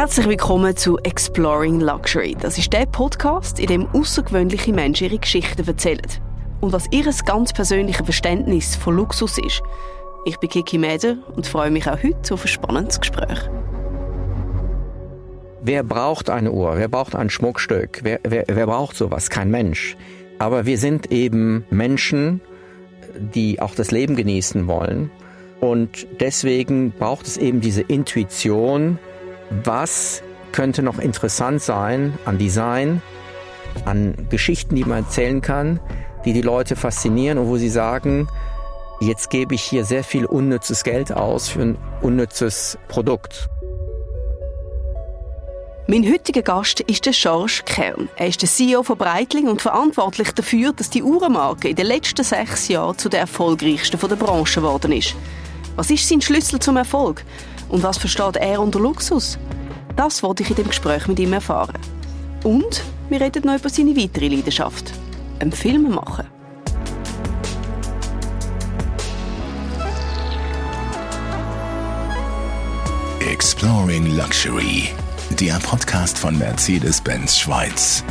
Herzlich 0.00 0.28
willkommen 0.28 0.74
zu 0.74 0.96
Exploring 1.00 1.78
Luxury. 1.80 2.34
Das 2.40 2.56
ist 2.56 2.72
der 2.72 2.86
Podcast, 2.86 3.60
in 3.60 3.66
dem 3.66 3.86
außergewöhnliche 3.88 4.72
Menschen 4.72 5.08
ihre 5.08 5.18
Geschichten 5.18 5.68
erzählen 5.68 6.00
und 6.62 6.72
was 6.72 6.86
ihr 6.90 7.04
ganz 7.26 7.52
persönliches 7.52 8.06
Verständnis 8.06 8.76
von 8.76 8.96
Luxus 8.96 9.36
ist. 9.36 9.60
Ich 10.24 10.38
bin 10.38 10.48
Kiki 10.48 10.78
Mäder 10.78 11.18
und 11.36 11.46
freue 11.46 11.70
mich 11.70 11.86
auch 11.86 12.02
heute 12.02 12.32
auf 12.32 12.46
ein 12.46 12.48
spannendes 12.48 12.98
Gespräch. 12.98 13.40
Wer 15.60 15.82
braucht 15.82 16.30
eine 16.30 16.50
Uhr? 16.50 16.78
Wer 16.78 16.88
braucht 16.88 17.14
ein 17.14 17.28
Schmuckstück? 17.28 18.00
Wer, 18.02 18.20
wer, 18.22 18.44
wer 18.48 18.66
braucht 18.66 18.96
sowas? 18.96 19.28
Kein 19.28 19.50
Mensch. 19.50 19.98
Aber 20.38 20.64
wir 20.64 20.78
sind 20.78 21.12
eben 21.12 21.66
Menschen, 21.68 22.40
die 23.18 23.60
auch 23.60 23.74
das 23.74 23.90
Leben 23.90 24.16
genießen 24.16 24.66
wollen. 24.66 25.10
Und 25.60 26.06
deswegen 26.20 26.90
braucht 26.92 27.26
es 27.26 27.36
eben 27.36 27.60
diese 27.60 27.82
Intuition, 27.82 28.98
was 29.50 30.22
könnte 30.52 30.82
noch 30.82 30.98
interessant 30.98 31.62
sein 31.62 32.18
an 32.24 32.38
Design, 32.38 33.02
an 33.84 34.14
Geschichten, 34.30 34.74
die 34.76 34.84
man 34.84 35.04
erzählen 35.04 35.40
kann, 35.40 35.80
die 36.24 36.32
die 36.32 36.42
Leute 36.42 36.76
faszinieren 36.76 37.38
und 37.38 37.48
wo 37.48 37.56
sie 37.56 37.68
sagen, 37.68 38.28
jetzt 39.00 39.30
gebe 39.30 39.54
ich 39.54 39.62
hier 39.62 39.84
sehr 39.84 40.04
viel 40.04 40.24
unnützes 40.24 40.84
Geld 40.84 41.12
aus 41.12 41.48
für 41.48 41.62
ein 41.62 41.78
unnützes 42.02 42.78
Produkt. 42.88 43.48
Mein 45.86 46.08
heutiger 46.08 46.42
Gast 46.42 46.80
ist 46.80 47.04
der 47.06 47.12
George 47.12 47.62
Kern. 47.64 48.08
Er 48.14 48.28
ist 48.28 48.42
der 48.42 48.48
CEO 48.48 48.84
von 48.84 48.96
Breitling 48.96 49.48
und 49.48 49.60
verantwortlich 49.60 50.30
dafür, 50.30 50.72
dass 50.72 50.90
die 50.90 51.02
Uhrenmarke 51.02 51.68
in 51.68 51.74
den 51.74 51.86
letzten 51.86 52.22
sechs 52.22 52.68
Jahren 52.68 52.96
zu 52.96 53.08
der 53.08 53.20
erfolgreichsten 53.20 53.98
der 53.98 54.14
Branche 54.14 54.60
geworden 54.60 54.92
ist. 54.92 55.16
Was 55.74 55.90
ist 55.90 56.08
sein 56.08 56.20
Schlüssel 56.20 56.60
zum 56.60 56.76
Erfolg? 56.76 57.24
Und 57.70 57.82
was 57.82 57.98
versteht 57.98 58.36
er 58.36 58.60
unter 58.60 58.78
Luxus? 58.78 59.38
Das 59.96 60.22
wollte 60.22 60.42
ich 60.42 60.50
in 60.50 60.56
dem 60.56 60.68
Gespräch 60.68 61.06
mit 61.06 61.18
ihm 61.18 61.32
erfahren. 61.32 61.78
Und 62.44 62.82
wir 63.08 63.20
reden 63.20 63.44
noch 63.46 63.58
über 63.58 63.68
seine 63.68 63.96
weitere 63.96 64.28
Leidenschaft, 64.28 64.92
ein 65.38 65.52
Film 65.52 65.94
machen. 65.94 66.26
Exploring 73.20 74.16
Luxury 74.16 74.90
der 75.38 75.58
Podcast 75.60 76.18
von 76.18 76.36
Mercedes-Benz 76.38 77.38
Schweiz. 77.38 78.04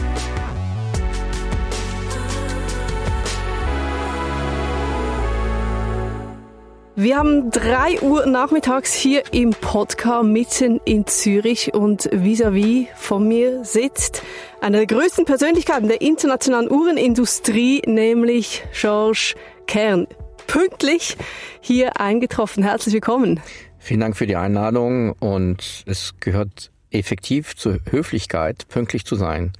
Wir 7.01 7.15
haben 7.15 7.49
drei 7.49 8.01
Uhr 8.01 8.25
nachmittags 8.25 8.93
hier 8.93 9.23
im 9.31 9.51
Podcast 9.51 10.25
mitten 10.25 10.81
in 10.83 11.07
Zürich 11.07 11.73
und 11.73 12.09
vis-à-vis 12.11 12.87
-vis 12.87 12.87
von 12.93 13.25
mir 13.25 13.63
sitzt 13.63 14.21
eine 14.59 14.79
der 14.79 14.85
größten 14.85 15.23
Persönlichkeiten 15.23 15.87
der 15.87 16.01
internationalen 16.01 16.69
Uhrenindustrie, 16.69 17.83
nämlich 17.85 18.63
Georges 18.73 19.35
Kern. 19.65 20.07
Pünktlich 20.47 21.15
hier 21.61 22.01
eingetroffen. 22.01 22.63
Herzlich 22.63 22.95
willkommen. 22.95 23.39
Vielen 23.77 24.01
Dank 24.01 24.17
für 24.17 24.27
die 24.27 24.35
Einladung 24.35 25.13
und 25.13 25.85
es 25.85 26.15
gehört 26.19 26.69
effektiv 26.91 27.55
zur 27.55 27.79
Höflichkeit, 27.89 28.67
pünktlich 28.67 29.05
zu 29.05 29.15
sein. 29.15 29.53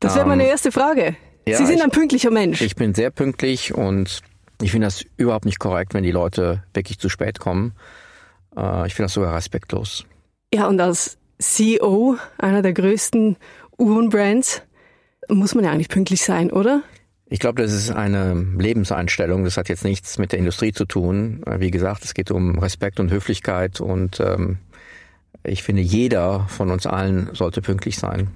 Das 0.00 0.16
wäre 0.16 0.26
meine 0.26 0.44
ähm, 0.44 0.48
erste 0.48 0.72
Frage. 0.72 1.14
Ja, 1.46 1.58
Sie 1.58 1.66
sind 1.66 1.82
ein 1.82 1.90
pünktlicher 1.90 2.30
Mensch. 2.30 2.62
Ich 2.62 2.74
bin 2.74 2.94
sehr 2.94 3.10
pünktlich 3.10 3.74
und 3.74 4.22
ich 4.60 4.70
finde 4.70 4.86
das 4.86 5.04
überhaupt 5.16 5.44
nicht 5.44 5.58
korrekt, 5.58 5.94
wenn 5.94 6.04
die 6.04 6.10
Leute 6.10 6.62
wirklich 6.72 6.98
zu 6.98 7.08
spät 7.08 7.38
kommen. 7.38 7.74
Äh, 8.56 8.86
ich 8.86 8.94
finde 8.94 9.06
das 9.06 9.14
sogar 9.14 9.34
respektlos. 9.34 10.06
Ja, 10.52 10.66
und 10.68 10.80
als 10.80 11.18
CEO 11.38 12.16
einer 12.38 12.62
der 12.62 12.72
größten 12.72 13.36
Uhrenbrands 13.78 14.62
muss 15.28 15.54
man 15.54 15.64
ja 15.64 15.72
eigentlich 15.72 15.88
pünktlich 15.88 16.22
sein, 16.22 16.50
oder? 16.50 16.82
Ich 17.26 17.40
glaube, 17.40 17.62
das 17.62 17.72
ist 17.72 17.90
eine 17.90 18.34
Lebenseinstellung. 18.34 19.44
Das 19.44 19.56
hat 19.56 19.68
jetzt 19.68 19.84
nichts 19.84 20.18
mit 20.18 20.32
der 20.32 20.38
Industrie 20.38 20.72
zu 20.72 20.84
tun. 20.84 21.42
Wie 21.58 21.70
gesagt, 21.70 22.04
es 22.04 22.14
geht 22.14 22.30
um 22.30 22.58
Respekt 22.58 23.00
und 23.00 23.10
Höflichkeit 23.10 23.80
und 23.80 24.20
ähm, 24.20 24.58
ich 25.42 25.62
finde, 25.62 25.82
jeder 25.82 26.46
von 26.48 26.70
uns 26.70 26.86
allen 26.86 27.30
sollte 27.34 27.60
pünktlich 27.60 27.98
sein. 27.98 28.30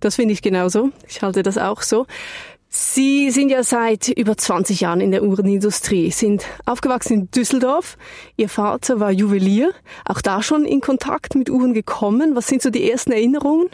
Das 0.00 0.16
finde 0.16 0.32
ich 0.32 0.42
genauso. 0.42 0.90
Ich 1.06 1.22
halte 1.22 1.42
das 1.42 1.58
auch 1.58 1.82
so. 1.82 2.06
Sie 2.72 3.32
sind 3.32 3.48
ja 3.48 3.64
seit 3.64 4.06
über 4.08 4.36
20 4.36 4.80
Jahren 4.80 5.00
in 5.00 5.10
der 5.10 5.24
Uhrenindustrie, 5.24 6.12
sind 6.12 6.46
aufgewachsen 6.66 7.12
in 7.14 7.30
Düsseldorf. 7.32 7.98
Ihr 8.36 8.48
Vater 8.48 9.00
war 9.00 9.10
Juwelier, 9.10 9.72
auch 10.04 10.20
da 10.20 10.40
schon 10.40 10.64
in 10.64 10.80
Kontakt 10.80 11.34
mit 11.34 11.50
Uhren 11.50 11.74
gekommen. 11.74 12.36
Was 12.36 12.46
sind 12.46 12.62
so 12.62 12.70
die 12.70 12.88
ersten 12.88 13.10
Erinnerungen? 13.10 13.66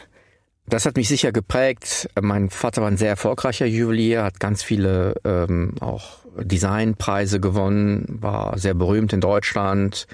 Das 0.67 0.87
hat 0.87 0.97
mich 0.97 1.09
sicher 1.09 1.31
geprägt. 1.31 2.09
Mein 2.19 2.49
Vater 2.49 2.81
war 2.81 2.89
ein 2.89 2.97
sehr 2.97 3.11
erfolgreicher 3.11 3.67
Juwelier, 3.67 4.25
hat 4.25 4.41
ganz 4.41 4.63
viele 4.63 5.17
ähm, 5.25 5.75
auch 5.81 6.21
Designpreise 6.39 7.39
gewonnen, 7.39 8.07
war 8.09 8.57
sehr 8.57 8.75
berühmt 8.75 9.13
in 9.13 9.21
Deutschland 9.21 10.07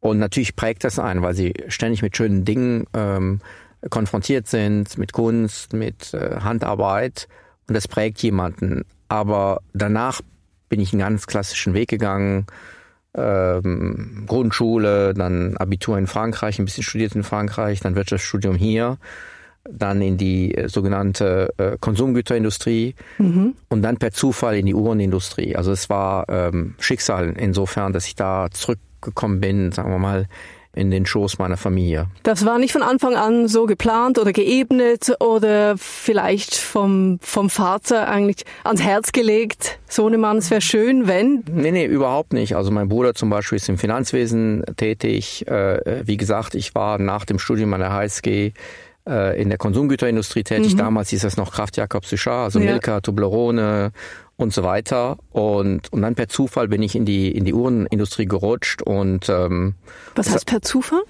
und 0.00 0.18
natürlich 0.18 0.56
prägt 0.56 0.84
das 0.84 0.98
ein, 0.98 1.20
weil 1.20 1.34
sie 1.34 1.52
ständig 1.68 2.00
mit 2.00 2.16
schönen 2.16 2.46
Dingen 2.46 2.86
ähm, 2.94 3.40
konfrontiert 3.90 4.48
sind, 4.48 4.96
mit 4.96 5.12
Kunst, 5.12 5.74
mit 5.74 6.14
äh, 6.14 6.40
Handarbeit. 6.40 7.28
Und 7.68 7.74
das 7.74 7.86
prägt 7.86 8.22
jemanden. 8.22 8.84
Aber 9.08 9.60
danach 9.72 10.20
bin 10.68 10.80
ich 10.80 10.92
einen 10.92 11.00
ganz 11.00 11.26
klassischen 11.26 11.74
Weg 11.74 11.88
gegangen. 11.88 12.46
Ähm, 13.14 14.24
Grundschule, 14.26 15.14
dann 15.14 15.56
Abitur 15.56 15.98
in 15.98 16.06
Frankreich, 16.06 16.58
ein 16.58 16.64
bisschen 16.64 16.84
studiert 16.84 17.14
in 17.14 17.24
Frankreich, 17.24 17.80
dann 17.80 17.94
Wirtschaftsstudium 17.94 18.54
hier, 18.54 18.98
dann 19.68 20.02
in 20.02 20.18
die 20.18 20.54
äh, 20.54 20.68
sogenannte 20.68 21.52
äh, 21.56 21.76
Konsumgüterindustrie 21.80 22.94
mhm. 23.18 23.54
und 23.68 23.82
dann 23.82 23.96
per 23.96 24.12
Zufall 24.12 24.56
in 24.56 24.66
die 24.66 24.74
Uhrenindustrie. 24.74 25.56
Also 25.56 25.72
es 25.72 25.88
war 25.88 26.28
ähm, 26.28 26.74
Schicksal 26.78 27.34
insofern, 27.38 27.92
dass 27.92 28.06
ich 28.06 28.14
da 28.14 28.48
zurück 28.50 28.78
gekommen 29.00 29.40
bin, 29.40 29.72
sagen 29.72 29.90
wir 29.90 29.98
mal, 29.98 30.26
in 30.78 30.90
den 30.90 31.04
Schoß 31.04 31.38
meiner 31.38 31.56
Familie. 31.56 32.06
Das 32.22 32.44
war 32.44 32.58
nicht 32.58 32.72
von 32.72 32.82
Anfang 32.82 33.16
an 33.16 33.48
so 33.48 33.66
geplant 33.66 34.18
oder 34.18 34.32
geebnet 34.32 35.12
oder 35.20 35.76
vielleicht 35.76 36.54
vom, 36.54 37.18
vom 37.20 37.50
Vater 37.50 38.08
eigentlich 38.08 38.44
ans 38.64 38.82
Herz 38.82 39.12
gelegt, 39.12 39.80
Sohnemann, 39.88 40.38
es 40.38 40.50
wäre 40.50 40.60
schön, 40.60 41.08
wenn? 41.08 41.42
Nee, 41.50 41.72
nee, 41.72 41.84
überhaupt 41.86 42.32
nicht. 42.32 42.54
Also 42.54 42.70
mein 42.70 42.88
Bruder 42.88 43.14
zum 43.14 43.28
Beispiel 43.28 43.56
ist 43.56 43.68
im 43.68 43.78
Finanzwesen 43.78 44.64
tätig. 44.76 45.46
Äh, 45.48 46.06
wie 46.06 46.16
gesagt, 46.16 46.54
ich 46.54 46.74
war 46.74 46.98
nach 46.98 47.24
dem 47.24 47.38
Studium 47.38 47.74
an 47.74 47.80
der 47.80 47.92
HSG 47.92 48.52
äh, 49.08 49.40
in 49.40 49.48
der 49.48 49.58
Konsumgüterindustrie 49.58 50.44
tätig. 50.44 50.74
Mhm. 50.74 50.78
Damals 50.78 51.10
hieß 51.10 51.22
das 51.22 51.36
noch 51.36 51.52
Kraft 51.52 51.76
Jakob 51.76 52.04
Suchard, 52.04 52.44
also 52.44 52.60
ja. 52.60 52.70
Milka, 52.70 53.00
Toblerone 53.00 53.92
und 54.38 54.54
so 54.54 54.62
weiter. 54.62 55.18
Und, 55.32 55.92
und 55.92 56.00
dann 56.00 56.14
per 56.14 56.28
Zufall 56.28 56.68
bin 56.68 56.80
ich 56.80 56.94
in 56.94 57.04
die, 57.04 57.30
in 57.30 57.44
die 57.44 57.52
Uhrenindustrie 57.52 58.24
gerutscht 58.24 58.80
und 58.80 59.28
ähm, 59.28 59.74
Was 60.14 60.30
heißt 60.30 60.46
per 60.46 60.62
Zufall? 60.62 61.02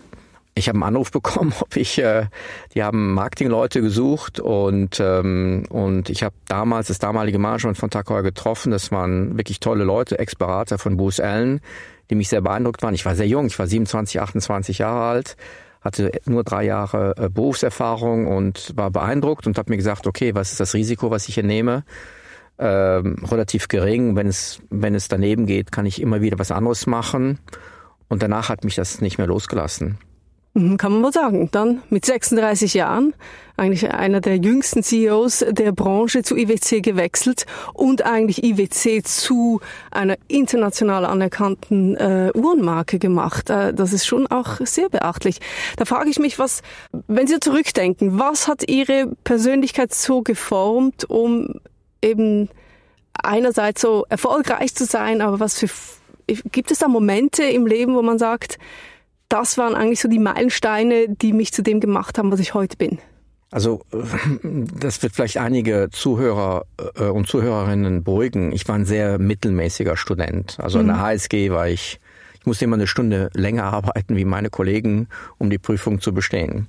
Ich 0.55 0.69
habe 0.69 0.77
einen 0.77 0.83
Anruf 0.83 1.13
bekommen, 1.13 1.53
ob 1.61 1.77
ich, 1.77 1.99
äh, 1.99 2.27
die 2.75 2.83
haben 2.83 3.15
Marketingleute 3.15 3.81
gesucht 3.83 4.41
und 4.41 4.99
ähm, 4.99 5.65
und 5.69 6.11
ich 6.11 6.23
habe 6.25 6.35
damals 6.49 6.89
das 6.89 6.99
damalige 6.99 7.39
Management 7.39 7.77
von 7.77 7.91
Tag 7.91 8.07
getroffen. 8.07 8.73
Das 8.73 8.91
waren 8.91 9.37
wirklich 9.37 9.61
tolle 9.61 9.85
Leute, 9.85 10.19
Ex-Berater 10.19 10.79
von 10.79 10.97
Bruce 10.97 11.21
Allen, 11.21 11.61
die 12.11 12.15
mich 12.15 12.31
sehr 12.31 12.41
beeindruckt 12.41 12.83
waren. 12.83 12.95
Ich 12.95 13.05
war 13.05 13.15
sehr 13.15 13.29
jung, 13.29 13.47
ich 13.47 13.59
war 13.59 13.67
27, 13.67 14.21
28 14.23 14.79
Jahre 14.79 15.03
alt, 15.03 15.37
hatte 15.83 16.13
nur 16.25 16.45
drei 16.45 16.65
Jahre 16.65 17.15
äh, 17.19 17.29
Berufserfahrung 17.29 18.27
und 18.27 18.73
war 18.75 18.91
beeindruckt 18.91 19.47
und 19.47 19.59
habe 19.59 19.71
mir 19.71 19.77
gesagt, 19.77 20.07
okay, 20.07 20.35
was 20.35 20.53
ist 20.53 20.61
das 20.61 20.73
Risiko, 20.73 21.11
was 21.11 21.29
ich 21.29 21.35
hier 21.35 21.45
nehme? 21.45 21.85
Ähm, 22.59 23.25
relativ 23.25 23.69
gering. 23.69 24.17
Wenn 24.17 24.27
es, 24.27 24.61
wenn 24.71 24.95
es 24.95 25.09
daneben 25.09 25.47
geht, 25.47 25.73
kann 25.73 25.87
ich 25.87 26.01
immer 26.01 26.21
wieder 26.21 26.39
was 26.39 26.51
anderes 26.51 26.87
machen. 26.87 27.39
Und 28.09 28.23
danach 28.23 28.49
hat 28.49 28.65
mich 28.65 28.75
das 28.75 29.01
nicht 29.01 29.19
mehr 29.19 29.27
losgelassen. 29.27 29.99
Mhm, 30.55 30.77
kann 30.77 30.93
man 30.93 31.03
wohl 31.03 31.13
sagen. 31.13 31.51
Dann 31.53 31.83
mit 31.91 32.05
36 32.05 32.75
Jahren, 32.75 33.15
eigentlich 33.57 33.91
einer 33.91 34.21
der 34.21 34.37
jüngsten 34.37 34.83
CEOs 34.83 35.45
der 35.51 35.73
Branche 35.73 36.23
zu 36.23 36.37
IWC 36.37 36.81
gewechselt 36.81 37.47
und 37.75 38.05
eigentlich 38.05 38.43
IWC 38.43 39.05
zu 39.05 39.61
einer 39.91 40.17
international 40.27 41.05
anerkannten 41.05 41.97
äh, 41.97 42.33
Uhrenmarke 42.35 42.99
gemacht. 42.99 43.51
Äh, 43.51 43.75
das 43.75 43.93
ist 43.93 44.07
schon 44.07 44.27
auch 44.27 44.59
sehr 44.65 44.89
beachtlich. 44.89 45.41
Da 45.77 45.85
frage 45.85 46.11
ich 46.11 46.19
mich, 46.19 46.39
was, 46.39 46.63
wenn 47.07 47.27
Sie 47.27 47.41
zurückdenken, 47.41 48.19
was 48.19 48.49
hat 48.49 48.69
Ihre 48.69 49.13
Persönlichkeit 49.25 49.93
so 49.93 50.23
geformt, 50.23 51.09
um 51.09 51.61
eben 52.03 52.49
einerseits 53.15 53.81
so 53.81 54.05
erfolgreich 54.09 54.75
zu 54.75 54.85
sein, 54.85 55.21
aber 55.21 55.41
was 55.41 55.59
für 55.59 55.69
gibt 56.51 56.71
es 56.71 56.79
da 56.79 56.89
Momente 56.89 57.43
im 57.43 57.67
Leben, 57.67 57.95
wo 57.95 58.03
man 58.03 58.19
sagt, 58.19 58.59
das 59.29 59.59
waren 59.59 59.75
eigentlich 59.75 60.01
so 60.01 60.09
die 60.09 60.19
Meilensteine, 60.19 61.09
die 61.09 61.33
mich 61.33 61.53
zu 61.53 61.63
dem 61.63 61.81
gemacht 61.81 62.19
haben, 62.19 62.31
was 62.33 62.41
ich 62.41 62.55
heute 62.55 62.77
bin? 62.77 62.99
Also 63.51 63.83
das 64.43 65.03
wird 65.03 65.15
vielleicht 65.15 65.39
einige 65.39 65.89
Zuhörer 65.91 66.65
äh, 66.97 67.05
und 67.05 67.29
Zuhörerinnen 67.29 68.05
beruhigen. 68.05 68.53
Ich 68.53 68.69
war 68.69 68.75
ein 68.75 68.85
sehr 68.85 69.19
mittelmäßiger 69.19 69.97
Student. 69.97 70.59
Also 70.61 70.79
mhm. 70.79 70.91
an 70.91 70.97
der 70.97 71.01
HSG 71.07 71.51
war 71.51 71.69
ich 71.69 71.99
Ich 72.41 72.47
musste 72.47 72.65
immer 72.65 72.77
eine 72.77 72.87
Stunde 72.87 73.31
länger 73.35 73.65
arbeiten 73.73 74.17
wie 74.17 74.25
meine 74.25 74.51
Kollegen, 74.51 75.09
um 75.39 75.51
die 75.51 75.59
Prüfung 75.59 76.01
zu 76.01 76.13
bestehen. 76.13 76.69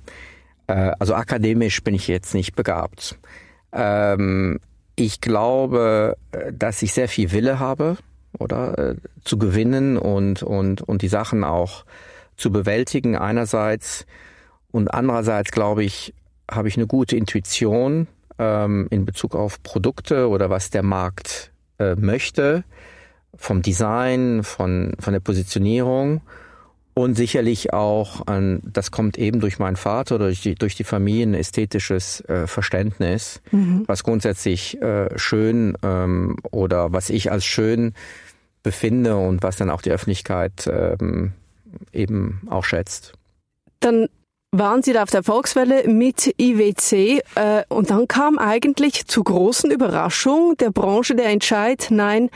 Äh, 0.66 0.92
also 0.98 1.14
akademisch 1.14 1.82
bin 1.82 1.94
ich 1.94 2.08
jetzt 2.08 2.34
nicht 2.34 2.56
begabt. 2.56 3.18
Ähm, 3.72 4.58
ich 5.00 5.20
glaube, 5.20 6.16
äh, 6.32 6.52
dass 6.52 6.82
ich 6.82 6.92
sehr 6.92 7.08
viel 7.08 7.32
Wille 7.32 7.58
habe, 7.58 7.96
oder 8.38 8.78
äh, 8.78 8.96
zu 9.24 9.38
gewinnen 9.38 9.96
und 9.96 10.42
und 10.42 10.82
und 10.82 11.02
die 11.02 11.08
Sachen 11.08 11.44
auch 11.44 11.84
zu 12.36 12.52
bewältigen 12.52 13.16
einerseits. 13.16 14.06
Und 14.70 14.92
andererseits 14.94 15.50
glaube 15.50 15.84
ich 15.84 16.14
habe 16.50 16.68
ich 16.68 16.76
eine 16.76 16.86
gute 16.86 17.16
Intuition 17.16 18.06
ähm, 18.38 18.86
in 18.90 19.04
Bezug 19.04 19.34
auf 19.34 19.62
Produkte 19.62 20.28
oder 20.28 20.50
was 20.50 20.70
der 20.70 20.82
Markt 20.82 21.52
äh, 21.78 21.94
möchte. 21.96 22.64
Vom 23.36 23.62
Design 23.62 24.42
von 24.42 24.94
von 24.98 25.12
der 25.12 25.20
Positionierung 25.20 26.20
und 26.94 27.14
sicherlich 27.14 27.72
auch 27.72 28.26
an, 28.26 28.60
das 28.64 28.90
kommt 28.90 29.18
eben 29.18 29.40
durch 29.40 29.58
meinen 29.58 29.76
Vater, 29.76 30.18
durch 30.18 30.42
die, 30.42 30.54
durch 30.54 30.74
die 30.74 30.84
Familie 30.84 31.26
ein 31.26 31.34
ästhetisches 31.34 32.20
äh, 32.22 32.46
Verständnis, 32.46 33.40
mhm. 33.52 33.84
was 33.86 34.02
grundsätzlich 34.02 34.80
äh, 34.82 35.16
schön 35.18 35.76
ähm, 35.82 36.36
oder 36.50 36.92
was 36.92 37.10
ich 37.10 37.30
als 37.30 37.44
schön 37.44 37.94
befinde 38.62 39.16
und 39.16 39.42
was 39.42 39.56
dann 39.56 39.70
auch 39.70 39.82
die 39.82 39.90
Öffentlichkeit 39.90 40.68
ähm, 40.70 41.32
eben 41.92 42.42
auch 42.50 42.64
schätzt. 42.64 43.14
Dann 43.80 44.08
waren 44.52 44.82
Sie 44.82 44.92
da 44.92 45.04
auf 45.04 45.10
der 45.10 45.22
Volkswelle 45.22 45.88
mit 45.88 46.34
IWC 46.40 47.22
äh, 47.36 47.62
und 47.68 47.90
dann 47.90 48.08
kam 48.08 48.38
eigentlich 48.38 49.06
zur 49.06 49.24
großen 49.24 49.70
Überraschung 49.70 50.56
der 50.58 50.70
Branche 50.70 51.14
der 51.14 51.26
Entscheid, 51.26 51.86
nein, 51.90 52.30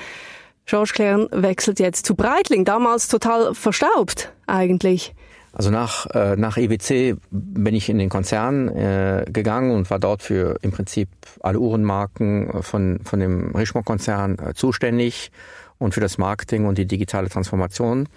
George 0.66 0.92
Klern 0.94 1.28
wechselt 1.30 1.78
jetzt 1.78 2.06
zu 2.06 2.14
Breitling, 2.14 2.64
damals 2.64 3.08
total 3.08 3.54
verstaubt 3.54 4.32
eigentlich. 4.46 5.14
Also 5.52 5.70
nach, 5.70 6.06
äh, 6.06 6.34
nach 6.36 6.56
EWC 6.56 7.16
bin 7.30 7.74
ich 7.76 7.88
in 7.88 7.98
den 7.98 8.08
Konzern 8.08 8.68
äh, 8.68 9.24
gegangen 9.28 9.70
und 9.70 9.88
war 9.88 10.00
dort 10.00 10.22
für 10.22 10.58
im 10.62 10.72
Prinzip 10.72 11.08
alle 11.40 11.60
Uhrenmarken 11.60 12.62
von, 12.62 13.00
von 13.04 13.20
dem 13.20 13.54
Richemont-Konzern 13.54 14.38
äh, 14.38 14.54
zuständig 14.54 15.30
und 15.78 15.94
für 15.94 16.00
das 16.00 16.18
Marketing 16.18 16.66
und 16.66 16.76
die 16.76 16.86
digitale 16.86 17.28
Transformation. 17.28 18.08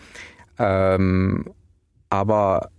Ähm, 0.57 1.45
aber 2.09 2.71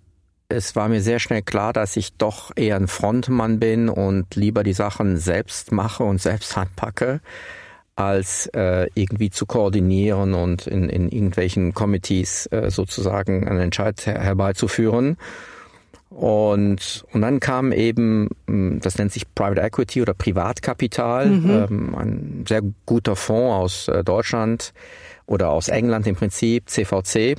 es 0.48 0.74
war 0.74 0.88
mir 0.88 1.02
sehr 1.02 1.20
schnell 1.20 1.42
klar, 1.42 1.72
dass 1.72 1.96
ich 1.96 2.16
doch 2.16 2.50
eher 2.56 2.76
ein 2.76 2.88
Frontmann 2.88 3.60
bin 3.60 3.88
und 3.88 4.34
lieber 4.34 4.64
die 4.64 4.72
Sachen 4.72 5.18
selbst 5.18 5.70
mache 5.70 6.02
und 6.02 6.20
selbst 6.20 6.56
anpacke 6.58 7.20
als 7.98 8.46
äh, 8.54 8.86
irgendwie 8.94 9.28
zu 9.28 9.44
koordinieren 9.44 10.34
und 10.34 10.68
in, 10.68 10.88
in 10.88 11.08
irgendwelchen 11.08 11.74
Committees 11.74 12.46
äh, 12.52 12.70
sozusagen 12.70 13.48
einen 13.48 13.58
Entscheid 13.58 14.06
her 14.06 14.20
herbeizuführen. 14.20 15.16
Und, 16.08 17.04
und 17.12 17.20
dann 17.22 17.40
kam 17.40 17.72
eben, 17.72 18.28
hm, 18.46 18.78
das 18.80 18.98
nennt 18.98 19.10
sich 19.10 19.34
Private 19.34 19.60
Equity 19.62 20.00
oder 20.00 20.14
Privatkapital, 20.14 21.26
mhm. 21.26 21.50
ähm, 21.50 21.94
ein 21.96 22.44
sehr 22.48 22.62
guter 22.86 23.16
Fonds 23.16 23.88
aus 23.88 23.88
äh, 23.88 24.04
Deutschland 24.04 24.72
oder 25.26 25.50
aus 25.50 25.68
England 25.68 26.06
im 26.06 26.14
Prinzip, 26.14 26.70
CVC. 26.70 27.36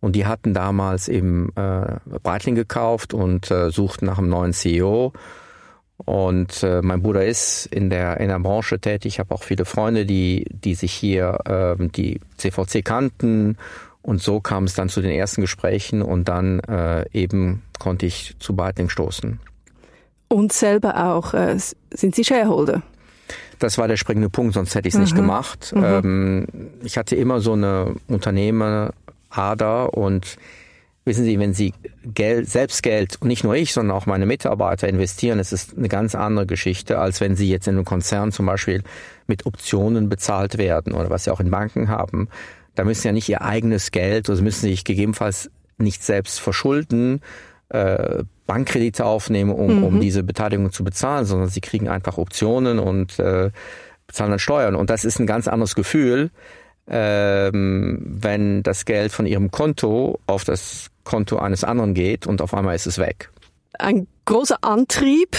Und 0.00 0.16
die 0.16 0.24
hatten 0.24 0.54
damals 0.54 1.08
eben 1.08 1.50
äh, 1.54 1.98
Breitling 2.22 2.54
gekauft 2.54 3.12
und 3.12 3.50
äh, 3.50 3.70
suchten 3.70 4.06
nach 4.06 4.16
einem 4.16 4.30
neuen 4.30 4.54
CEO. 4.54 5.12
Und 6.04 6.62
äh, 6.62 6.80
mein 6.80 7.02
Bruder 7.02 7.26
ist 7.26 7.66
in 7.66 7.90
der 7.90 8.20
in 8.20 8.28
der 8.28 8.38
Branche 8.38 8.78
tätig. 8.78 9.14
Ich 9.14 9.18
habe 9.18 9.34
auch 9.34 9.42
viele 9.42 9.64
Freunde, 9.64 10.06
die 10.06 10.46
die 10.50 10.74
sich 10.74 10.92
hier 10.92 11.38
äh, 11.78 11.88
die 11.88 12.20
CVC 12.36 12.84
kannten. 12.84 13.56
Und 14.02 14.22
so 14.22 14.40
kam 14.40 14.64
es 14.64 14.74
dann 14.74 14.88
zu 14.88 15.02
den 15.02 15.10
ersten 15.10 15.42
Gesprächen 15.42 16.00
und 16.00 16.28
dann 16.28 16.60
äh, 16.60 17.04
eben 17.12 17.62
konnte 17.78 18.06
ich 18.06 18.36
zu 18.38 18.54
Breitling 18.54 18.88
stoßen. 18.88 19.40
Und 20.28 20.52
selber 20.52 21.12
auch 21.12 21.34
äh, 21.34 21.58
sind 21.58 22.14
Sie 22.14 22.24
Shareholder? 22.24 22.82
Das 23.58 23.76
war 23.76 23.88
der 23.88 23.96
springende 23.96 24.30
Punkt, 24.30 24.54
sonst 24.54 24.74
hätte 24.74 24.88
ich 24.88 24.94
es 24.94 24.98
mhm. 24.98 25.04
nicht 25.04 25.16
gemacht. 25.16 25.72
Mhm. 25.74 25.84
Ähm, 25.84 26.46
ich 26.84 26.96
hatte 26.96 27.16
immer 27.16 27.40
so 27.40 27.54
eine 27.54 27.96
Unternehmerader 28.06 29.94
und 29.94 30.36
Wissen 31.08 31.24
Sie, 31.24 31.38
wenn 31.38 31.54
Sie 31.54 31.72
Geld, 32.04 32.50
selbst 32.50 32.82
Geld, 32.82 33.16
und 33.22 33.28
nicht 33.28 33.42
nur 33.42 33.54
ich, 33.54 33.72
sondern 33.72 33.96
auch 33.96 34.04
meine 34.04 34.26
Mitarbeiter 34.26 34.86
investieren, 34.88 35.38
ist 35.38 35.54
es 35.54 35.74
eine 35.74 35.88
ganz 35.88 36.14
andere 36.14 36.44
Geschichte, 36.44 36.98
als 36.98 37.22
wenn 37.22 37.34
Sie 37.34 37.48
jetzt 37.48 37.66
in 37.66 37.76
einem 37.76 37.86
Konzern 37.86 38.30
zum 38.30 38.44
Beispiel 38.44 38.82
mit 39.26 39.46
Optionen 39.46 40.10
bezahlt 40.10 40.58
werden 40.58 40.92
oder 40.92 41.08
was 41.08 41.24
Sie 41.24 41.30
auch 41.30 41.40
in 41.40 41.50
Banken 41.50 41.88
haben. 41.88 42.28
Da 42.74 42.84
müssen 42.84 43.00
Sie 43.00 43.08
ja 43.08 43.12
nicht 43.12 43.28
Ihr 43.30 43.40
eigenes 43.40 43.90
Geld, 43.90 44.28
oder 44.28 44.36
Sie 44.36 44.42
müssen 44.42 44.60
sich 44.60 44.84
gegebenenfalls 44.84 45.50
nicht 45.78 46.04
selbst 46.04 46.40
verschulden, 46.40 47.22
äh, 47.70 48.22
Bankkredite 48.46 49.06
aufnehmen, 49.06 49.52
um, 49.52 49.78
mhm. 49.78 49.84
um 49.84 50.00
diese 50.00 50.22
Beteiligung 50.22 50.72
zu 50.72 50.84
bezahlen, 50.84 51.24
sondern 51.24 51.48
Sie 51.48 51.62
kriegen 51.62 51.88
einfach 51.88 52.18
Optionen 52.18 52.78
und 52.78 53.18
äh, 53.18 53.50
bezahlen 54.06 54.30
dann 54.32 54.38
Steuern. 54.38 54.74
Und 54.74 54.90
das 54.90 55.06
ist 55.06 55.18
ein 55.20 55.26
ganz 55.26 55.48
anderes 55.48 55.74
Gefühl, 55.74 56.30
ähm, 56.90 57.98
wenn 58.02 58.62
das 58.62 58.84
Geld 58.84 59.12
von 59.12 59.26
Ihrem 59.26 59.50
Konto 59.50 60.18
auf 60.26 60.44
das 60.44 60.90
Konto 61.08 61.38
eines 61.38 61.64
anderen 61.64 61.94
geht 61.94 62.26
und 62.26 62.42
auf 62.42 62.52
einmal 62.52 62.76
ist 62.76 62.86
es 62.86 62.98
weg. 62.98 63.30
Ein 63.78 64.06
großer 64.26 64.58
Antrieb, 64.60 65.36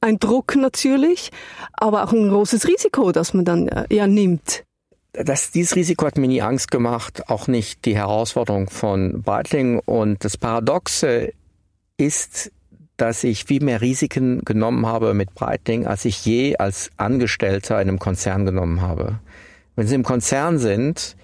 ein 0.00 0.18
Druck 0.18 0.54
natürlich, 0.54 1.30
aber 1.72 2.04
auch 2.04 2.12
ein 2.12 2.28
großes 2.28 2.68
Risiko, 2.68 3.10
das 3.10 3.34
man 3.34 3.44
dann 3.44 3.66
äh, 3.66 3.86
ja 3.90 4.06
nimmt. 4.06 4.64
Das, 5.12 5.50
dieses 5.50 5.74
Risiko 5.74 6.06
hat 6.06 6.18
mir 6.18 6.28
nie 6.28 6.40
Angst 6.40 6.70
gemacht, 6.70 7.28
auch 7.28 7.48
nicht 7.48 7.84
die 7.84 7.96
Herausforderung 7.96 8.70
von 8.70 9.22
Breitling. 9.22 9.80
Und 9.80 10.24
das 10.24 10.36
Paradoxe 10.36 11.32
ist, 11.96 12.52
dass 12.96 13.24
ich 13.24 13.44
viel 13.44 13.64
mehr 13.64 13.80
Risiken 13.80 14.44
genommen 14.44 14.86
habe 14.86 15.14
mit 15.14 15.34
Breitling, 15.34 15.86
als 15.86 16.04
ich 16.04 16.24
je 16.24 16.56
als 16.58 16.90
Angestellter 16.96 17.80
in 17.82 17.88
einem 17.88 17.98
Konzern 17.98 18.46
genommen 18.46 18.82
habe. 18.82 19.18
Wenn 19.74 19.88
Sie 19.88 19.96
im 19.96 20.04
Konzern 20.04 20.58
sind, 20.58 21.16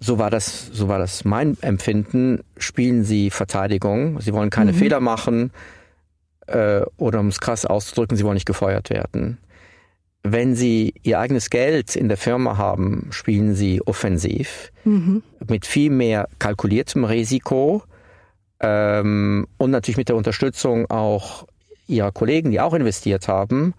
so 0.00 0.18
war 0.18 0.30
das, 0.30 0.70
so 0.72 0.88
war 0.88 0.98
das 0.98 1.24
mein 1.24 1.56
Empfinden, 1.60 2.42
spielen 2.56 3.04
Sie 3.04 3.30
Verteidigung. 3.30 4.20
Sie 4.20 4.32
wollen 4.32 4.50
keine 4.50 4.72
mhm. 4.72 4.76
Fehler 4.76 5.00
machen 5.00 5.52
äh, 6.46 6.80
oder 6.96 7.20
um 7.20 7.28
es 7.28 7.40
krass 7.40 7.66
auszudrücken, 7.66 8.16
Sie 8.16 8.24
wollen 8.24 8.34
nicht 8.34 8.46
gefeuert 8.46 8.90
werden. 8.90 9.38
Wenn 10.22 10.54
Sie 10.54 10.94
Ihr 11.02 11.18
eigenes 11.18 11.50
Geld 11.50 11.96
in 11.96 12.08
der 12.08 12.16
Firma 12.16 12.56
haben, 12.56 13.08
spielen 13.10 13.54
Sie 13.54 13.82
offensiv 13.82 14.72
mhm. 14.84 15.22
mit 15.46 15.66
viel 15.66 15.90
mehr 15.90 16.28
kalkuliertem 16.38 17.04
Risiko 17.04 17.82
ähm, 18.60 19.46
und 19.58 19.70
natürlich 19.70 19.98
mit 19.98 20.08
der 20.08 20.16
Unterstützung 20.16 20.90
auch 20.90 21.46
Ihrer 21.86 22.12
Kollegen, 22.12 22.50
die 22.50 22.60
auch 22.60 22.72
investiert 22.72 23.28
haben 23.28 23.74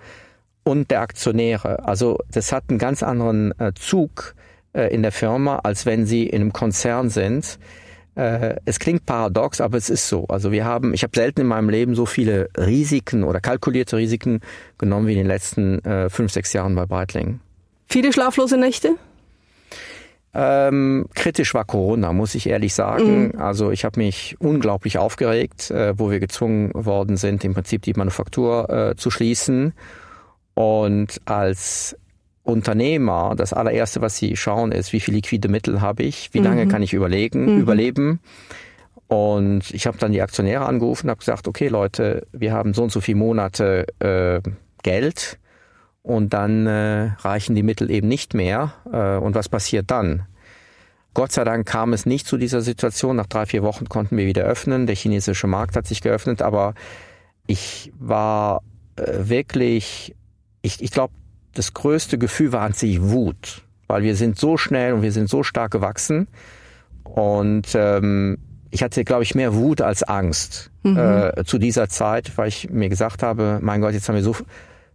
und 0.64 0.92
der 0.92 1.02
Aktionäre. 1.02 1.88
Also 1.88 2.20
das 2.30 2.52
hat 2.52 2.66
einen 2.70 2.78
ganz 2.78 3.02
anderen 3.02 3.60
äh, 3.60 3.74
Zug 3.74 4.36
äh, 4.74 4.94
in 4.94 5.02
der 5.02 5.12
Firma, 5.12 5.60
als 5.64 5.86
wenn 5.86 6.06
sie 6.06 6.28
in 6.28 6.42
einem 6.42 6.54
Konzern 6.54 7.10
sind. 7.10 7.60
Äh, 8.16 8.56
es 8.66 8.80
klingt 8.80 9.06
paradox, 9.06 9.62
aber 9.62 9.78
es 9.78 9.90
ist 9.90 10.08
so. 10.08 10.26
Also 10.28 10.52
wir 10.52 10.66
haben, 10.66 10.94
ich 10.94 11.04
habe 11.04 11.12
selten 11.16 11.42
in 11.42 11.48
meinem 11.48 11.70
Leben 11.70 11.96
so 11.96 12.06
viele 12.06 12.50
Risiken 12.58 13.24
oder 13.24 13.40
kalkulierte 13.40 13.98
Risiken 13.98 14.42
genommen 14.78 15.08
wie 15.08 15.14
in 15.14 15.20
den 15.20 15.28
letzten 15.28 15.80
äh, 15.86 16.10
fünf, 16.10 16.32
sechs 16.32 16.54
Jahren 16.54 16.76
bei 16.76 16.86
Breitling. 16.86 17.40
Viele 17.88 18.12
schlaflose 18.12 18.58
Nächte? 18.58 18.96
Ähm, 20.34 21.08
kritisch 21.14 21.54
war 21.54 21.66
Corona, 21.66 22.14
muss 22.14 22.36
ich 22.36 22.48
ehrlich 22.48 22.74
sagen. 22.74 23.34
Mhm. 23.34 23.42
Also 23.42 23.72
ich 23.72 23.84
habe 23.84 24.00
mich 24.00 24.38
unglaublich 24.40 24.98
aufgeregt, 24.98 25.72
äh, 25.72 25.98
wo 25.98 26.10
wir 26.10 26.20
gezwungen 26.20 26.72
worden 26.74 27.18
sind, 27.18 27.44
im 27.44 27.54
Prinzip 27.54 27.82
die 27.82 27.94
Manufaktur 27.94 28.70
äh, 28.70 28.96
zu 28.96 29.12
schließen 29.12 29.74
und 30.54 31.22
als 31.26 31.98
Unternehmer, 32.44 33.36
das 33.36 33.54
allererste, 33.54 34.02
was 34.02 34.18
sie 34.18 34.36
schauen, 34.36 34.72
ist, 34.72 34.94
wie 34.94 35.00
viel 35.00 35.14
liquide 35.14 35.48
Mittel 35.48 35.82
habe 35.82 36.04
ich, 36.04 36.34
wie 36.34 36.40
lange 36.40 36.66
mhm. 36.66 36.70
kann 36.70 36.82
ich 36.82 36.94
überlegen, 36.94 37.56
mhm. 37.56 37.62
überleben. 37.62 38.20
Und 39.08 39.72
ich 39.72 39.88
habe 39.88 39.98
dann 39.98 40.12
die 40.12 40.22
Aktionäre 40.22 40.66
angerufen 40.66 41.08
und 41.08 41.12
habe 41.12 41.20
gesagt, 41.20 41.48
okay 41.48 41.68
Leute, 41.68 42.26
wir 42.32 42.54
haben 42.54 42.74
so 42.74 42.84
und 42.84 42.92
so 42.92 43.02
viele 43.02 43.18
Monate 43.18 43.86
äh, 44.00 44.42
Geld 44.84 45.38
und 46.02 46.34
dann 46.34 46.66
äh, 46.66 47.12
reichen 47.20 47.56
die 47.56 47.64
Mittel 47.64 47.92
eben 47.92 48.08
nicht 48.08 48.34
mehr. 48.34 48.74
Äh, 48.92 49.18
und 49.18 49.36
was 49.36 49.50
passiert 49.50 49.92
dann? 49.92 50.26
Gott 51.14 51.34
sei 51.34 51.44
Dank 51.44 51.68
kam 51.68 51.94
es 51.94 52.06
nicht 52.06 52.26
zu 52.26 52.38
dieser 52.38 52.62
Situation. 52.62 53.18
Nach 53.18 53.28
drei, 53.28 53.46
vier 53.46 53.64
Wochen 53.64 53.90
konnten 53.90 54.18
wir 54.18 54.26
wieder 54.26 54.44
öffnen. 54.44 54.88
Der 54.88 54.96
chinesische 54.96 55.46
Markt 55.46 55.76
hat 55.76 55.86
sich 55.86 56.02
geöffnet, 56.02 56.42
aber 56.42 56.74
ich 57.48 57.92
war 58.00 58.64
äh, 58.96 59.04
wirklich 59.30 60.16
ich, 60.62 60.82
ich 60.82 60.92
glaube, 60.92 61.14
das 61.54 61.74
größte 61.74 62.18
Gefühl 62.18 62.52
war 62.52 62.62
an 62.62 62.74
sich 62.74 63.02
Wut, 63.02 63.64
weil 63.88 64.04
wir 64.04 64.16
sind 64.16 64.40
so 64.40 64.58
schnell 64.58 64.94
und 64.94 65.02
wir 65.02 65.12
sind 65.12 65.30
so 65.30 65.44
stark 65.44 65.72
gewachsen. 65.72 66.28
Und 67.04 67.70
ähm, 67.76 68.38
ich 68.70 68.84
hatte, 68.84 69.04
glaube 69.04 69.24
ich, 69.24 69.36
mehr 69.36 69.54
Wut 69.54 69.82
als 69.82 70.04
Angst 70.04 70.72
mhm. 70.84 70.98
äh, 70.98 71.44
zu 71.46 71.58
dieser 71.58 71.90
Zeit, 71.90 72.38
weil 72.38 72.48
ich 72.48 72.70
mir 72.70 72.90
gesagt 72.90 73.22
habe, 73.22 73.60
mein 73.62 73.82
Gott, 73.82 73.94
jetzt 73.94 74.08
haben 74.08 74.16
wir 74.16 74.24
so 74.24 74.36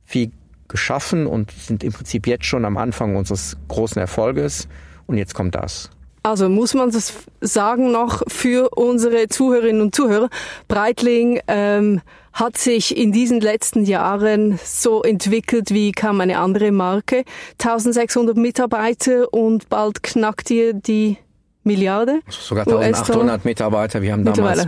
viel 0.05 0.33
geschaffen 0.69 1.27
und 1.27 1.51
sind 1.53 1.85
im 1.85 1.93
Prinzip 1.93 2.27
jetzt 2.27 2.47
schon 2.47 2.65
am 2.65 2.77
Anfang 2.77 3.17
unseres 3.17 3.57
großen 3.69 4.01
Erfolges 4.01 4.69
und 5.07 5.19
jetzt 5.19 5.35
kommt 5.35 5.55
das. 5.55 5.91
Also 6.27 6.49
muss 6.49 6.75
man 6.75 6.91
das 6.91 7.13
sagen 7.41 7.93
noch 7.93 8.21
für 8.27 8.71
unsere 8.71 9.29
Zuhörerinnen 9.29 9.81
und 9.81 9.95
Zuhörer. 9.95 10.29
Breitling 10.67 11.39
ähm, 11.47 12.01
hat 12.33 12.59
sich 12.59 12.97
in 12.97 13.13
diesen 13.13 13.41
letzten 13.41 13.85
Jahren 13.85 14.59
so 14.65 15.05
entwickelt 15.05 15.71
wie 15.71 15.93
kaum 15.93 16.21
eine 16.21 16.39
andere 16.39 16.73
Marke. 16.73 17.23
1600 17.63 18.37
Mitarbeiter 18.37 19.33
und 19.33 19.69
bald 19.69 20.03
knackt 20.03 20.51
ihr 20.51 20.75
die 20.75 21.17
Milliarde. 21.63 22.19
Sogar 22.29 22.67
1800 22.67 23.45
Mitarbeiter. 23.45 24.03
Wir 24.03 24.13
haben 24.13 24.25
damals 24.25 24.67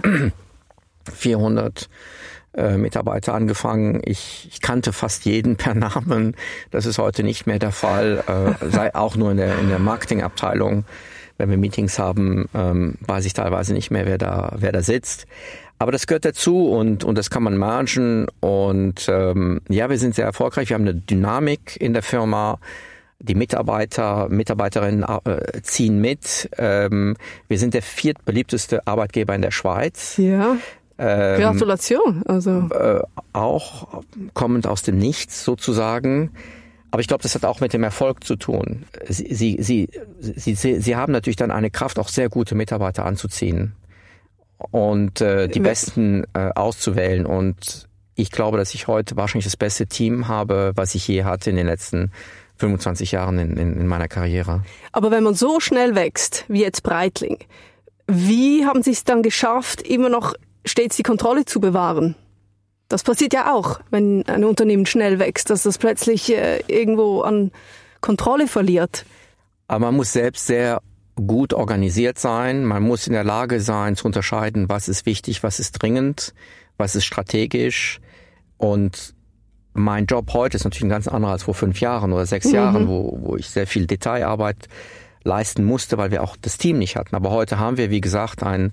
400 1.13 1.89
äh, 2.55 2.77
Mitarbeiter 2.77 3.35
angefangen. 3.35 4.01
Ich, 4.05 4.49
ich, 4.49 4.61
kannte 4.61 4.93
fast 4.93 5.25
jeden 5.25 5.57
per 5.57 5.75
Namen. 5.75 6.37
Das 6.71 6.87
ist 6.87 6.99
heute 6.99 7.25
nicht 7.25 7.49
mehr 7.49 7.59
der 7.59 7.73
Fall. 7.73 8.23
Äh, 8.63 8.71
sei 8.71 8.95
auch 8.95 9.17
nur 9.17 9.33
in 9.33 9.39
der, 9.39 9.59
in 9.59 9.69
der 9.69 9.81
Marketingabteilung. 9.81 10.85
Wenn 11.39 11.51
wir 11.51 11.57
Meetings 11.57 11.99
haben, 11.99 12.49
ähm, 12.55 12.97
weiß 13.07 13.25
ich 13.25 13.33
teilweise 13.33 13.73
nicht 13.73 13.91
mehr, 13.91 14.07
wer 14.07 14.19
da, 14.19 14.55
wer 14.59 14.73
da 14.73 14.83
sitzt. 14.83 15.27
Aber 15.79 15.93
das 15.93 16.07
gehört 16.07 16.25
dazu 16.25 16.69
und, 16.69 17.05
und 17.05 17.17
das 17.17 17.31
kann 17.31 17.45
man 17.45 17.57
margen. 17.57 18.27
Und 18.41 19.09
ähm, 19.09 19.61
ja, 19.69 19.89
wir 19.89 19.99
sind 19.99 20.17
sehr 20.17 20.25
erfolgreich. 20.25 20.69
Wir 20.69 20.75
haben 20.75 20.83
eine 20.83 20.95
Dynamik 20.95 21.77
in 21.81 21.93
der 21.93 22.03
Firma. 22.03 22.59
Die 23.21 23.35
Mitarbeiter, 23.35 24.29
Mitarbeiterinnen 24.29 25.05
äh, 25.25 25.61
ziehen 25.63 26.01
mit. 26.01 26.49
Ähm, 26.57 27.17
wir 27.49 27.59
sind 27.59 27.75
der 27.75 27.83
viertbeliebteste 27.83 28.87
Arbeitgeber 28.87 29.35
in 29.35 29.43
der 29.43 29.51
Schweiz. 29.51 30.17
Ja. 30.19 30.57
Ähm, 30.99 31.41
Gratulation. 31.41 32.23
Also 32.27 32.69
äh, 32.71 33.01
auch 33.33 34.03
kommend 34.35 34.67
aus 34.67 34.83
dem 34.83 34.99
Nichts 34.99 35.45
sozusagen. 35.45 36.31
Aber 36.91 37.01
ich 37.01 37.09
glaube, 37.09 37.23
das 37.23 37.35
hat 37.35 37.45
auch 37.45 37.61
mit 37.61 37.73
dem 37.73 37.83
Erfolg 37.83 38.25
zu 38.25 38.37
tun. 38.37 38.85
Sie, 39.09 39.35
sie, 39.35 39.57
sie, 39.61 39.89
sie, 40.19 40.55
sie, 40.55 40.81
sie 40.81 40.97
haben 40.97 41.13
natürlich 41.13 41.37
dann 41.37 41.51
eine 41.51 41.71
Kraft, 41.71 41.99
auch 41.99 42.09
sehr 42.09 42.29
gute 42.29 42.55
Mitarbeiter 42.55 43.05
anzuziehen 43.05 43.75
und 44.71 45.21
äh, 45.21 45.49
die 45.49 45.61
Besten 45.61 46.25
äh, 46.35 46.51
auszuwählen. 46.55 47.27
Und 47.27 47.89
ich 48.15 48.31
glaube, 48.31 48.57
dass 48.57 48.75
ich 48.75 48.89
heute 48.89 49.17
wahrscheinlich 49.17 49.45
das 49.45 49.57
beste 49.57 49.87
Team 49.87 50.29
habe, 50.29 50.73
was 50.75 50.95
ich 50.95 51.07
je 51.07 51.25
hatte 51.25 51.51
in 51.51 51.57
den 51.57 51.67
letzten 51.67 52.11
25 52.57 53.13
Jahren 53.13 53.39
in, 53.39 53.57
in, 53.57 53.81
in 53.81 53.87
meiner 53.87 54.09
Karriere. 54.09 54.63
Aber 54.93 55.11
wenn 55.11 55.23
man 55.23 55.35
so 55.35 55.61
schnell 55.61 55.95
wächst 55.95 56.45
wie 56.49 56.63
jetzt 56.63 56.83
Breitling, 56.83 57.39
wie 58.07 58.65
haben 58.65 58.83
Sie 58.83 58.91
es 58.91 59.05
dann 59.05 59.23
geschafft, 59.23 59.83
immer 59.83 60.09
noch 60.09 60.35
stets 60.65 60.97
die 60.97 61.03
Kontrolle 61.03 61.45
zu 61.45 61.61
bewahren? 61.61 62.17
Das 62.89 63.03
passiert 63.03 63.35
ja 63.35 63.53
auch, 63.53 63.81
wenn 63.91 64.27
ein 64.27 64.45
Unternehmen 64.45 64.87
schnell 64.87 65.19
wächst, 65.19 65.51
dass 65.51 65.63
das 65.63 65.79
plötzlich 65.79 66.35
äh, 66.35 66.61
irgendwo 66.69 67.21
an 67.21 67.53
Kontrolle 68.01 68.49
verliert. 68.49 69.05
Aber 69.67 69.87
man 69.87 69.97
muss 69.97 70.13
selbst 70.13 70.47
sehr 70.47 70.81
gut 71.15 71.53
organisiert 71.53 72.19
sein. 72.19 72.65
Man 72.65 72.83
muss 72.83 73.07
in 73.07 73.13
der 73.13 73.25
Lage 73.25 73.61
sein 73.61 73.97
zu 73.97 74.07
unterscheiden, 74.07 74.69
was 74.69 74.89
ist 74.89 75.05
wichtig, 75.05 75.43
was 75.43 75.61
ist 75.61 75.73
dringend, 75.73 76.33
was 76.79 76.95
ist 76.95 77.05
strategisch. 77.05 78.01
Und 78.57 79.15
mein 79.75 80.07
Job 80.07 80.33
heute 80.33 80.57
ist 80.57 80.65
natürlich 80.65 80.85
ein 80.85 80.91
ganz 80.91 81.09
anderer 81.09 81.33
als 81.33 81.43
vor 81.43 81.55
fünf 81.55 81.81
Jahren 81.81 82.13
oder 82.13 82.25
sechs 82.25 82.47
mhm. 82.47 82.55
Jahren, 82.55 82.89
wo, 82.89 83.19
wo 83.21 83.37
ich 83.37 83.49
sehr 83.51 83.67
viel 83.67 83.87
Detailarbeit 83.87 84.69
leisten 85.25 85.65
musste, 85.65 85.99
weil 85.99 86.11
wir 86.11 86.23
auch 86.23 86.37
das 86.41 86.57
Team 86.57 86.79
nicht 86.79 86.97
hatten. 86.97 87.15
Aber 87.15 87.31
heute 87.31 87.59
haben 87.59 87.77
wir, 87.77 87.91
wie 87.91 88.01
gesagt, 88.01 88.43
ein 88.43 88.73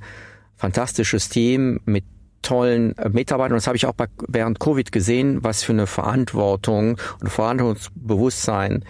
fantastisches 0.55 1.27
Team 1.27 1.81
mit 1.85 2.05
tollen 2.41 2.97
äh, 2.97 3.09
Mitarbeitern. 3.09 3.57
Das 3.57 3.67
habe 3.67 3.77
ich 3.77 3.85
auch 3.85 3.93
bei, 3.93 4.07
während 4.27 4.59
Covid 4.59 4.91
gesehen, 4.91 5.43
was 5.43 5.63
für 5.63 5.73
eine 5.73 5.87
Verantwortung 5.87 6.97
und 7.21 7.29
Verantwortungsbewusstsein 7.29 8.85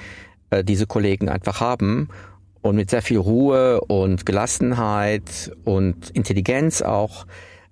äh, 0.50 0.64
diese 0.64 0.88
Kollegen 0.88 1.30
einfach 1.30 1.62
haben 1.62 2.10
und 2.62 2.76
mit 2.76 2.90
sehr 2.90 3.02
viel 3.02 3.20
Ruhe 3.20 3.82
und 3.82 4.26
Gelassenheit 4.26 5.52
und 5.64 6.10
Intelligenz 6.12 6.82
auch, 6.82 7.26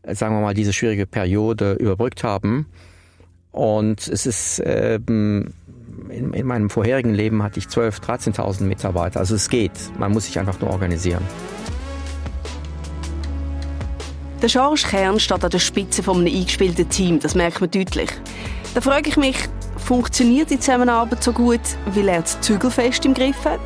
äh, 0.03 0.15
sagen 0.15 0.35
wir 0.35 0.41
mal, 0.41 0.53
diese 0.53 0.73
schwierige 0.73 1.05
Periode 1.05 1.73
überbrückt 1.73 2.23
haben. 2.23 2.67
Und 3.51 4.07
es 4.07 4.25
ist 4.25 4.61
ähm, 4.65 5.53
in, 6.09 6.33
in 6.33 6.45
meinem 6.45 6.69
vorherigen 6.69 7.13
Leben 7.13 7.43
hatte 7.43 7.59
ich 7.59 7.65
12.000, 7.65 8.35
13.000 8.35 8.63
Mitarbeiter. 8.63 9.19
Also 9.19 9.35
es 9.35 9.49
geht. 9.49 9.71
Man 9.97 10.11
muss 10.11 10.25
sich 10.25 10.39
einfach 10.39 10.59
nur 10.59 10.69
organisieren. 10.69 11.23
Der 14.43 14.50
Georges 14.50 14.83
Kern 14.83 15.21
steht 15.21 15.41
an 15.41 15.51
der 15.51 15.59
Spitze 15.59 16.03
von 16.03 16.17
einem 16.17 16.35
eingespielten 16.35 16.89
Team, 16.89 17.17
das 17.17 17.33
merkt 17.33 17.62
man 17.62 17.71
deutlich. 17.71 18.09
Da 18.73 18.81
frage 18.81 19.07
ich 19.07 19.15
mich, 19.15 19.38
funktioniert 19.77 20.50
die 20.50 20.59
Zusammenarbeit 20.59 21.23
so 21.23 21.31
gut, 21.31 21.62
weil 21.85 22.09
er 22.09 22.23
das 22.23 22.41
Zügelfest 22.41 23.05
im 23.05 23.13
Griff 23.13 23.45
hat? 23.45 23.62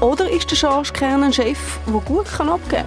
Oder 0.00 0.30
ist 0.30 0.48
der 0.48 0.56
Georges 0.56 0.92
Kern 0.92 1.24
ein 1.24 1.32
Chef, 1.32 1.58
der 1.84 2.00
gut 2.02 2.28
abgeben 2.38 2.60
kann? 2.70 2.84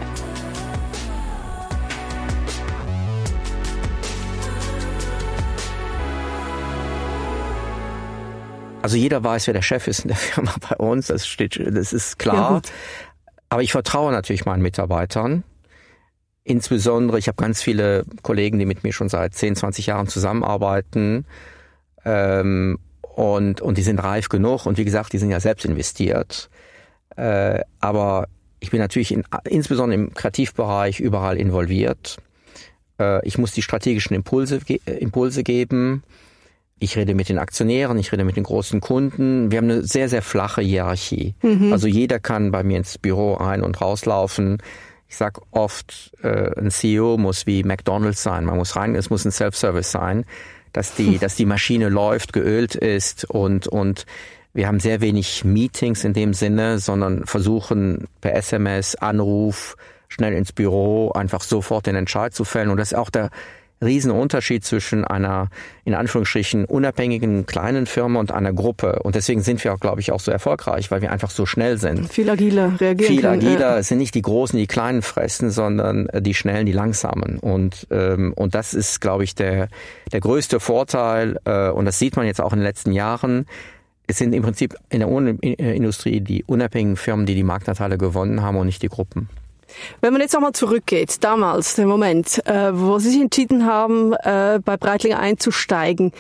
Also 8.81 8.95
jeder 8.95 9.21
weiß, 9.21 9.47
wer 9.47 9.53
der 9.53 9.62
Chef 9.62 9.89
ist 9.89 10.00
in 10.00 10.07
der 10.07 10.17
Firma 10.17 10.53
bei 10.69 10.77
uns, 10.77 11.07
das, 11.07 11.27
steht, 11.27 11.59
das 11.59 11.91
ist 11.91 12.19
klar. 12.19 12.62
Ja, 12.63 12.71
Aber 13.50 13.63
ich 13.63 13.73
vertraue 13.73 14.13
natürlich 14.13 14.45
meinen 14.45 14.62
Mitarbeitern. 14.62 15.43
Insbesondere, 16.43 17.19
ich 17.19 17.27
habe 17.27 17.38
ganz 17.41 17.62
viele 17.62 18.03
Kollegen, 18.21 18.59
die 18.59 18.65
mit 18.65 18.83
mir 18.83 18.91
schon 18.91 19.09
seit 19.09 19.33
10, 19.33 19.55
20 19.55 19.88
Jahren 19.88 20.07
zusammenarbeiten. 20.07 21.25
Ähm, 22.03 22.79
und, 23.01 23.62
und 23.62 23.77
die 23.77 23.83
sind 23.83 24.00
reif 24.00 24.27
genug 24.27 24.65
und 24.65 24.77
wie 24.77 24.85
gesagt, 24.85 25.13
die 25.13 25.19
sind 25.19 25.29
ja 25.29 25.39
selbst 25.39 25.65
investiert. 25.65 26.50
Äh, 27.15 27.62
aber 27.79 28.27
ich 28.59 28.71
bin 28.71 28.79
natürlich 28.79 29.12
in, 29.12 29.23
insbesondere 29.47 30.00
im 30.00 30.13
Kreativbereich 30.13 31.00
überall 31.00 31.38
involviert. 31.38 32.17
Äh, 33.00 33.25
ich 33.27 33.38
muss 33.38 33.51
die 33.51 33.62
strategischen 33.62 34.15
Impulse, 34.15 34.59
Impulse 34.85 35.43
geben. 35.43 36.03
Ich 36.79 36.97
rede 36.97 37.13
mit 37.13 37.29
den 37.29 37.38
Aktionären, 37.38 37.97
ich 37.97 38.12
rede 38.12 38.25
mit 38.25 38.35
den 38.35 38.43
großen 38.43 38.81
Kunden. 38.81 39.51
Wir 39.51 39.59
haben 39.59 39.69
eine 39.69 39.83
sehr, 39.83 40.09
sehr 40.09 40.21
flache 40.21 40.62
Hierarchie. 40.62 41.35
Mhm. 41.41 41.71
Also 41.71 41.88
jeder 41.88 42.19
kann 42.19 42.51
bei 42.51 42.63
mir 42.63 42.77
ins 42.77 42.97
Büro 42.97 43.35
ein- 43.35 43.62
und 43.62 43.79
rauslaufen. 43.79 44.57
Ich 45.13 45.17
sag 45.17 45.41
oft, 45.51 46.12
äh, 46.24 46.60
ein 46.60 46.72
CEO 46.72 47.20
muss 47.20 47.46
wie 47.46 47.63
McDonald's 47.63 48.24
sein. 48.24 48.46
Man 48.46 48.58
muss 48.58 48.75
rein, 48.75 48.96
es 48.96 49.12
muss 49.12 49.25
ein 49.25 49.32
Self-Service 49.32 49.91
sein, 49.91 50.25
dass 50.74 50.96
die, 50.96 51.17
dass 51.20 51.36
die 51.36 51.46
Maschine 51.46 51.89
läuft, 51.89 52.34
geölt 52.34 52.74
ist 52.74 53.24
und, 53.25 53.67
und 53.67 54.08
wir 54.55 54.67
haben 54.67 54.79
sehr 54.79 55.01
wenig 55.01 55.46
Meetings 55.46 56.03
in 56.03 56.13
dem 56.13 56.34
Sinne, 56.34 56.79
sondern 56.79 57.27
versuchen 57.27 58.08
per 58.22 58.34
SMS, 58.34 58.96
Anruf, 58.96 59.77
schnell 60.08 60.34
ins 60.34 60.51
Büro, 60.51 61.12
einfach 61.12 61.43
sofort 61.43 61.86
den 61.86 61.96
Entscheid 61.96 62.34
zu 62.34 62.43
fällen. 62.43 62.72
Und 62.72 62.77
das 62.77 62.93
ist 62.93 62.98
auch 62.98 63.12
der 63.12 63.29
Riesenunterschied 63.83 64.63
zwischen 64.63 65.05
einer, 65.05 65.49
in 65.85 65.93
Anführungsstrichen, 65.93 66.65
unabhängigen 66.65 67.45
kleinen 67.45 67.85
Firma 67.85 68.19
und 68.19 68.31
einer 68.31 68.53
Gruppe. 68.53 68.99
Und 69.03 69.15
deswegen 69.15 69.41
sind 69.41 69.63
wir 69.63 69.73
auch, 69.73 69.79
glaube 69.79 70.01
ich, 70.01 70.11
auch 70.11 70.19
so 70.19 70.31
erfolgreich, 70.31 70.91
weil 70.91 71.01
wir 71.01 71.11
einfach 71.11 71.29
so 71.29 71.45
schnell 71.45 71.77
sind. 71.77 72.11
Viel 72.11 72.29
agiler 72.29 72.79
reagieren. 72.79 73.13
Viel 73.13 73.25
agiler. 73.25 73.77
Es 73.77 73.87
sind 73.87 73.97
nicht 73.97 74.15
die 74.15 74.21
Großen, 74.21 74.57
die 74.57 74.67
Kleinen 74.67 75.01
fressen, 75.01 75.51
sondern 75.51 76.07
die 76.19 76.33
Schnellen, 76.33 76.65
die 76.65 76.71
Langsamen. 76.71 77.39
Und, 77.39 77.87
ähm, 77.91 78.33
und 78.35 78.55
das 78.55 78.73
ist, 78.73 79.01
glaube 79.01 79.23
ich, 79.23 79.35
der, 79.35 79.67
der 80.11 80.19
größte 80.19 80.59
Vorteil. 80.59 81.37
Äh, 81.45 81.69
und 81.69 81.85
das 81.85 81.99
sieht 81.99 82.15
man 82.15 82.25
jetzt 82.25 82.41
auch 82.41 82.53
in 82.53 82.59
den 82.59 82.65
letzten 82.65 82.91
Jahren. 82.91 83.45
Es 84.07 84.17
sind 84.17 84.33
im 84.33 84.43
Prinzip 84.43 84.75
in 84.89 84.99
der 84.99 85.09
Industrie 85.75 86.19
die 86.19 86.43
unabhängigen 86.43 86.97
Firmen, 86.97 87.25
die 87.25 87.35
die 87.35 87.43
Marktanteile 87.43 87.97
gewonnen 87.97 88.41
haben 88.41 88.57
und 88.57 88.65
nicht 88.65 88.81
die 88.81 88.89
Gruppen. 88.89 89.29
Wenn 90.01 90.13
man 90.13 90.21
jetzt 90.21 90.33
nochmal 90.33 90.53
zurückgeht, 90.53 91.23
damals, 91.23 91.75
der 91.75 91.87
Moment, 91.87 92.45
äh, 92.45 92.71
wo 92.73 92.99
Sie 92.99 93.09
sich 93.09 93.21
entschieden 93.21 93.65
haben, 93.65 94.13
äh, 94.13 94.59
bei 94.63 94.77
Breitling 94.77 95.13
einzusteigen, 95.13 96.11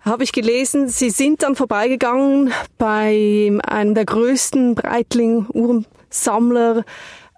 habe 0.00 0.24
ich 0.24 0.32
gelesen, 0.32 0.88
Sie 0.88 1.10
sind 1.10 1.42
dann 1.42 1.56
vorbeigegangen 1.56 2.52
bei 2.78 3.52
einem 3.66 3.94
der 3.94 4.04
größten 4.04 4.74
Breitling-Uhrensammler 4.74 6.84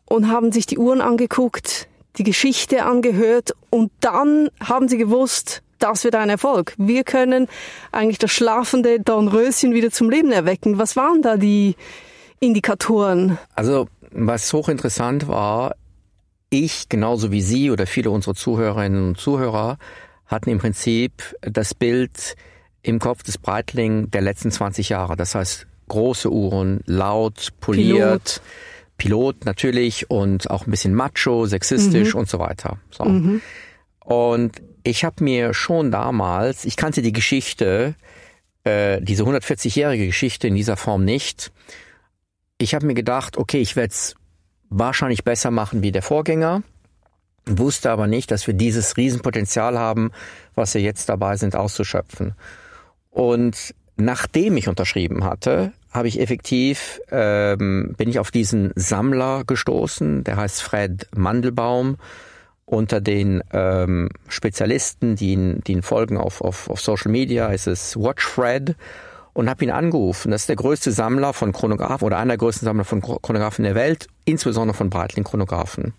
und 0.09 0.31
haben 0.31 0.53
sich 0.53 0.67
die 0.67 0.79
Uhren 0.79 1.01
angeguckt, 1.01 1.89
die 2.19 2.25
Geschichte 2.25 2.85
angehört 2.85 3.55
und 3.71 3.91
dann 4.01 4.51
haben 4.63 4.89
Sie 4.89 4.97
gewusst, 4.97 5.63
das 5.79 6.05
wird 6.05 6.15
ein 6.15 6.31
Erfolg. 6.31 6.75
Wir 6.79 7.05
können 7.05 7.49
eigentlich 7.93 8.19
das 8.19 8.33
schlafende 8.33 9.01
Dornröschen 9.01 9.75
wieder 9.75 9.91
zum 9.91 10.11
Leben 10.11 10.33
erwecken. 10.33 10.79
Was 10.79 10.97
waren 10.97 11.23
da 11.23 11.37
die 11.37 11.77
Indikatoren? 12.41 13.39
Also 13.55 13.87
was 14.17 14.53
hochinteressant 14.53 15.29
war, 15.29 15.77
ich 16.49 16.89
genauso 16.89 17.33
wie 17.33 17.43
Sie 17.43 17.71
oder 17.71 17.87
viele 17.87 18.11
unserer 18.11 18.35
Zuhörerinnen 18.35 19.09
und 19.09 19.19
Zuhörer 19.19 19.79
hatten 20.27 20.51
im 20.51 20.59
Prinzip 20.59 21.37
das 21.41 21.75
Bild 21.75 22.37
im 22.83 22.99
Kopf 22.99 23.23
des 23.23 23.39
Breitling 23.39 24.11
der 24.11 24.23
letzten 24.23 24.51
20 24.51 24.89
Jahre. 24.89 25.17
Das 25.17 25.35
heißt, 25.35 25.67
große 25.89 26.31
Uhren, 26.31 26.81
laut, 26.87 27.49
poliert, 27.61 28.41
Pilot, 28.97 29.37
Pilot 29.37 29.45
natürlich 29.45 30.11
und 30.11 30.51
auch 30.51 30.67
ein 30.67 30.71
bisschen 30.71 30.95
macho, 30.95 31.47
sexistisch 31.47 32.15
mhm. 32.15 32.21
und 32.21 32.29
so 32.29 32.39
weiter. 32.39 32.79
So. 32.91 33.05
Mhm. 33.05 33.41
Und 34.01 34.63
ich 34.85 35.05
habe 35.05 35.23
mir 35.23 35.53
schon 35.53 35.91
damals, 35.91 36.65
ich 36.65 36.77
kannte 36.77 37.03
die 37.03 37.13
Geschichte, 37.13 37.97
äh, 38.65 39.01
diese 39.03 39.25
140-jährige 39.25 40.07
Geschichte 40.07 40.49
in 40.49 40.55
dieser 40.55 40.77
Form 40.77 41.05
nicht 41.05 41.53
ich 42.59 42.75
habe 42.75 42.87
mir 42.87 42.95
gedacht, 42.95 43.37
okay, 43.37 43.59
ich 43.59 43.77
werde 43.77 43.93
es 43.93 44.15
wahrscheinlich 44.69 45.25
besser 45.25 45.51
machen 45.51 45.83
wie 45.83 45.93
der 45.93 46.03
Vorgänger, 46.03 46.63
wusste 47.47 47.91
aber 47.91 48.07
nicht, 48.07 48.31
dass 48.31 48.47
wir 48.47 48.55
dieses 48.55 48.97
Riesenpotenzial 48.97 49.79
haben, 49.79 50.11
was 50.55 50.75
wir 50.75 50.81
jetzt 50.81 51.09
dabei 51.09 51.37
sind 51.37 51.55
auszuschöpfen. 51.55 52.35
Und 53.11 53.75
nachdem 53.97 54.57
ich 54.57 54.69
unterschrieben 54.69 55.25
hatte, 55.25 55.73
habe 55.91 56.09
ich 56.09 56.21
effektiv, 56.21 57.01
ähm, 57.11 57.95
bin 57.97 58.09
ich 58.09 58.19
auf 58.19 58.31
diesen 58.31 58.73
Sammler 58.75 59.45
gestoßen, 59.47 60.25
der 60.25 60.37
heißt 60.37 60.63
Fred 60.63 61.09
Mandelbaum. 61.15 61.97
Unter 62.69 63.01
den 63.01 63.45
ähm, 63.53 64.09
Spezialisten, 64.27 65.15
die 65.15 65.31
ihn, 65.31 65.61
die 65.65 65.73
ihn 65.73 65.83
folgen 65.83 66.17
auf, 66.17 66.41
auf, 66.41 66.69
auf 66.69 66.81
Social 66.81 67.13
Media, 67.13 67.47
ist 67.47 67.69
es 67.69 67.97
Watch 67.97 68.27
Fred 68.27 68.75
und 69.37 69.51
habe 69.51 69.65
ihn 69.65 69.71
angerufen. 69.71 70.31
Das 70.31 70.43
ist 70.43 70.49
der 70.49 70.57
größte 70.57 70.93
Sammler 70.93 71.35
von 71.35 71.53
Chronographen 71.53 72.07
oder 72.07 72.17
einer 72.17 72.31
der 72.31 72.39
größten 72.39 72.65
Sammler 72.65 72.85
von 72.85 73.03
Chronographen 73.03 73.65
der 73.65 73.75
Welt, 73.75 74.09
insbesondere 74.25 74.75
von 74.75 74.89
Breitling-Chronographen. 74.89 75.93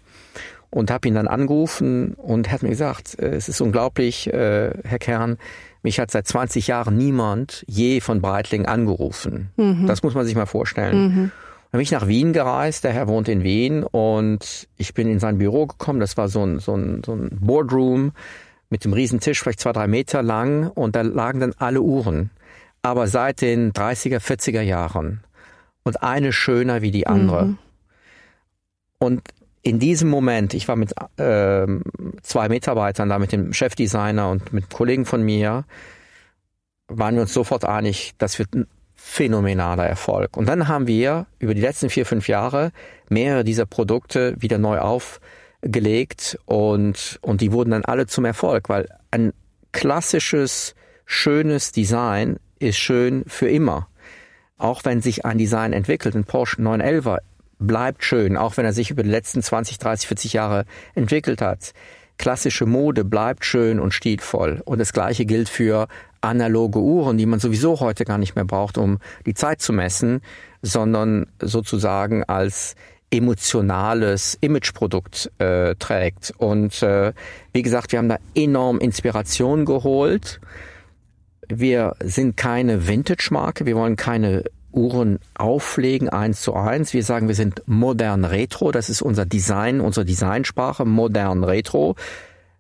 Und 0.72 0.90
habe 0.90 1.08
ihn 1.08 1.14
dann 1.14 1.28
angerufen 1.28 2.16
und 2.16 2.48
er 2.48 2.54
hat 2.54 2.64
mir 2.64 2.70
gesagt, 2.70 3.18
äh, 3.20 3.36
es 3.36 3.48
ist 3.48 3.62
unglaublich, 3.62 4.34
äh, 4.34 4.72
Herr 4.84 4.98
Kern, 4.98 5.38
mich 5.84 6.00
hat 6.00 6.10
seit 6.10 6.28
20 6.28 6.66
Jahren 6.66 6.98
niemand 6.98 7.64
je 7.68 8.02
von 8.02 8.22
Breitling 8.22 8.66
angerufen. 8.66 9.52
Mhm. 9.56 9.86
Das 9.86 10.02
muss 10.02 10.16
man 10.16 10.26
sich 10.26 10.36
mal 10.36 10.48
vorstellen. 10.48 10.98
Mhm. 10.98 11.32
Dann 11.72 11.78
bin 11.78 11.82
ich 11.82 11.92
nach 11.92 12.08
Wien 12.08 12.34
gereist, 12.34 12.86
der 12.86 12.92
Herr 12.92 13.08
wohnt 13.08 13.30
in 13.30 13.44
Wien 13.44 13.84
und 13.84 14.68
ich 14.78 14.96
bin 14.96 15.08
in 15.08 15.20
sein 15.20 15.38
Büro 15.38 15.68
gekommen. 15.68 16.00
Das 16.00 16.18
war 16.18 16.28
so 16.28 16.44
ein, 16.44 16.58
so 16.58 16.76
ein, 16.76 17.04
so 17.06 17.14
ein 17.14 17.30
Boardroom 17.40 18.14
mit 18.70 18.84
dem 18.84 18.94
Riesentisch, 18.94 19.42
vielleicht 19.42 19.60
zwei, 19.60 19.74
drei 19.74 19.88
Meter 19.88 20.24
lang 20.24 20.72
und 20.72 20.96
da 20.96 21.02
lagen 21.02 21.40
dann 21.40 21.54
alle 21.60 21.82
Uhren. 21.82 22.32
Aber 22.82 23.08
seit 23.08 23.42
den 23.42 23.74
30er, 23.74 24.20
40er 24.20 24.62
Jahren. 24.62 25.24
Und 25.84 26.04
eine 26.04 26.34
schöner 26.34 26.82
wie 26.82 26.92
die 26.92 27.08
andere. 27.08 27.46
Mhm. 27.46 27.58
Und 29.00 29.22
in 29.62 29.80
diesem 29.80 30.10
Moment, 30.10 30.54
ich 30.54 30.68
war 30.68 30.76
mit 30.76 30.94
äh, 31.20 31.68
zwei 32.22 32.50
Mitarbeitern 32.50 33.10
da, 33.10 33.20
mit 33.20 33.32
dem 33.32 33.54
Chefdesigner 33.54 34.30
und 34.30 34.54
mit 34.54 34.70
Kollegen 34.70 35.06
von 35.06 35.22
mir, 35.22 35.66
waren 36.88 37.16
wir 37.16 37.22
uns 37.24 37.34
sofort 37.34 37.66
einig, 37.66 38.14
das 38.18 38.40
wird 38.40 38.56
ein 38.56 38.68
phänomenaler 38.96 39.86
Erfolg. 39.86 40.38
Und 40.38 40.48
dann 40.48 40.68
haben 40.68 40.88
wir 40.88 41.28
über 41.40 41.54
die 41.54 41.62
letzten 41.62 41.90
vier, 41.90 42.06
fünf 42.06 42.28
Jahre 42.28 42.72
mehrere 43.10 43.44
dieser 43.44 43.66
Produkte 43.66 44.36
wieder 44.40 44.58
neu 44.58 44.80
aufgelegt 44.80 46.40
und, 46.46 47.20
und 47.22 47.42
die 47.42 47.52
wurden 47.52 47.72
dann 47.72 47.86
alle 47.86 48.08
zum 48.08 48.26
Erfolg, 48.26 48.70
weil 48.70 48.88
ein 49.12 49.34
klassisches, 49.72 50.76
schönes 51.06 51.72
Design 51.72 52.38
ist 52.60 52.78
schön 52.78 53.24
für 53.28 53.50
immer. 53.50 53.88
Auch 54.58 54.86
wenn 54.86 55.02
sich 55.02 55.26
ein 55.26 55.38
Design 55.38 55.74
entwickelt, 55.74 56.16
ein 56.16 56.24
Porsche 56.24 56.62
911 56.62 57.18
bleibt 57.60 58.04
schön, 58.04 58.38
auch 58.38 58.58
wenn 58.58 58.66
er 58.66 58.74
sich 58.74 58.92
über 58.92 59.04
die 59.04 59.10
letzten 59.10 59.42
20, 59.42 59.78
30, 59.78 60.08
40 60.08 60.34
Jahre 60.34 60.66
entwickelt 60.96 61.42
hat. 61.42 61.74
Klassische 62.18 62.66
Mode 62.66 63.06
bleibt 63.06 63.46
schön 63.46 63.80
und 63.80 63.94
stilvoll. 63.94 64.62
Und 64.66 64.80
das 64.80 64.94
Gleiche 64.94 65.26
gilt 65.26 65.50
für 65.50 65.88
analoge 66.22 66.80
Uhren, 66.80 67.18
die 67.18 67.28
man 67.28 67.40
sowieso 67.40 67.80
heute 67.80 68.06
gar 68.06 68.18
nicht 68.18 68.36
mehr 68.36 68.46
braucht, 68.46 68.78
um 68.78 68.98
die 69.26 69.36
Zeit 69.36 69.62
zu 69.62 69.72
messen, 69.72 70.22
sondern 70.64 71.28
sozusagen 71.40 72.24
als 72.24 72.76
emotionales 73.12 74.38
Imageprodukt 74.42 75.32
äh, 75.38 75.76
trägt. 75.76 76.34
Und 76.38 76.82
äh, 76.82 77.14
wie 77.54 77.62
gesagt, 77.62 77.92
wir 77.92 78.00
haben 78.00 78.10
da 78.10 78.18
enorm 78.36 78.80
Inspiration 78.80 79.66
geholt. 79.66 80.42
Wir 81.50 81.96
sind 82.04 82.38
keine 82.38 82.88
Vintage-Marke, 82.88 83.66
wir 83.66 83.76
wollen 83.76 83.96
keine 83.96 84.44
Uhren 84.72 85.20
auflegen, 85.36 86.10
eins 86.10 86.42
zu 86.42 86.54
eins. 86.54 86.94
Wir 86.94 87.04
sagen, 87.04 87.28
wir 87.28 87.36
sind 87.36 87.64
modern 87.66 88.26
retro. 88.26 88.72
Das 88.72 88.90
ist 88.90 89.02
unser 89.02 89.26
Design, 89.26 89.82
unsere 89.82 90.06
Designsprache, 90.06 90.86
modern 90.86 91.44
retro. 91.44 91.96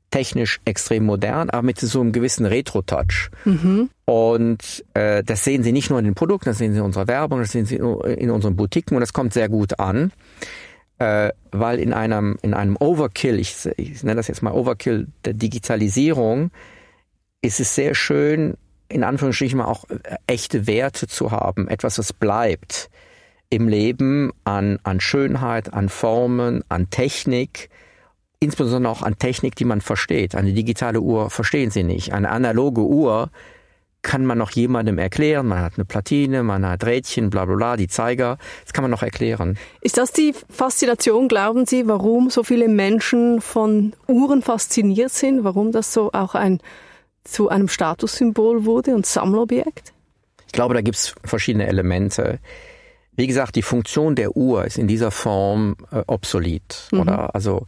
Technisch 0.09 0.61
extrem 0.63 1.05
modern, 1.05 1.49
aber 1.49 1.63
mit 1.63 1.79
so 1.79 1.99
einem 1.99 2.13
gewissen 2.13 2.45
Retro-Touch. 2.45 3.29
Mhm. 3.43 3.89
Und 4.05 4.85
äh, 4.93 5.21
das 5.21 5.43
sehen 5.43 5.63
Sie 5.63 5.73
nicht 5.73 5.89
nur 5.89 5.99
in 5.99 6.05
den 6.05 6.15
Produkten, 6.15 6.45
das 6.45 6.59
sehen 6.59 6.71
Sie 6.71 6.79
in 6.79 6.85
unserer 6.85 7.07
Werbung, 7.07 7.39
das 7.39 7.51
sehen 7.51 7.65
Sie 7.65 7.75
in 7.75 8.31
unseren 8.31 8.55
Boutiquen 8.55 8.95
und 8.95 9.01
das 9.01 9.11
kommt 9.11 9.33
sehr 9.33 9.49
gut 9.49 9.79
an. 9.79 10.11
Äh, 10.97 11.31
weil 11.51 11.79
in 11.79 11.91
einem, 11.91 12.37
in 12.41 12.53
einem 12.53 12.77
Overkill, 12.79 13.37
ich, 13.37 13.67
ich 13.75 14.01
nenne 14.01 14.15
das 14.15 14.29
jetzt 14.29 14.41
mal 14.41 14.53
Overkill 14.53 15.07
der 15.25 15.33
Digitalisierung, 15.33 16.51
ist 17.41 17.59
es 17.59 17.75
sehr 17.75 17.93
schön, 17.93 18.55
in 18.89 19.03
Anführungsstrichen 19.03 19.61
auch 19.61 19.85
äh, 19.89 19.97
echte 20.27 20.67
Werte 20.67 21.07
zu 21.07 21.31
haben, 21.31 21.67
etwas, 21.67 21.97
was 21.97 22.13
bleibt 22.13 22.89
im 23.49 23.67
Leben 23.67 24.31
an, 24.43 24.79
an 24.83 24.99
Schönheit, 24.99 25.73
an 25.73 25.89
Formen, 25.89 26.63
an 26.69 26.89
Technik, 26.89 27.69
insbesondere 28.39 28.91
auch 28.91 29.01
an 29.01 29.17
Technik, 29.17 29.55
die 29.55 29.65
man 29.65 29.81
versteht. 29.81 30.35
Eine 30.35 30.53
digitale 30.53 30.99
Uhr 30.99 31.29
verstehen 31.29 31.71
Sie 31.71 31.83
nicht. 31.83 32.13
Eine 32.13 32.29
analoge 32.29 32.81
Uhr 32.81 33.31
kann 34.01 34.25
man 34.25 34.37
noch 34.37 34.51
jemandem 34.51 34.97
erklären. 34.99 35.47
Man 35.47 35.59
hat 35.59 35.73
eine 35.75 35.85
Platine, 35.85 36.43
man 36.43 36.65
hat 36.65 36.85
Rädchen, 36.85 37.29
bla 37.29 37.45
bla 37.45 37.55
bla, 37.55 37.77
die 37.77 37.87
Zeiger. 37.87 38.37
Das 38.63 38.73
kann 38.73 38.83
man 38.83 38.91
noch 38.91 39.03
erklären. 39.03 39.57
Ist 39.81 39.97
das 39.97 40.11
die 40.11 40.33
Faszination, 40.49 41.27
glauben 41.27 41.65
Sie, 41.65 41.87
warum 41.87 42.29
so 42.29 42.43
viele 42.43 42.67
Menschen 42.67 43.41
von 43.41 43.93
Uhren 44.07 44.41
fasziniert 44.41 45.11
sind? 45.11 45.43
Warum 45.43 45.71
das 45.71 45.93
so 45.93 46.11
auch 46.13 46.35
ein 46.35 46.61
zu 47.27 47.49
einem 47.49 47.67
Statussymbol 47.67 48.65
wurde 48.65 48.95
und 48.95 49.05
Sammlobjekt? 49.05 49.93
Ich 50.45 50.53
glaube, 50.53 50.73
da 50.73 50.81
gibt 50.81 50.97
es 50.97 51.15
verschiedene 51.23 51.67
Elemente. 51.67 52.39
Wie 53.15 53.27
gesagt, 53.27 53.55
die 53.55 53.61
Funktion 53.61 54.15
der 54.15 54.37
Uhr 54.37 54.65
ist 54.65 54.77
in 54.77 54.87
dieser 54.87 55.11
Form 55.11 55.75
äh, 55.91 56.03
obsolet. 56.07 56.87
Mhm. 56.91 56.99
Oder 57.01 57.35
also 57.35 57.67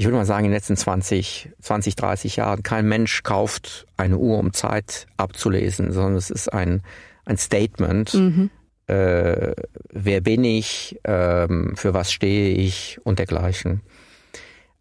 ich 0.00 0.06
würde 0.06 0.16
mal 0.16 0.24
sagen, 0.24 0.46
in 0.46 0.50
den 0.50 0.56
letzten 0.56 0.78
20, 0.78 1.50
20, 1.60 1.94
30 1.94 2.36
Jahren, 2.36 2.62
kein 2.62 2.88
Mensch 2.88 3.22
kauft 3.22 3.86
eine 3.98 4.16
Uhr, 4.16 4.38
um 4.38 4.54
Zeit 4.54 5.06
abzulesen, 5.18 5.92
sondern 5.92 6.16
es 6.16 6.30
ist 6.30 6.50
ein, 6.50 6.80
ein 7.26 7.36
Statement. 7.36 8.14
Mhm. 8.14 8.50
Äh, 8.86 9.52
wer 9.90 10.22
bin 10.22 10.42
ich, 10.42 10.98
ähm, 11.04 11.74
für 11.76 11.92
was 11.92 12.12
stehe 12.12 12.54
ich 12.54 12.98
und 13.04 13.18
dergleichen. 13.18 13.82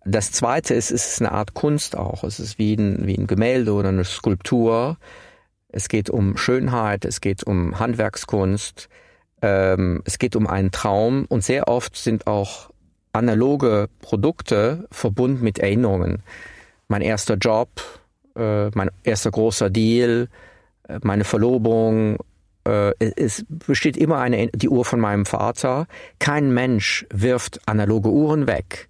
Das 0.09 0.31
zweite 0.31 0.73
ist, 0.73 0.89
es 0.89 1.13
ist 1.13 1.21
eine 1.21 1.31
Art 1.31 1.53
Kunst 1.53 1.95
auch. 1.95 2.23
Es 2.23 2.39
ist 2.39 2.57
wie 2.57 2.73
ein, 2.73 3.05
wie 3.05 3.15
ein 3.15 3.27
Gemälde 3.27 3.73
oder 3.73 3.89
eine 3.89 4.03
Skulptur. 4.03 4.97
Es 5.67 5.87
geht 5.87 6.09
um 6.09 6.35
Schönheit, 6.35 7.05
es 7.05 7.21
geht 7.21 7.43
um 7.43 7.79
Handwerkskunst, 7.79 8.89
ähm, 9.43 10.01
es 10.05 10.17
geht 10.17 10.35
um 10.35 10.47
einen 10.47 10.71
Traum 10.71 11.25
und 11.29 11.43
sehr 11.43 11.67
oft 11.67 11.95
sind 11.95 12.25
auch 12.25 12.71
analoge 13.13 13.87
Produkte 14.01 14.87
verbunden 14.91 15.43
mit 15.43 15.59
Erinnerungen. 15.59 16.23
Mein 16.87 17.01
erster 17.01 17.35
Job, 17.35 17.69
äh, 18.35 18.69
mein 18.71 18.89
erster 19.03 19.29
großer 19.29 19.69
Deal, 19.69 20.27
äh, 20.87 20.99
meine 21.03 21.23
Verlobung, 21.23 22.17
äh, 22.65 22.93
es 22.99 23.45
besteht 23.47 23.95
immer 23.95 24.17
eine, 24.17 24.47
die 24.47 24.69
Uhr 24.69 24.85
von 24.85 24.99
meinem 24.99 25.27
Vater. 25.27 25.85
Kein 26.17 26.51
Mensch 26.51 27.05
wirft 27.11 27.61
analoge 27.67 28.09
Uhren 28.09 28.47
weg 28.47 28.88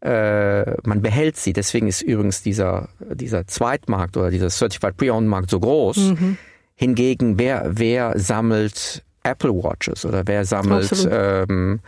äh, 0.00 0.76
man 0.82 1.00
behält 1.02 1.36
sie. 1.36 1.52
Deswegen 1.52 1.88
ist 1.88 2.02
übrigens 2.02 2.42
dieser, 2.42 2.88
dieser 3.00 3.46
Zweitmarkt 3.46 4.16
oder 4.16 4.30
dieser 4.30 4.50
Certified 4.50 4.96
Pre-Owned 4.96 5.28
Markt 5.28 5.50
so 5.50 5.60
groß. 5.60 5.96
Mhm. 5.96 6.38
Hingegen, 6.74 7.38
wer, 7.38 7.70
wer 7.70 8.18
sammelt 8.18 9.02
Apple 9.22 9.54
Watches 9.54 10.04
oder 10.04 10.22
wer 10.26 10.44
sammelt 10.44 11.08
ähm, 11.10 11.80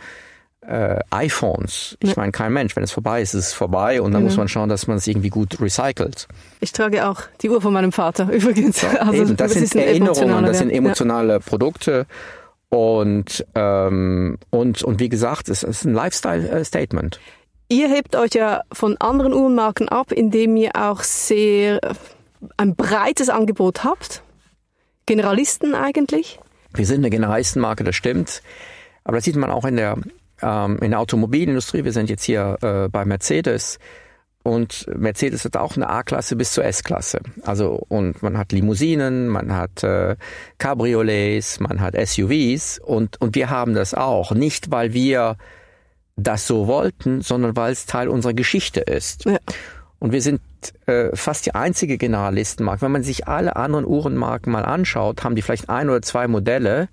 äh, 0.61 0.99
iPhones? 1.11 1.97
Ich 1.99 2.09
ja. 2.09 2.15
meine, 2.17 2.31
kein 2.31 2.51
Mensch. 2.51 2.75
Wenn 2.75 2.83
es 2.83 2.91
vorbei 2.91 3.21
ist, 3.21 3.35
ist 3.35 3.47
es 3.47 3.53
vorbei 3.53 4.01
und 4.01 4.11
dann 4.11 4.23
mhm. 4.23 4.29
muss 4.29 4.37
man 4.37 4.47
schauen, 4.47 4.69
dass 4.69 4.87
man 4.87 4.97
es 4.97 5.05
irgendwie 5.05 5.29
gut 5.29 5.61
recycelt. 5.61 6.27
Ich 6.59 6.71
trage 6.71 7.07
auch 7.07 7.21
die 7.41 7.49
Uhr 7.49 7.61
von 7.61 7.71
meinem 7.71 7.91
Vater 7.91 8.29
übrigens. 8.31 8.81
Ja, 8.81 8.89
also, 9.01 9.13
eben, 9.13 9.37
das, 9.37 9.53
das 9.53 9.69
sind 9.69 9.75
Erinnerungen, 9.75 10.45
das 10.45 10.57
sind 10.57 10.71
emotionale 10.71 11.33
ja. 11.33 11.39
Produkte. 11.39 12.07
Und, 12.69 13.45
ähm, 13.55 14.37
und, 14.51 14.83
und 14.83 14.99
wie 14.99 15.09
gesagt, 15.09 15.49
es 15.49 15.63
ist 15.63 15.85
ein 15.85 15.93
Lifestyle-Statement. 15.93 17.19
Ihr 17.71 17.87
hebt 17.87 18.15
euch 18.15 18.33
ja 18.33 18.63
von 18.71 18.97
anderen 18.97 19.31
Uhrenmarken 19.31 19.89
ab, 19.89 20.11
indem 20.11 20.55
ihr 20.57 20.71
auch 20.75 21.03
sehr 21.03 21.79
ein 22.57 22.75
breites 22.75 23.29
Angebot 23.29 23.83
habt. 23.83 24.23
Generalisten 25.05 25.75
eigentlich? 25.75 26.39
Wir 26.73 26.87
sind 26.87 26.97
eine 26.97 27.11
Generalistenmarke, 27.11 27.83
das 27.83 27.95
stimmt. 27.95 28.41
Aber 29.03 29.17
das 29.17 29.25
sieht 29.25 29.35
man 29.35 29.51
auch 29.51 29.65
in 29.65 29.75
der, 29.75 29.97
ähm, 30.41 30.79
in 30.81 30.91
der 30.91 30.99
Automobilindustrie. 30.99 31.83
Wir 31.83 31.91
sind 31.91 32.09
jetzt 32.09 32.23
hier 32.23 32.57
äh, 32.61 32.89
bei 32.89 33.05
Mercedes. 33.05 33.77
Und 34.41 34.87
Mercedes 34.95 35.45
hat 35.45 35.55
auch 35.55 35.75
eine 35.75 35.89
A-Klasse 35.89 36.35
bis 36.35 36.53
zur 36.53 36.65
S-Klasse. 36.65 37.19
Also, 37.43 37.83
und 37.87 38.23
man 38.23 38.35
hat 38.35 38.51
Limousinen, 38.51 39.27
man 39.27 39.55
hat 39.55 39.83
äh, 39.83 40.15
Cabriolets, 40.57 41.59
man 41.59 41.81
hat 41.81 41.93
SUVs 41.95 42.79
und, 42.79 43.21
und 43.21 43.35
wir 43.35 43.51
haben 43.51 43.75
das 43.75 43.93
auch. 43.93 44.31
Nicht, 44.31 44.71
weil 44.71 44.93
wir 44.93 45.37
das 46.19 46.47
so 46.47 46.67
wollten, 46.67 47.21
sondern 47.21 47.55
weil 47.55 47.71
es 47.71 47.85
Teil 47.85 48.07
unserer 48.07 48.33
Geschichte 48.33 48.81
ist. 48.81 49.25
Ja. 49.25 49.37
Und 49.99 50.13
wir 50.13 50.21
sind 50.21 50.41
äh, 50.85 51.15
fast 51.15 51.45
die 51.45 51.55
einzige 51.55 51.97
Generalistenmarke. 51.97 52.81
Wenn 52.81 52.91
man 52.91 53.03
sich 53.03 53.27
alle 53.27 53.55
anderen 53.55 53.85
Uhrenmarken 53.85 54.51
mal 54.51 54.63
anschaut, 54.65 55.23
haben 55.23 55.35
die 55.35 55.41
vielleicht 55.41 55.69
ein 55.69 55.89
oder 55.89 56.01
zwei 56.01 56.27
Modelle, 56.27 56.87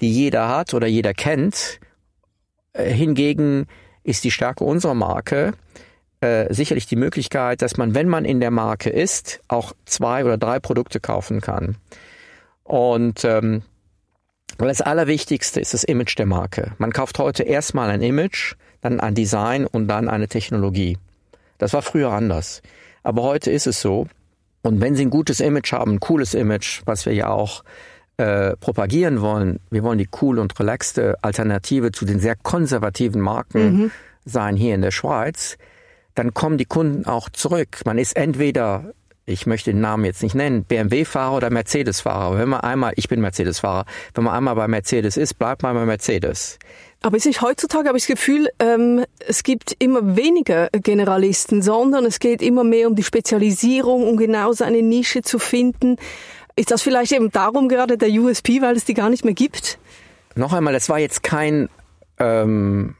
die 0.00 0.10
jeder 0.10 0.48
hat 0.48 0.72
oder 0.72 0.86
jeder 0.86 1.12
kennt. 1.12 1.80
Äh, 2.72 2.90
hingegen 2.90 3.66
ist 4.02 4.24
die 4.24 4.30
Stärke 4.30 4.64
unserer 4.64 4.94
Marke 4.94 5.52
äh, 6.20 6.52
sicherlich 6.52 6.86
die 6.86 6.96
Möglichkeit, 6.96 7.62
dass 7.62 7.76
man, 7.76 7.94
wenn 7.94 8.08
man 8.08 8.24
in 8.24 8.40
der 8.40 8.50
Marke 8.50 8.90
ist, 8.90 9.40
auch 9.48 9.72
zwei 9.84 10.24
oder 10.24 10.36
drei 10.36 10.60
Produkte 10.60 11.00
kaufen 11.00 11.40
kann. 11.40 11.76
Und 12.62 13.24
ähm, 13.24 13.62
das 14.68 14.80
Allerwichtigste 14.80 15.60
ist 15.60 15.74
das 15.74 15.84
Image 15.84 16.18
der 16.18 16.26
Marke. 16.26 16.72
Man 16.78 16.92
kauft 16.92 17.18
heute 17.18 17.42
erstmal 17.42 17.90
ein 17.90 18.02
Image, 18.02 18.54
dann 18.80 19.00
ein 19.00 19.14
Design 19.14 19.66
und 19.66 19.88
dann 19.88 20.08
eine 20.08 20.28
Technologie. 20.28 20.98
Das 21.58 21.72
war 21.72 21.82
früher 21.82 22.10
anders. 22.10 22.62
Aber 23.02 23.22
heute 23.22 23.50
ist 23.50 23.66
es 23.66 23.80
so. 23.80 24.06
Und 24.62 24.80
wenn 24.80 24.94
Sie 24.94 25.04
ein 25.04 25.10
gutes 25.10 25.40
Image 25.40 25.72
haben, 25.72 25.92
ein 25.92 26.00
cooles 26.00 26.34
Image, 26.34 26.82
was 26.84 27.06
wir 27.06 27.14
ja 27.14 27.28
auch 27.28 27.64
äh, 28.18 28.56
propagieren 28.56 29.22
wollen, 29.22 29.60
wir 29.70 29.82
wollen 29.82 29.98
die 29.98 30.08
cool 30.20 30.38
und 30.38 30.58
relaxte 30.60 31.16
Alternative 31.22 31.92
zu 31.92 32.04
den 32.04 32.20
sehr 32.20 32.36
konservativen 32.36 33.20
Marken 33.20 33.72
mhm. 33.72 33.90
sein 34.26 34.56
hier 34.56 34.74
in 34.74 34.82
der 34.82 34.90
Schweiz, 34.90 35.56
dann 36.14 36.34
kommen 36.34 36.58
die 36.58 36.66
Kunden 36.66 37.06
auch 37.06 37.30
zurück. 37.30 37.80
Man 37.86 37.96
ist 37.96 38.16
entweder 38.16 38.92
ich 39.30 39.46
möchte 39.46 39.70
den 39.70 39.80
Namen 39.80 40.04
jetzt 40.04 40.22
nicht 40.22 40.34
nennen, 40.34 40.64
BMW-Fahrer 40.64 41.36
oder 41.36 41.50
Mercedes-Fahrer. 41.50 42.38
Wenn 42.38 42.48
man 42.48 42.60
einmal, 42.60 42.92
ich 42.96 43.08
bin 43.08 43.20
Mercedes-Fahrer, 43.20 43.84
wenn 44.14 44.24
man 44.24 44.34
einmal 44.34 44.54
bei 44.54 44.68
Mercedes 44.68 45.16
ist, 45.16 45.34
bleibt 45.34 45.62
man 45.62 45.74
bei 45.74 45.86
Mercedes. 45.86 46.58
Aber 47.02 47.16
es 47.16 47.24
ist 47.24 47.40
heutzutage 47.40 47.88
habe 47.88 47.96
ich 47.96 48.04
das 48.04 48.14
Gefühl, 48.14 48.48
ähm, 48.58 49.04
es 49.26 49.42
gibt 49.42 49.74
immer 49.78 50.16
weniger 50.16 50.68
Generalisten, 50.72 51.62
sondern 51.62 52.04
es 52.04 52.18
geht 52.18 52.42
immer 52.42 52.64
mehr 52.64 52.88
um 52.88 52.94
die 52.94 53.02
Spezialisierung, 53.02 54.06
um 54.06 54.16
genau 54.16 54.52
seine 54.52 54.82
Nische 54.82 55.22
zu 55.22 55.38
finden. 55.38 55.96
Ist 56.56 56.70
das 56.70 56.82
vielleicht 56.82 57.12
eben 57.12 57.30
darum 57.30 57.68
gerade 57.68 57.96
der 57.96 58.10
USP, 58.10 58.60
weil 58.60 58.76
es 58.76 58.84
die 58.84 58.94
gar 58.94 59.08
nicht 59.08 59.24
mehr 59.24 59.34
gibt? 59.34 59.78
Noch 60.34 60.52
einmal, 60.52 60.74
das 60.74 60.90
war 60.90 60.98
jetzt 60.98 61.22
kein 61.22 61.70
ähm, 62.18 62.96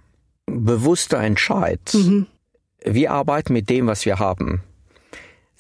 bewusster 0.47 1.19
Entscheid. 1.19 1.81
Mhm. 1.93 2.27
Wir 2.83 3.13
arbeiten 3.13 3.53
mit 3.53 3.69
dem, 3.69 3.87
was 3.87 4.07
wir 4.07 4.19
haben. 4.19 4.63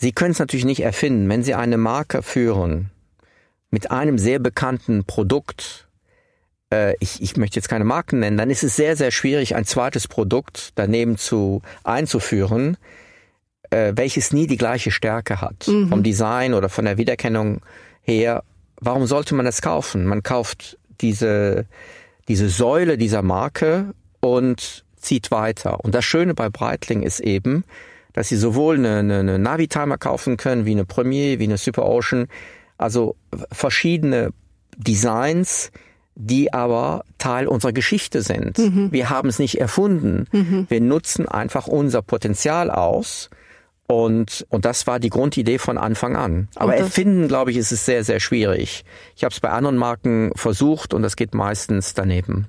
Sie 0.00 0.12
können 0.12 0.30
es 0.30 0.38
natürlich 0.38 0.64
nicht 0.64 0.80
erfinden. 0.80 1.28
Wenn 1.28 1.42
Sie 1.42 1.54
eine 1.54 1.76
Marke 1.76 2.22
führen 2.22 2.90
mit 3.70 3.90
einem 3.90 4.16
sehr 4.16 4.38
bekannten 4.38 5.04
Produkt, 5.04 5.88
äh, 6.72 6.94
ich, 7.00 7.20
ich 7.20 7.36
möchte 7.36 7.56
jetzt 7.56 7.68
keine 7.68 7.84
Marken 7.84 8.20
nennen, 8.20 8.38
dann 8.38 8.48
ist 8.48 8.62
es 8.62 8.76
sehr, 8.76 8.96
sehr 8.96 9.10
schwierig, 9.10 9.54
ein 9.54 9.66
zweites 9.66 10.08
Produkt 10.08 10.70
daneben 10.76 11.18
zu 11.18 11.60
einzuführen, 11.84 12.78
äh, 13.68 13.92
welches 13.94 14.32
nie 14.32 14.46
die 14.46 14.56
gleiche 14.56 14.90
Stärke 14.90 15.42
hat. 15.42 15.68
Mhm. 15.68 15.90
Vom 15.90 16.02
Design 16.02 16.54
oder 16.54 16.70
von 16.70 16.86
der 16.86 16.96
Wiedererkennung 16.96 17.60
her. 18.00 18.42
Warum 18.80 19.06
sollte 19.06 19.34
man 19.34 19.44
das 19.44 19.60
kaufen? 19.60 20.06
Man 20.06 20.22
kauft 20.22 20.78
diese, 21.02 21.66
diese 22.26 22.48
Säule 22.48 22.96
dieser 22.96 23.20
Marke 23.20 23.92
und 24.20 24.86
zieht 24.96 25.30
weiter. 25.30 25.84
Und 25.84 25.94
das 25.94 26.06
Schöne 26.06 26.32
bei 26.32 26.48
Breitling 26.48 27.02
ist 27.02 27.20
eben, 27.20 27.64
dass 28.12 28.28
sie 28.28 28.36
sowohl 28.36 28.76
eine, 28.76 28.98
eine, 28.98 29.18
eine 29.20 29.38
Navitimer 29.38 29.98
kaufen 29.98 30.36
können, 30.36 30.64
wie 30.64 30.72
eine 30.72 30.84
Premier, 30.84 31.38
wie 31.38 31.44
eine 31.44 31.58
Super 31.58 31.86
Ocean, 31.86 32.26
also 32.78 33.16
verschiedene 33.52 34.32
Designs, 34.76 35.70
die 36.14 36.52
aber 36.52 37.04
Teil 37.18 37.46
unserer 37.46 37.72
Geschichte 37.72 38.22
sind. 38.22 38.58
Mhm. 38.58 38.92
Wir 38.92 39.10
haben 39.10 39.28
es 39.28 39.38
nicht 39.38 39.60
erfunden. 39.60 40.26
Mhm. 40.32 40.66
Wir 40.68 40.80
nutzen 40.80 41.28
einfach 41.28 41.66
unser 41.66 42.02
Potenzial 42.02 42.70
aus. 42.70 43.30
Und, 43.86 44.46
und 44.50 44.64
das 44.64 44.86
war 44.86 45.00
die 45.00 45.10
Grundidee 45.10 45.58
von 45.58 45.76
Anfang 45.76 46.16
an. 46.16 46.48
Aber 46.54 46.76
erfinden, 46.76 47.26
glaube 47.26 47.50
ich, 47.50 47.56
ist 47.56 47.72
es 47.72 47.84
sehr, 47.84 48.04
sehr 48.04 48.20
schwierig. 48.20 48.84
Ich 49.16 49.24
habe 49.24 49.32
es 49.32 49.40
bei 49.40 49.50
anderen 49.50 49.76
Marken 49.76 50.30
versucht 50.36 50.94
und 50.94 51.02
das 51.02 51.16
geht 51.16 51.34
meistens 51.34 51.94
daneben. 51.94 52.46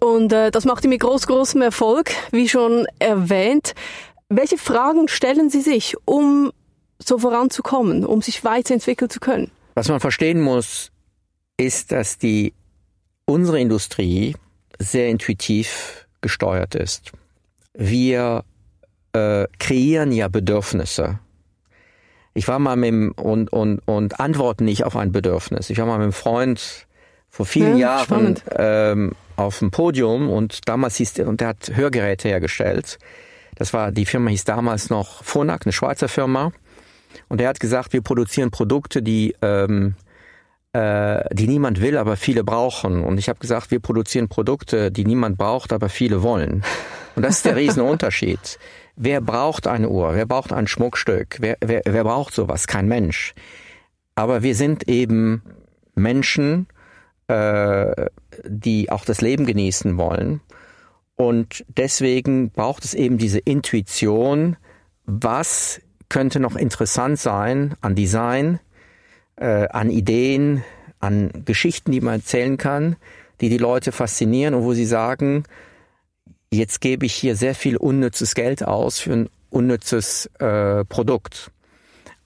Und 0.00 0.32
äh, 0.32 0.50
das 0.50 0.64
macht 0.64 0.84
ihr 0.84 0.90
mit 0.90 1.00
groß, 1.00 1.26
großem 1.26 1.60
Erfolg, 1.60 2.10
wie 2.30 2.48
schon 2.48 2.86
erwähnt. 2.98 3.74
Welche 4.36 4.58
Fragen 4.58 5.06
stellen 5.06 5.48
Sie 5.48 5.60
sich, 5.60 5.94
um 6.06 6.52
so 6.98 7.18
voranzukommen, 7.18 8.04
um 8.04 8.20
sich 8.20 8.42
weiterentwickeln 8.42 9.08
zu 9.08 9.20
können? 9.20 9.52
Was 9.74 9.88
man 9.88 10.00
verstehen 10.00 10.40
muss, 10.40 10.90
ist, 11.56 11.92
dass 11.92 12.18
die 12.18 12.52
unsere 13.26 13.60
Industrie 13.60 14.34
sehr 14.80 15.08
intuitiv 15.08 16.08
gesteuert 16.20 16.74
ist. 16.74 17.12
Wir 17.74 18.44
äh, 19.12 19.46
kreieren 19.60 20.10
ja 20.10 20.26
Bedürfnisse. 20.26 21.20
Ich 22.34 22.48
war 22.48 22.58
mal 22.58 22.74
mit 22.74 22.88
dem, 22.88 23.12
und, 23.12 23.52
und, 23.52 23.86
und 23.86 24.18
antworten 24.18 24.64
nicht 24.64 24.82
auf 24.82 24.96
ein 24.96 25.12
Bedürfnis. 25.12 25.70
Ich 25.70 25.78
war 25.78 25.86
mal 25.86 25.98
mit 25.98 26.04
einem 26.04 26.12
Freund 26.12 26.88
vor 27.30 27.46
vielen 27.46 27.76
ja, 27.76 27.98
Jahren 27.98 28.40
ähm, 28.56 29.12
auf 29.36 29.60
dem 29.60 29.70
Podium 29.70 30.28
und 30.28 30.68
damals 30.68 30.96
hieß 30.96 31.12
der, 31.12 31.28
und 31.28 31.40
der 31.40 31.48
hat 31.48 31.70
Hörgeräte 31.72 32.28
hergestellt. 32.28 32.98
Das 33.56 33.72
war, 33.72 33.92
die 33.92 34.06
Firma 34.06 34.30
hieß 34.30 34.44
damals 34.44 34.90
noch 34.90 35.22
Phonak, 35.22 35.64
eine 35.64 35.72
Schweizer 35.72 36.08
Firma. 36.08 36.52
Und 37.28 37.40
er 37.40 37.48
hat 37.48 37.60
gesagt, 37.60 37.92
wir 37.92 38.02
produzieren 38.02 38.50
Produkte, 38.50 39.02
die, 39.02 39.34
ähm, 39.42 39.94
äh, 40.72 41.22
die 41.34 41.46
niemand 41.46 41.80
will, 41.80 41.96
aber 41.96 42.16
viele 42.16 42.44
brauchen. 42.44 43.02
Und 43.02 43.18
ich 43.18 43.28
habe 43.28 43.38
gesagt, 43.38 43.70
wir 43.70 43.80
produzieren 43.80 44.28
Produkte, 44.28 44.90
die 44.90 45.04
niemand 45.04 45.38
braucht, 45.38 45.72
aber 45.72 45.88
viele 45.88 46.22
wollen. 46.22 46.64
Und 47.14 47.22
das 47.22 47.36
ist 47.36 47.46
der 47.46 47.56
Riesenunterschied. 47.56 48.58
Wer 48.96 49.20
braucht 49.20 49.66
eine 49.66 49.88
Uhr? 49.88 50.14
Wer 50.14 50.26
braucht 50.26 50.52
ein 50.52 50.68
Schmuckstück? 50.68 51.38
Wer, 51.40 51.56
wer, 51.60 51.82
wer 51.84 52.04
braucht 52.04 52.34
sowas? 52.34 52.68
Kein 52.68 52.86
Mensch. 52.86 53.34
Aber 54.14 54.44
wir 54.44 54.54
sind 54.54 54.88
eben 54.88 55.42
Menschen, 55.96 56.68
äh, 57.26 58.06
die 58.44 58.90
auch 58.90 59.04
das 59.04 59.20
Leben 59.20 59.46
genießen 59.46 59.96
wollen. 59.96 60.40
Und 61.16 61.64
deswegen 61.68 62.50
braucht 62.50 62.84
es 62.84 62.94
eben 62.94 63.18
diese 63.18 63.38
Intuition, 63.38 64.56
was 65.06 65.80
könnte 66.08 66.40
noch 66.40 66.56
interessant 66.56 67.18
sein 67.18 67.74
an 67.80 67.94
Design, 67.94 68.60
äh, 69.36 69.68
an 69.68 69.90
Ideen, 69.90 70.64
an 71.00 71.30
Geschichten, 71.44 71.92
die 71.92 72.00
man 72.00 72.14
erzählen 72.20 72.56
kann, 72.56 72.96
die 73.40 73.48
die 73.48 73.58
Leute 73.58 73.92
faszinieren 73.92 74.54
und 74.54 74.64
wo 74.64 74.74
sie 74.74 74.86
sagen, 74.86 75.44
jetzt 76.50 76.80
gebe 76.80 77.06
ich 77.06 77.14
hier 77.14 77.36
sehr 77.36 77.54
viel 77.54 77.76
unnützes 77.76 78.34
Geld 78.34 78.64
aus 78.64 78.98
für 78.98 79.12
ein 79.12 79.30
unnützes 79.50 80.26
äh, 80.38 80.84
Produkt. 80.84 81.50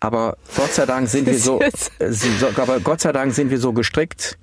Aber 0.01 0.37
Gott 0.57 0.73
sei 0.73 0.87
Dank 0.87 1.09
sind 1.09 1.27
wir 1.27 1.39
so, 1.39 1.61
äh, 1.61 2.13
aber 2.57 2.81
Gott 2.81 3.01
sei 3.01 3.13
Dank 3.13 3.35
sind 3.35 3.51
wir 3.51 3.59
so 3.59 3.73
gestrickt, 3.73 4.39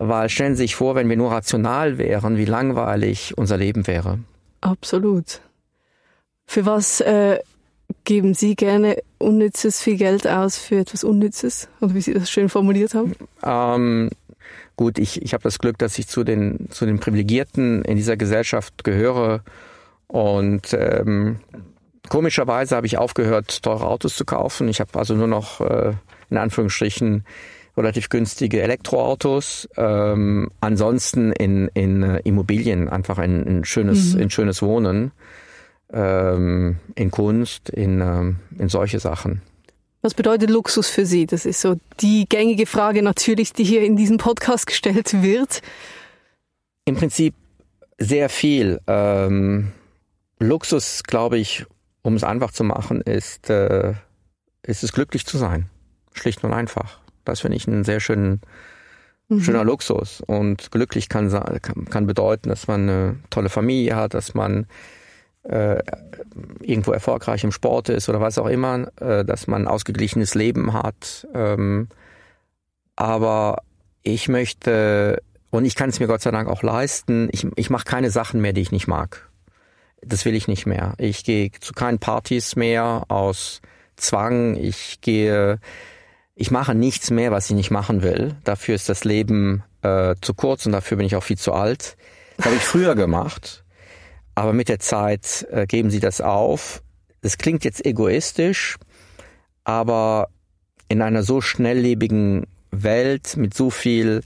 weil 0.00 0.30
stellen 0.30 0.56
Sie 0.56 0.62
sich 0.62 0.76
vor, 0.76 0.94
wenn 0.94 1.10
wir 1.10 1.16
nur 1.18 1.30
rational 1.30 1.98
wären, 1.98 2.38
wie 2.38 2.46
langweilig 2.46 3.36
unser 3.36 3.58
Leben 3.58 3.86
wäre. 3.86 4.18
Absolut. 4.62 5.42
Für 6.46 6.64
was 6.64 7.02
äh, 7.02 7.38
geben 8.04 8.32
Sie 8.32 8.56
gerne 8.56 8.96
unnützes 9.18 9.82
viel 9.82 9.98
Geld 9.98 10.26
aus 10.26 10.56
für 10.56 10.78
etwas 10.78 11.04
Unnützes? 11.04 11.68
Oder 11.82 11.94
wie 11.94 12.00
Sie 12.00 12.14
das 12.14 12.30
schön 12.30 12.48
formuliert 12.48 12.94
haben? 12.94 13.14
Ähm, 13.44 14.08
gut, 14.74 14.98
ich, 14.98 15.20
ich 15.20 15.34
habe 15.34 15.42
das 15.42 15.58
Glück, 15.58 15.76
dass 15.76 15.98
ich 15.98 16.08
zu 16.08 16.24
den, 16.24 16.68
zu 16.70 16.86
den 16.86 16.98
Privilegierten 16.98 17.84
in 17.84 17.96
dieser 17.96 18.16
Gesellschaft 18.16 18.84
gehöre. 18.84 19.42
Und 20.06 20.72
ähm, 20.72 21.40
komischerweise 22.08 22.74
habe 22.74 22.86
ich 22.86 22.96
aufgehört, 22.96 23.62
teure 23.62 23.86
Autos 23.86 24.16
zu 24.16 24.24
kaufen. 24.24 24.66
Ich 24.68 24.80
habe 24.80 24.98
also 24.98 25.14
nur 25.14 25.28
noch 25.28 25.60
äh, 25.60 25.92
in 26.30 26.38
Anführungsstrichen 26.38 27.26
relativ 27.76 28.08
günstige 28.08 28.62
Elektroautos. 28.62 29.68
Ähm, 29.76 30.50
ansonsten 30.60 31.32
in, 31.32 31.68
in 31.74 32.02
äh, 32.02 32.20
Immobilien 32.24 32.88
einfach 32.88 33.18
ein, 33.18 33.46
ein 33.46 33.64
schönes, 33.64 34.14
mhm. 34.14 34.22
ein 34.22 34.30
schönes 34.30 34.62
Wohnen, 34.62 35.12
ähm, 35.92 36.76
in 36.94 37.10
Kunst, 37.10 37.68
in, 37.70 38.00
ähm, 38.00 38.36
in 38.58 38.68
solche 38.68 39.00
Sachen. 39.00 39.42
Was 40.02 40.14
bedeutet 40.14 40.48
Luxus 40.48 40.88
für 40.88 41.04
Sie? 41.04 41.26
Das 41.26 41.44
ist 41.44 41.60
so 41.60 41.76
die 42.00 42.26
gängige 42.28 42.66
Frage 42.66 43.02
natürlich, 43.02 43.52
die 43.52 43.64
hier 43.64 43.82
in 43.82 43.96
diesem 43.96 44.16
Podcast 44.16 44.66
gestellt 44.66 45.22
wird. 45.22 45.60
Im 46.86 46.96
Prinzip 46.96 47.34
sehr 47.98 48.30
viel. 48.30 48.80
Ähm, 48.86 49.72
Luxus, 50.38 51.02
glaube 51.02 51.38
ich, 51.38 51.66
um 52.02 52.14
es 52.14 52.24
einfach 52.24 52.50
zu 52.50 52.64
machen, 52.64 53.02
ist, 53.02 53.50
äh, 53.50 53.92
ist 54.62 54.82
es 54.82 54.92
glücklich 54.92 55.26
zu 55.26 55.36
sein. 55.36 55.68
Schlicht 56.14 56.42
und 56.44 56.54
einfach. 56.54 56.98
Das 57.24 57.40
finde 57.40 57.56
ich 57.56 57.66
ein 57.66 57.84
sehr 57.84 58.00
schön, 58.00 58.40
mhm. 59.28 59.40
schöner 59.40 59.64
Luxus. 59.64 60.22
Und 60.26 60.70
glücklich 60.70 61.08
kann, 61.08 61.30
kann, 61.90 62.06
bedeuten, 62.06 62.48
dass 62.48 62.66
man 62.66 62.88
eine 62.88 63.16
tolle 63.30 63.48
Familie 63.48 63.96
hat, 63.96 64.14
dass 64.14 64.34
man 64.34 64.66
äh, 65.42 65.82
irgendwo 66.60 66.92
erfolgreich 66.92 67.44
im 67.44 67.52
Sport 67.52 67.88
ist 67.88 68.08
oder 68.08 68.20
was 68.20 68.38
auch 68.38 68.46
immer, 68.46 68.88
äh, 69.00 69.24
dass 69.24 69.46
man 69.46 69.62
ein 69.62 69.68
ausgeglichenes 69.68 70.34
Leben 70.34 70.72
hat. 70.72 71.26
Ähm, 71.34 71.88
aber 72.96 73.62
ich 74.02 74.28
möchte, 74.28 75.22
und 75.50 75.64
ich 75.64 75.74
kann 75.74 75.90
es 75.90 76.00
mir 76.00 76.06
Gott 76.06 76.20
sei 76.20 76.30
Dank 76.30 76.48
auch 76.48 76.62
leisten, 76.62 77.28
ich, 77.32 77.46
ich 77.56 77.70
mache 77.70 77.84
keine 77.84 78.10
Sachen 78.10 78.40
mehr, 78.40 78.52
die 78.52 78.60
ich 78.60 78.72
nicht 78.72 78.86
mag. 78.86 79.28
Das 80.02 80.24
will 80.24 80.34
ich 80.34 80.48
nicht 80.48 80.66
mehr. 80.66 80.94
Ich 80.98 81.24
gehe 81.24 81.50
zu 81.60 81.72
keinen 81.72 81.98
Partys 81.98 82.56
mehr 82.56 83.04
aus 83.08 83.60
Zwang. 83.96 84.56
Ich 84.56 85.00
gehe 85.00 85.60
ich 86.40 86.50
mache 86.50 86.74
nichts 86.74 87.10
mehr, 87.10 87.30
was 87.30 87.50
ich 87.50 87.54
nicht 87.54 87.70
machen 87.70 88.02
will. 88.02 88.34
Dafür 88.44 88.74
ist 88.74 88.88
das 88.88 89.04
Leben 89.04 89.62
äh, 89.82 90.14
zu 90.22 90.32
kurz 90.32 90.64
und 90.64 90.72
dafür 90.72 90.96
bin 90.96 91.04
ich 91.04 91.14
auch 91.14 91.22
viel 91.22 91.36
zu 91.36 91.52
alt. 91.52 91.98
Das 92.38 92.46
habe 92.46 92.56
ich 92.56 92.62
früher 92.62 92.94
gemacht. 92.94 93.62
aber 94.34 94.54
mit 94.54 94.70
der 94.70 94.78
Zeit 94.78 95.46
äh, 95.50 95.66
geben 95.66 95.90
sie 95.90 96.00
das 96.00 96.22
auf. 96.22 96.82
Das 97.20 97.36
klingt 97.36 97.62
jetzt 97.62 97.84
egoistisch, 97.84 98.78
aber 99.64 100.28
in 100.88 101.02
einer 101.02 101.22
so 101.22 101.42
schnelllebigen 101.42 102.46
Welt 102.70 103.36
mit 103.36 103.52
so 103.52 103.68
viel 103.68 104.22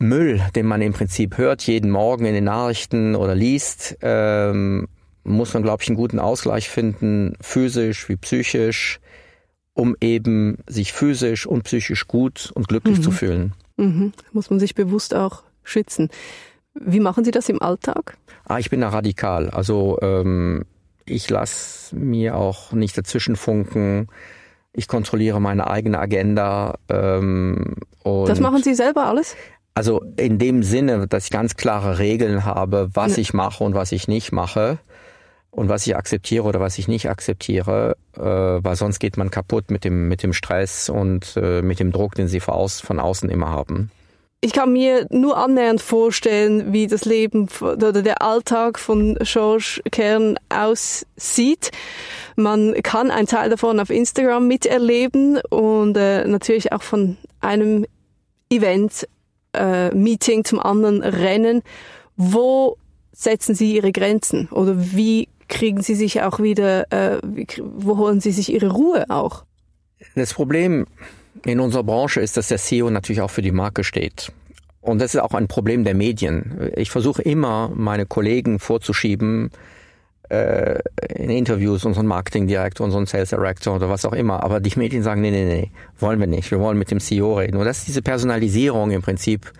Müll, 0.00 0.42
den 0.56 0.66
man 0.66 0.82
im 0.82 0.92
Prinzip 0.92 1.38
hört, 1.38 1.62
jeden 1.62 1.92
Morgen 1.92 2.24
in 2.24 2.34
den 2.34 2.44
Nachrichten 2.44 3.14
oder 3.14 3.36
liest, 3.36 3.96
ähm, 4.02 4.88
muss 5.22 5.54
man, 5.54 5.62
glaube 5.62 5.84
ich, 5.84 5.88
einen 5.88 5.96
guten 5.96 6.18
Ausgleich 6.18 6.68
finden, 6.68 7.36
physisch 7.40 8.08
wie 8.08 8.16
psychisch, 8.16 8.98
um 9.78 9.96
eben 10.00 10.58
sich 10.66 10.92
physisch 10.92 11.46
und 11.46 11.62
psychisch 11.62 12.08
gut 12.08 12.50
und 12.52 12.66
glücklich 12.66 12.98
mhm. 12.98 13.02
zu 13.02 13.12
fühlen. 13.12 13.52
Mhm. 13.76 14.12
Muss 14.32 14.50
man 14.50 14.58
sich 14.58 14.74
bewusst 14.74 15.14
auch 15.14 15.44
schützen. 15.62 16.10
Wie 16.74 16.98
machen 16.98 17.24
Sie 17.24 17.30
das 17.30 17.48
im 17.48 17.62
Alltag? 17.62 18.16
Ah, 18.44 18.58
ich 18.58 18.70
bin 18.70 18.80
da 18.80 18.88
radikal. 18.88 19.50
Also 19.50 19.98
ähm, 20.02 20.64
ich 21.04 21.30
lasse 21.30 21.94
mir 21.94 22.34
auch 22.34 22.72
nicht 22.72 22.98
dazwischen 22.98 23.36
funken. 23.36 24.08
Ich 24.72 24.88
kontrolliere 24.88 25.40
meine 25.40 25.68
eigene 25.68 26.00
Agenda. 26.00 26.74
Ähm, 26.88 27.76
das 28.02 28.40
machen 28.40 28.64
Sie 28.64 28.74
selber 28.74 29.06
alles? 29.06 29.36
Also 29.74 30.02
in 30.16 30.40
dem 30.40 30.64
Sinne, 30.64 31.06
dass 31.06 31.26
ich 31.26 31.30
ganz 31.30 31.54
klare 31.54 32.00
Regeln 32.00 32.44
habe, 32.44 32.90
was 32.94 33.14
ja. 33.14 33.20
ich 33.20 33.32
mache 33.32 33.62
und 33.62 33.74
was 33.74 33.92
ich 33.92 34.08
nicht 34.08 34.32
mache 34.32 34.80
und 35.50 35.68
was 35.68 35.86
ich 35.86 35.96
akzeptiere 35.96 36.44
oder 36.44 36.60
was 36.60 36.78
ich 36.78 36.88
nicht 36.88 37.08
akzeptiere, 37.08 37.96
äh, 38.16 38.20
weil 38.20 38.76
sonst 38.76 38.98
geht 38.98 39.16
man 39.16 39.30
kaputt 39.30 39.70
mit 39.70 39.84
dem 39.84 40.08
mit 40.08 40.22
dem 40.22 40.32
Stress 40.32 40.88
und 40.88 41.36
äh, 41.36 41.62
mit 41.62 41.80
dem 41.80 41.92
Druck, 41.92 42.14
den 42.14 42.28
sie 42.28 42.40
von, 42.40 43.00
außen 43.00 43.30
immer 43.30 43.50
haben. 43.50 43.90
Ich 44.40 44.52
kann 44.52 44.72
mir 44.72 45.06
nur 45.10 45.36
annähernd 45.36 45.80
vorstellen, 45.80 46.72
wie 46.72 46.86
das 46.86 47.04
Leben 47.04 47.48
oder 47.60 47.92
der 47.92 48.22
Alltag 48.22 48.78
von 48.78 49.16
George 49.22 49.80
Kern 49.90 50.38
aussieht. 50.48 51.72
Man 52.36 52.74
kann 52.84 53.10
einen 53.10 53.26
Teil 53.26 53.50
davon 53.50 53.80
auf 53.80 53.90
Instagram 53.90 54.46
miterleben 54.46 55.40
und 55.50 55.96
äh, 55.96 56.24
natürlich 56.24 56.72
auch 56.72 56.82
von 56.82 57.16
einem 57.40 57.84
Event, 58.48 59.08
äh, 59.54 59.92
Meeting 59.92 60.44
zum 60.44 60.60
anderen 60.60 61.02
rennen. 61.02 61.62
Wo 62.16 62.76
setzen 63.10 63.56
Sie 63.56 63.74
Ihre 63.74 63.90
Grenzen 63.90 64.48
oder 64.52 64.74
wie 64.76 65.28
kriegen 65.48 65.82
Sie 65.82 65.94
sich 65.94 66.22
auch 66.22 66.40
wieder, 66.40 66.90
äh, 66.92 67.20
wo 67.62 67.96
holen 67.96 68.20
Sie 68.20 68.30
sich 68.30 68.52
Ihre 68.52 68.70
Ruhe 68.70 69.06
auch? 69.08 69.44
Das 70.14 70.34
Problem 70.34 70.86
in 71.44 71.60
unserer 71.60 71.84
Branche 71.84 72.20
ist, 72.20 72.36
dass 72.36 72.48
der 72.48 72.58
CEO 72.58 72.90
natürlich 72.90 73.20
auch 73.20 73.30
für 73.30 73.42
die 73.42 73.52
Marke 73.52 73.84
steht. 73.84 74.32
Und 74.80 75.00
das 75.00 75.14
ist 75.14 75.20
auch 75.20 75.34
ein 75.34 75.48
Problem 75.48 75.84
der 75.84 75.94
Medien. 75.94 76.70
Ich 76.76 76.90
versuche 76.90 77.22
immer, 77.22 77.70
meine 77.74 78.06
Kollegen 78.06 78.58
vorzuschieben, 78.58 79.50
äh, 80.28 80.78
in 81.14 81.30
Interviews, 81.30 81.84
unseren 81.84 82.06
Marketingdirektor, 82.06 82.84
unseren 82.84 83.06
Sales 83.06 83.30
Director 83.30 83.76
oder 83.76 83.88
was 83.88 84.04
auch 84.04 84.12
immer. 84.12 84.42
Aber 84.42 84.60
die 84.60 84.78
Medien 84.78 85.02
sagen, 85.02 85.20
nee, 85.20 85.30
nee, 85.30 85.44
nee, 85.44 85.70
wollen 85.98 86.20
wir 86.20 86.26
nicht. 86.26 86.50
Wir 86.50 86.60
wollen 86.60 86.78
mit 86.78 86.90
dem 86.90 87.00
CEO 87.00 87.38
reden. 87.38 87.56
Und 87.56 87.64
das 87.64 87.78
ist 87.78 87.88
diese 87.88 88.02
Personalisierung 88.02 88.90
im 88.90 89.02
Prinzip 89.02 89.50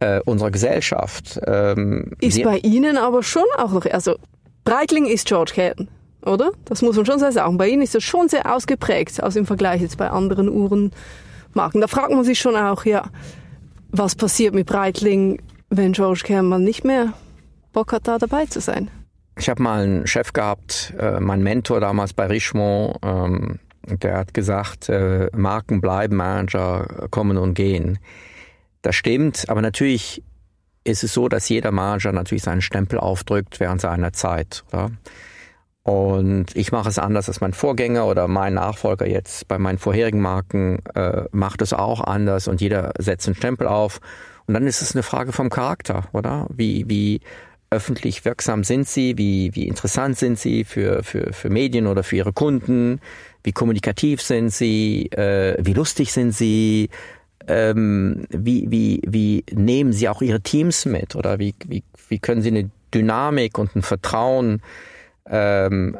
äh, 0.00 0.20
unserer 0.24 0.50
Gesellschaft. 0.50 1.40
Ähm, 1.46 2.12
ist 2.20 2.42
bei 2.42 2.58
Ihnen 2.58 2.96
aber 2.96 3.22
schon 3.22 3.44
auch 3.56 3.72
noch, 3.72 3.86
also 3.86 4.16
Breitling 4.64 5.06
ist 5.06 5.26
George 5.26 5.52
Caton 5.54 5.88
oder? 6.26 6.52
Das 6.64 6.82
muss 6.82 6.96
man 6.96 7.06
schon 7.06 7.18
sehr 7.18 7.32
sagen. 7.32 7.58
Bei 7.58 7.68
Ihnen 7.68 7.82
ist 7.82 7.94
das 7.94 8.02
schon 8.02 8.28
sehr 8.28 8.52
ausgeprägt, 8.52 9.22
also 9.22 9.38
im 9.38 9.46
Vergleich 9.46 9.80
jetzt 9.80 9.98
bei 9.98 10.10
anderen 10.10 10.48
Uhrenmarken. 10.48 11.80
Da 11.80 11.86
fragt 11.86 12.12
man 12.12 12.24
sich 12.24 12.38
schon 12.38 12.56
auch, 12.56 12.84
ja, 12.84 13.04
was 13.90 14.14
passiert 14.14 14.54
mit 14.54 14.66
Breitling, 14.66 15.40
wenn 15.70 15.92
George 15.92 16.22
Cameron 16.24 16.64
nicht 16.64 16.84
mehr 16.84 17.12
Bock 17.72 17.92
hat, 17.92 18.08
da 18.08 18.18
dabei 18.18 18.46
zu 18.46 18.60
sein? 18.60 18.90
Ich 19.38 19.48
habe 19.48 19.62
mal 19.62 19.82
einen 19.82 20.06
Chef 20.06 20.32
gehabt, 20.32 20.94
äh, 20.98 21.18
mein 21.20 21.42
Mentor 21.42 21.80
damals 21.80 22.12
bei 22.12 22.26
Richemont, 22.26 22.96
ähm, 23.02 23.58
der 23.86 24.18
hat 24.18 24.32
gesagt, 24.32 24.88
äh, 24.88 25.28
Marken 25.34 25.80
bleiben, 25.80 26.16
Manager 26.16 27.08
kommen 27.10 27.36
und 27.36 27.54
gehen. 27.54 27.98
Das 28.82 28.94
stimmt, 28.94 29.48
aber 29.48 29.60
natürlich 29.60 30.22
ist 30.84 31.02
es 31.02 31.14
so, 31.14 31.28
dass 31.28 31.48
jeder 31.48 31.72
Manager 31.72 32.12
natürlich 32.12 32.44
seinen 32.44 32.60
Stempel 32.62 32.98
aufdrückt 32.98 33.58
während 33.58 33.80
seiner 33.80 34.12
Zeit. 34.12 34.64
Oder? 34.72 34.90
Und 35.82 36.56
ich 36.56 36.72
mache 36.72 36.88
es 36.88 36.98
anders 36.98 37.28
als 37.28 37.42
mein 37.42 37.52
Vorgänger 37.52 38.06
oder 38.06 38.26
mein 38.26 38.54
Nachfolger 38.54 39.06
jetzt 39.06 39.48
bei 39.48 39.58
meinen 39.58 39.78
vorherigen 39.78 40.20
Marken 40.20 40.78
äh, 40.94 41.24
macht 41.30 41.60
es 41.60 41.74
auch 41.74 42.00
anders 42.00 42.48
und 42.48 42.62
jeder 42.62 42.92
setzt 42.98 43.26
einen 43.26 43.34
Stempel 43.34 43.66
auf. 43.66 44.00
Und 44.46 44.54
dann 44.54 44.66
ist 44.66 44.82
es 44.82 44.94
eine 44.94 45.02
Frage 45.02 45.32
vom 45.32 45.50
Charakter, 45.50 46.08
oder? 46.12 46.46
Wie, 46.50 46.88
wie 46.88 47.20
öffentlich 47.70 48.24
wirksam 48.24 48.64
sind 48.64 48.88
sie? 48.88 49.18
Wie, 49.18 49.54
wie 49.54 49.68
interessant 49.68 50.16
sind 50.16 50.38
sie 50.38 50.64
für, 50.64 51.02
für, 51.02 51.32
für 51.32 51.50
Medien 51.50 51.86
oder 51.86 52.02
für 52.02 52.16
ihre 52.16 52.32
Kunden? 52.32 53.00
Wie 53.42 53.52
kommunikativ 53.52 54.22
sind 54.22 54.50
sie? 54.50 55.10
Äh, 55.12 55.56
wie 55.60 55.74
lustig 55.74 56.12
sind 56.12 56.32
sie? 56.32 56.88
Ähm, 57.46 58.26
wie, 58.30 58.70
wie, 58.70 59.02
wie 59.06 59.44
nehmen 59.52 59.92
sie 59.92 60.08
auch 60.08 60.22
ihre 60.22 60.40
Teams 60.40 60.86
mit? 60.86 61.14
Oder 61.14 61.38
wie, 61.38 61.54
wie, 61.66 61.82
wie 62.08 62.18
können 62.18 62.42
sie 62.42 62.48
eine 62.48 62.70
Dynamik 62.92 63.58
und 63.58 63.76
ein 63.76 63.82
Vertrauen 63.82 64.62
ähm, 65.26 65.98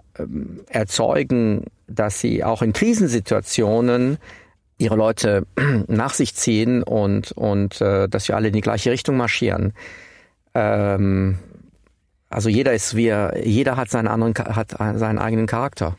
erzeugen, 0.69 1.65
dass 1.87 2.21
sie 2.21 2.45
auch 2.45 2.63
in 2.63 2.73
Krisensituationen 2.73 4.19
ihre 4.79 4.97
Leute 4.97 5.47
nach 5.87 6.15
sich 6.15 6.35
ziehen 6.35 6.83
und, 6.83 7.33
und 7.33 7.81
äh, 7.81 8.09
dass 8.09 8.29
wir 8.29 8.37
alle 8.37 8.49
in 8.49 8.55
die 8.55 8.61
gleiche 8.61 8.91
Richtung 8.91 9.17
marschieren. 9.17 9.73
Ähm, 10.55 11.39
also 12.29 12.49
jeder 12.49 12.73
ist 12.75 12.97
wie 12.97 13.07
er, 13.07 13.47
jeder 13.47 13.77
hat 13.77 13.91
seinen 13.91 14.09
anderen 14.09 14.35
hat 14.35 14.73
seinen 14.99 15.19
eigenen 15.19 15.47
Charakter. 15.47 15.97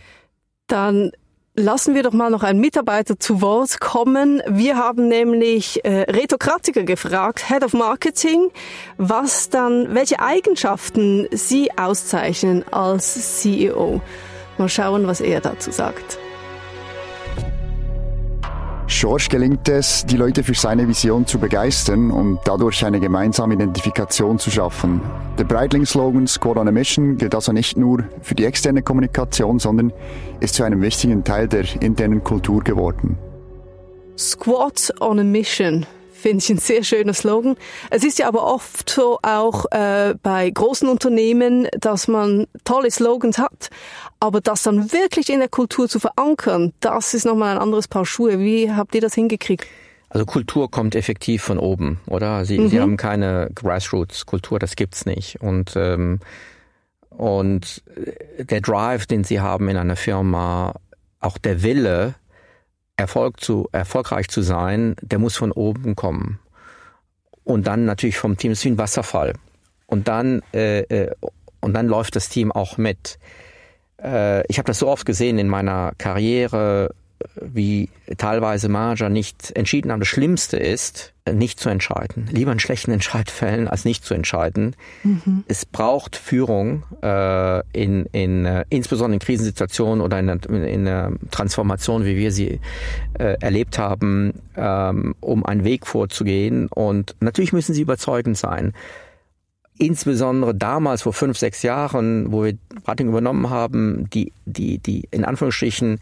Dann 0.67 1.11
Lassen 1.57 1.95
wir 1.95 2.03
doch 2.03 2.11
mal 2.11 2.29
noch 2.29 2.43
einen 2.43 2.59
Mitarbeiter 2.59 3.17
zu 3.17 3.41
Wort 3.41 3.79
kommen. 3.79 4.43
Wir 4.45 4.75
haben 4.75 5.07
nämlich 5.07 5.85
äh, 5.85 6.01
Reto 6.01 6.37
Kratziger 6.37 6.83
gefragt, 6.83 7.47
Head 7.47 7.63
of 7.63 7.71
Marketing, 7.71 8.51
was 8.97 9.49
dann, 9.49 9.95
welche 9.95 10.19
Eigenschaften 10.19 11.29
Sie 11.31 11.71
auszeichnen 11.77 12.65
als 12.73 13.39
CEO. 13.39 14.01
Mal 14.57 14.67
schauen, 14.67 15.07
was 15.07 15.21
er 15.21 15.39
dazu 15.39 15.71
sagt. 15.71 16.19
George 18.87 19.27
gelingt 19.31 19.67
es, 19.67 20.05
die 20.05 20.15
Leute 20.15 20.43
für 20.43 20.53
seine 20.53 20.87
Vision 20.87 21.25
zu 21.25 21.39
begeistern 21.39 22.11
und 22.11 22.39
dadurch 22.45 22.85
eine 22.85 22.99
gemeinsame 22.99 23.55
Identifikation 23.55 24.37
zu 24.37 24.51
schaffen. 24.51 25.01
Der 25.39 25.43
Breitling-Slogan 25.43 26.27
Squad 26.27 26.57
on 26.57 26.67
a 26.67 26.71
Mission 26.71 27.17
gilt 27.17 27.33
also 27.33 27.51
nicht 27.51 27.77
nur 27.77 28.03
für 28.21 28.35
die 28.35 28.45
externe 28.45 28.83
Kommunikation, 28.83 29.57
sondern 29.57 29.91
ist 30.39 30.53
zu 30.53 30.63
einem 30.63 30.81
wichtigen 30.81 31.23
Teil 31.23 31.47
der 31.47 31.65
internen 31.81 32.23
Kultur 32.23 32.63
geworden. 32.63 33.17
Squad 34.17 34.93
on 35.01 35.19
a 35.19 35.23
Mission 35.23 35.85
finde 36.25 36.43
ich 36.43 36.49
ein 36.49 36.57
sehr 36.57 36.83
schöner 36.83 37.13
Slogan. 37.13 37.55
Es 37.91 38.03
ist 38.03 38.17
ja 38.17 38.27
aber 38.27 38.43
oft 38.51 38.89
so 38.89 39.19
auch 39.21 39.65
äh, 39.69 40.15
bei 40.23 40.49
großen 40.49 40.89
Unternehmen, 40.89 41.67
dass 41.79 42.07
man 42.07 42.47
tolle 42.63 42.89
Slogans 42.89 43.37
hat, 43.37 43.69
aber 44.19 44.41
das 44.41 44.63
dann 44.63 44.91
wirklich 44.91 45.29
in 45.29 45.37
der 45.37 45.49
Kultur 45.49 45.87
zu 45.87 45.99
verankern, 45.99 46.73
das 46.79 47.13
ist 47.13 47.27
nochmal 47.27 47.55
ein 47.55 47.61
anderes 47.61 47.87
Paar 47.87 48.07
Schuhe. 48.07 48.39
Wie 48.39 48.71
habt 48.71 48.95
ihr 48.95 49.01
das 49.01 49.13
hingekriegt? 49.13 49.67
Also 50.09 50.25
Kultur 50.25 50.71
kommt 50.71 50.95
effektiv 50.95 51.43
von 51.43 51.59
oben, 51.59 51.99
oder? 52.07 52.43
Sie, 52.43 52.57
mhm. 52.57 52.69
Sie 52.69 52.81
haben 52.81 52.97
keine 52.97 53.51
Grassroots-Kultur, 53.53 54.57
das 54.57 54.75
gibt's 54.75 55.05
nicht. 55.05 55.41
Und 55.41 55.73
ähm, 55.75 56.21
und 57.11 57.83
der 58.39 58.61
Drive, 58.61 59.05
den 59.05 59.23
Sie 59.23 59.39
haben 59.41 59.69
in 59.69 59.77
einer 59.77 59.95
Firma, 59.95 60.73
auch 61.19 61.37
der 61.37 61.61
Wille, 61.61 62.15
Erfolg 62.97 63.41
zu, 63.41 63.67
erfolgreich 63.71 64.29
zu 64.29 64.41
sein, 64.41 64.95
der 65.01 65.19
muss 65.19 65.35
von 65.35 65.51
oben 65.51 65.95
kommen. 65.95 66.39
Und 67.43 67.67
dann 67.67 67.85
natürlich 67.85 68.17
vom 68.17 68.37
Team, 68.37 68.51
das 68.51 68.59
ist 68.59 68.65
wie 68.65 68.69
ein 68.69 68.77
Wasserfall. 68.77 69.33
Und 69.85 70.07
dann, 70.07 70.41
äh, 70.53 70.79
äh, 70.81 71.11
und 71.59 71.73
dann 71.73 71.87
läuft 71.87 72.15
das 72.15 72.29
Team 72.29 72.51
auch 72.51 72.77
mit. 72.77 73.19
Äh, 74.01 74.45
ich 74.47 74.57
habe 74.57 74.67
das 74.67 74.79
so 74.79 74.87
oft 74.87 75.05
gesehen 75.05 75.37
in 75.37 75.47
meiner 75.47 75.93
Karriere, 75.97 76.95
wie 77.41 77.89
teilweise 78.17 78.69
Manager 78.69 79.09
nicht 79.09 79.51
entschieden 79.55 79.91
haben. 79.91 79.99
Das 79.99 80.07
Schlimmste 80.07 80.57
ist, 80.57 81.13
nicht 81.31 81.59
zu 81.59 81.69
entscheiden. 81.69 82.27
Lieber 82.31 82.51
einen 82.51 82.59
schlechten 82.59 82.91
Entscheid 82.91 83.31
fällen, 83.31 83.67
als 83.67 83.83
nicht 83.83 84.05
zu 84.05 84.13
entscheiden. 84.13 84.75
Mhm. 85.03 85.43
Es 85.47 85.65
braucht 85.65 86.15
Führung 86.15 86.83
äh, 87.01 87.61
in, 87.71 88.05
in 88.11 88.45
äh, 88.45 88.65
insbesondere 88.69 89.15
in 89.15 89.19
Krisensituationen 89.19 90.01
oder 90.01 90.19
in, 90.19 90.29
in, 90.29 90.63
in 90.63 90.87
einer 90.87 91.13
Transformation, 91.31 92.05
wie 92.05 92.15
wir 92.15 92.31
sie 92.31 92.59
äh, 93.17 93.37
erlebt 93.39 93.79
haben, 93.79 94.33
ähm, 94.55 95.15
um 95.19 95.45
einen 95.45 95.63
Weg 95.63 95.87
vorzugehen. 95.87 96.67
Und 96.67 97.15
natürlich 97.21 97.53
müssen 97.53 97.73
sie 97.73 97.81
überzeugend 97.81 98.37
sein 98.37 98.73
insbesondere 99.77 100.55
damals 100.55 101.01
vor 101.01 101.11
fünf, 101.11 101.37
sechs 101.37 101.61
Jahren, 101.61 102.31
wo 102.31 102.45
wir 102.45 102.57
Rating 102.85 103.09
übernommen 103.09 103.49
haben, 103.49 104.09
die, 104.09 104.31
die, 104.45 104.77
die 104.77 105.07
in 105.11 105.25
Anführungsstrichen 105.25 105.99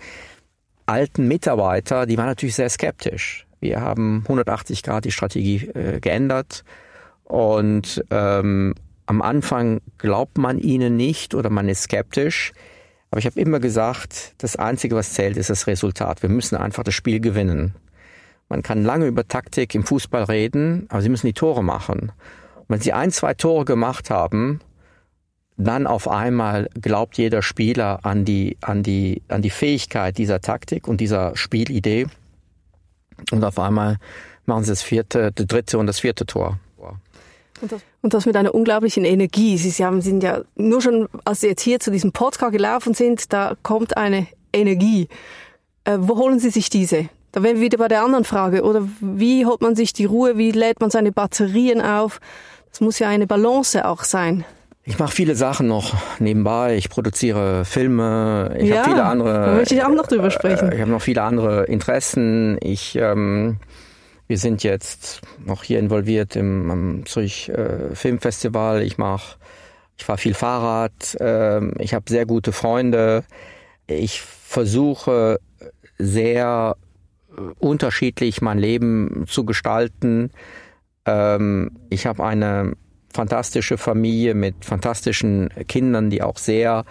alten 0.85 1.27
Mitarbeiter, 1.27 2.05
die 2.05 2.17
waren 2.17 2.27
natürlich 2.27 2.55
sehr 2.55 2.69
skeptisch. 2.69 3.47
Wir 3.59 3.81
haben 3.81 4.19
180 4.23 4.83
Grad 4.83 5.05
die 5.05 5.11
Strategie 5.11 5.67
äh, 5.67 5.99
geändert 5.99 6.63
und 7.23 8.03
ähm, 8.11 8.75
am 9.05 9.21
Anfang 9.21 9.81
glaubt 9.97 10.37
man 10.37 10.59
ihnen 10.59 10.95
nicht 10.95 11.35
oder 11.35 11.49
man 11.49 11.69
ist 11.69 11.83
skeptisch. 11.83 12.53
Aber 13.11 13.19
ich 13.19 13.25
habe 13.25 13.39
immer 13.39 13.59
gesagt, 13.59 14.33
das 14.39 14.55
Einzige, 14.55 14.95
was 14.95 15.13
zählt, 15.13 15.37
ist 15.37 15.49
das 15.49 15.67
Resultat. 15.67 16.23
Wir 16.23 16.29
müssen 16.29 16.55
einfach 16.55 16.83
das 16.83 16.95
Spiel 16.95 17.19
gewinnen. 17.19 17.75
Man 18.49 18.63
kann 18.63 18.83
lange 18.83 19.05
über 19.05 19.27
Taktik 19.27 19.75
im 19.75 19.83
Fußball 19.83 20.23
reden, 20.23 20.87
aber 20.89 21.01
sie 21.01 21.09
müssen 21.09 21.27
die 21.27 21.33
Tore 21.33 21.63
machen. 21.63 22.11
Und 22.55 22.69
wenn 22.69 22.81
sie 22.81 22.93
ein, 22.93 23.11
zwei 23.11 23.33
Tore 23.33 23.65
gemacht 23.65 24.09
haben, 24.09 24.61
dann 25.57 25.87
auf 25.87 26.07
einmal 26.07 26.69
glaubt 26.79 27.17
jeder 27.17 27.41
Spieler 27.41 27.99
an 28.03 28.25
die, 28.25 28.57
an 28.61 28.83
die, 28.83 29.21
an 29.27 29.41
die 29.41 29.49
Fähigkeit 29.49 30.17
dieser 30.17 30.41
Taktik 30.41 30.87
und 30.87 30.99
dieser 30.99 31.35
Spielidee. 31.35 32.07
Und 33.31 33.43
auf 33.43 33.59
einmal 33.59 33.97
machen 34.45 34.63
sie 34.63 34.71
das 34.71 34.81
vierte, 34.81 35.31
das 35.31 35.45
dritte 35.47 35.77
und 35.77 35.87
das 35.87 35.99
vierte 35.99 36.25
Tor. 36.25 36.59
Und 37.61 37.71
das, 37.71 37.81
und 38.01 38.13
das 38.13 38.25
mit 38.25 38.35
einer 38.35 38.53
unglaublichen 38.53 39.05
Energie. 39.05 39.57
Sie 39.57 39.85
haben, 39.85 40.01
sind 40.01 40.21
ja 40.21 40.41
nur 40.55 40.81
schon, 40.81 41.07
als 41.23 41.39
Sie 41.39 41.47
jetzt 41.47 41.61
hier 41.61 41.79
zu 41.79 41.91
diesem 41.91 42.11
Podcast 42.11 42.51
gelaufen 42.51 42.93
sind, 42.93 43.31
da 43.31 43.55
kommt 43.63 43.95
eine 43.95 44.27
Energie. 44.51 45.07
Äh, 45.85 45.97
wo 45.99 46.17
holen 46.17 46.39
Sie 46.39 46.49
sich 46.49 46.69
diese? 46.69 47.07
Da 47.31 47.41
wären 47.41 47.55
wir 47.55 47.61
wieder 47.63 47.77
bei 47.77 47.87
der 47.87 48.03
anderen 48.03 48.25
Frage. 48.25 48.63
Oder 48.63 48.85
wie 48.99 49.45
holt 49.45 49.61
man 49.61 49.77
sich 49.77 49.93
die 49.93 50.03
Ruhe? 50.03 50.37
Wie 50.37 50.51
lädt 50.51 50.81
man 50.81 50.91
seine 50.91 51.13
Batterien 51.13 51.81
auf? 51.81 52.19
Das 52.69 52.81
muss 52.81 52.99
ja 52.99 53.07
eine 53.07 53.27
Balance 53.27 53.85
auch 53.85 54.03
sein. 54.03 54.43
Ich 54.85 54.99
mache 54.99 55.13
viele 55.13 55.35
Sachen 55.35 55.67
noch 55.67 55.93
nebenbei. 56.19 56.75
Ich 56.75 56.89
produziere 56.89 57.63
Filme. 57.63 58.55
Ich 58.59 58.69
ja, 58.69 58.77
habe 58.77 58.89
viele 58.89 59.03
andere. 59.05 59.45
Da 59.45 59.53
möchte 59.55 59.75
ich 59.75 59.83
auch 59.83 59.89
noch 59.89 60.07
drüber 60.07 60.29
sprechen. 60.29 60.71
Äh, 60.71 60.75
ich 60.75 60.81
habe 60.81 60.91
noch 60.91 61.01
viele 61.01 61.21
andere 61.21 61.63
Interessen. 61.65 62.57
Ich 62.61 62.95
ähm, 62.95 63.59
wir 64.27 64.37
sind 64.37 64.63
jetzt 64.63 65.21
noch 65.45 65.63
hier 65.63 65.79
involviert 65.79 66.35
im, 66.35 66.71
im 66.71 67.05
Zürich 67.05 67.49
äh, 67.49 67.93
Filmfestival. 67.93 68.81
Ich 68.81 68.97
mache, 68.97 69.37
ich 69.97 70.05
fahre 70.05 70.17
viel 70.17 70.33
Fahrrad. 70.33 71.15
Äh, 71.19 71.81
ich 71.81 71.93
habe 71.93 72.05
sehr 72.07 72.25
gute 72.25 72.51
Freunde. 72.51 73.25
Ich 73.85 74.21
versuche 74.21 75.39
sehr 75.97 76.77
äh, 77.29 77.41
unterschiedlich 77.59 78.41
mein 78.41 78.59
Leben 78.59 79.25
zu 79.27 79.45
gestalten. 79.45 80.31
Ähm, 81.05 81.71
ich 81.89 82.05
habe 82.05 82.23
eine 82.23 82.73
fantastische 83.13 83.77
Familie 83.77 84.33
mit 84.33 84.65
fantastischen 84.65 85.49
Kindern, 85.67 86.09
die 86.09 86.21
auch 86.21 86.37
sehr 86.37 86.85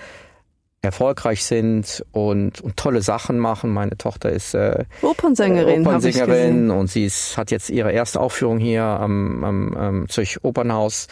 erfolgreich 0.82 1.44
sind 1.44 2.04
und, 2.10 2.60
und 2.60 2.76
tolle 2.76 3.02
Sachen 3.02 3.38
machen. 3.38 3.70
Meine 3.70 3.96
Tochter 3.96 4.30
ist 4.30 4.54
äh, 4.54 4.84
Opernsängerin, 5.00 5.86
Opernsängerin 5.86 6.70
und 6.70 6.90
sie 6.90 7.04
ist, 7.04 7.36
hat 7.38 7.52
jetzt 7.52 7.70
ihre 7.70 7.92
erste 7.92 8.20
Aufführung 8.20 8.58
hier 8.58 8.82
am, 8.82 9.44
am, 9.44 9.74
am 9.74 10.08
Zürich 10.08 10.42
Opernhaus 10.44 11.06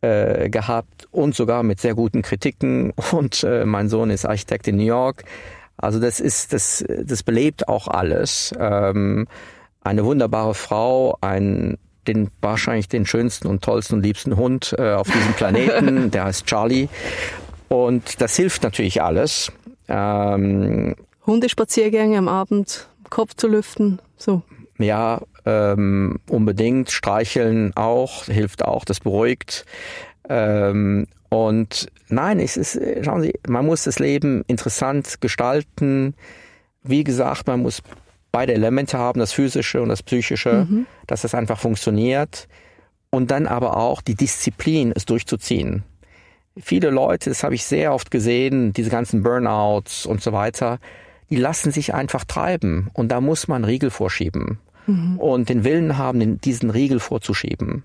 äh, 0.00 0.48
gehabt 0.48 1.06
und 1.10 1.34
sogar 1.34 1.62
mit 1.62 1.80
sehr 1.80 1.94
guten 1.94 2.22
Kritiken. 2.22 2.92
Und 3.12 3.44
äh, 3.44 3.66
mein 3.66 3.90
Sohn 3.90 4.08
ist 4.08 4.24
Architekt 4.24 4.66
in 4.68 4.76
New 4.76 4.84
York. 4.84 5.24
Also 5.76 6.00
das 6.00 6.20
ist, 6.20 6.54
das, 6.54 6.82
das 7.04 7.22
belebt 7.22 7.68
auch 7.68 7.86
alles. 7.86 8.54
Ähm, 8.58 9.26
eine 9.82 10.04
wunderbare 10.04 10.54
Frau, 10.54 11.18
ein 11.20 11.76
den 12.12 12.30
wahrscheinlich 12.40 12.88
den 12.88 13.06
schönsten 13.06 13.46
und 13.48 13.62
tollsten 13.62 13.96
und 13.96 14.02
liebsten 14.02 14.36
Hund 14.36 14.74
äh, 14.78 14.92
auf 14.92 15.10
diesem 15.10 15.32
Planeten, 15.34 16.10
der 16.12 16.24
heißt 16.24 16.46
Charlie. 16.46 16.88
Und 17.68 18.20
das 18.20 18.36
hilft 18.36 18.62
natürlich 18.62 19.02
alles. 19.02 19.52
Ähm, 19.88 20.96
Hundespaziergänge 21.26 22.18
am 22.18 22.28
Abend, 22.28 22.88
Kopf 23.08 23.34
zu 23.34 23.48
lüften, 23.48 24.00
so. 24.16 24.42
Ja, 24.78 25.20
ähm, 25.44 26.18
unbedingt. 26.28 26.90
Streicheln 26.90 27.76
auch, 27.76 28.24
hilft 28.24 28.64
auch, 28.64 28.84
das 28.84 29.00
beruhigt. 29.00 29.64
Ähm, 30.28 31.06
und 31.28 31.88
nein, 32.08 32.40
es 32.40 32.56
ist, 32.56 32.80
schauen 33.02 33.22
Sie, 33.22 33.34
man 33.46 33.66
muss 33.66 33.84
das 33.84 33.98
Leben 33.98 34.42
interessant 34.46 35.20
gestalten. 35.20 36.14
Wie 36.82 37.04
gesagt, 37.04 37.46
man 37.46 37.60
muss 37.60 37.82
beide 38.32 38.54
Elemente 38.54 38.98
haben, 38.98 39.20
das 39.20 39.32
physische 39.32 39.82
und 39.82 39.88
das 39.88 40.02
psychische, 40.02 40.66
mhm. 40.68 40.86
dass 41.06 41.22
das 41.22 41.34
einfach 41.34 41.58
funktioniert. 41.58 42.48
Und 43.10 43.30
dann 43.30 43.46
aber 43.46 43.76
auch 43.76 44.02
die 44.02 44.14
Disziplin, 44.14 44.92
es 44.94 45.04
durchzuziehen 45.04 45.84
viele 46.58 46.90
Leute, 46.90 47.30
das 47.30 47.42
habe 47.42 47.54
ich 47.54 47.64
sehr 47.64 47.92
oft 47.92 48.10
gesehen, 48.10 48.72
diese 48.72 48.90
ganzen 48.90 49.22
Burnouts 49.22 50.06
und 50.06 50.22
so 50.22 50.32
weiter, 50.32 50.78
die 51.30 51.36
lassen 51.36 51.70
sich 51.70 51.94
einfach 51.94 52.24
treiben 52.24 52.90
und 52.92 53.08
da 53.08 53.20
muss 53.20 53.48
man 53.48 53.64
Riegel 53.64 53.90
vorschieben 53.90 54.58
mhm. 54.86 55.18
und 55.18 55.48
den 55.48 55.64
Willen 55.64 55.96
haben, 55.96 56.40
diesen 56.40 56.70
Riegel 56.70 57.00
vorzuschieben. 57.00 57.84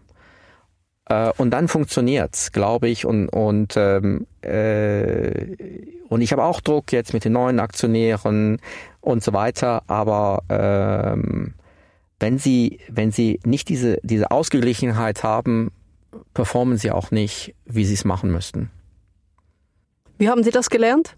Äh, 1.07 1.31
und 1.37 1.51
dann 1.51 1.67
funktioniert's, 1.67 2.51
glaube 2.51 2.89
ich. 2.89 3.05
Und 3.05 3.29
und 3.29 3.77
ähm, 3.77 4.25
äh, 4.41 5.45
und 6.15 6.21
ich 6.21 6.31
habe 6.31 6.45
auch 6.45 6.61
Druck 6.61 6.93
jetzt 6.93 7.13
mit 7.13 7.25
den 7.25 7.33
neuen 7.33 7.59
Aktionären 7.59 8.61
und 9.01 9.21
so 9.21 9.33
weiter. 9.33 9.83
Aber 9.87 10.43
ähm, 10.47 11.53
wenn 12.21 12.37
sie 12.37 12.79
wenn 12.87 13.11
sie 13.11 13.41
nicht 13.43 13.67
diese 13.67 13.99
diese 14.01 14.31
Ausgeglichenheit 14.31 15.23
haben, 15.23 15.73
performen 16.33 16.77
sie 16.77 16.91
auch 16.91 17.11
nicht, 17.11 17.53
wie 17.65 17.83
sie 17.83 17.95
es 17.95 18.05
machen 18.05 18.31
müssten. 18.31 18.71
Wie 20.17 20.29
haben 20.29 20.41
Sie 20.41 20.51
das 20.51 20.69
gelernt? 20.69 21.17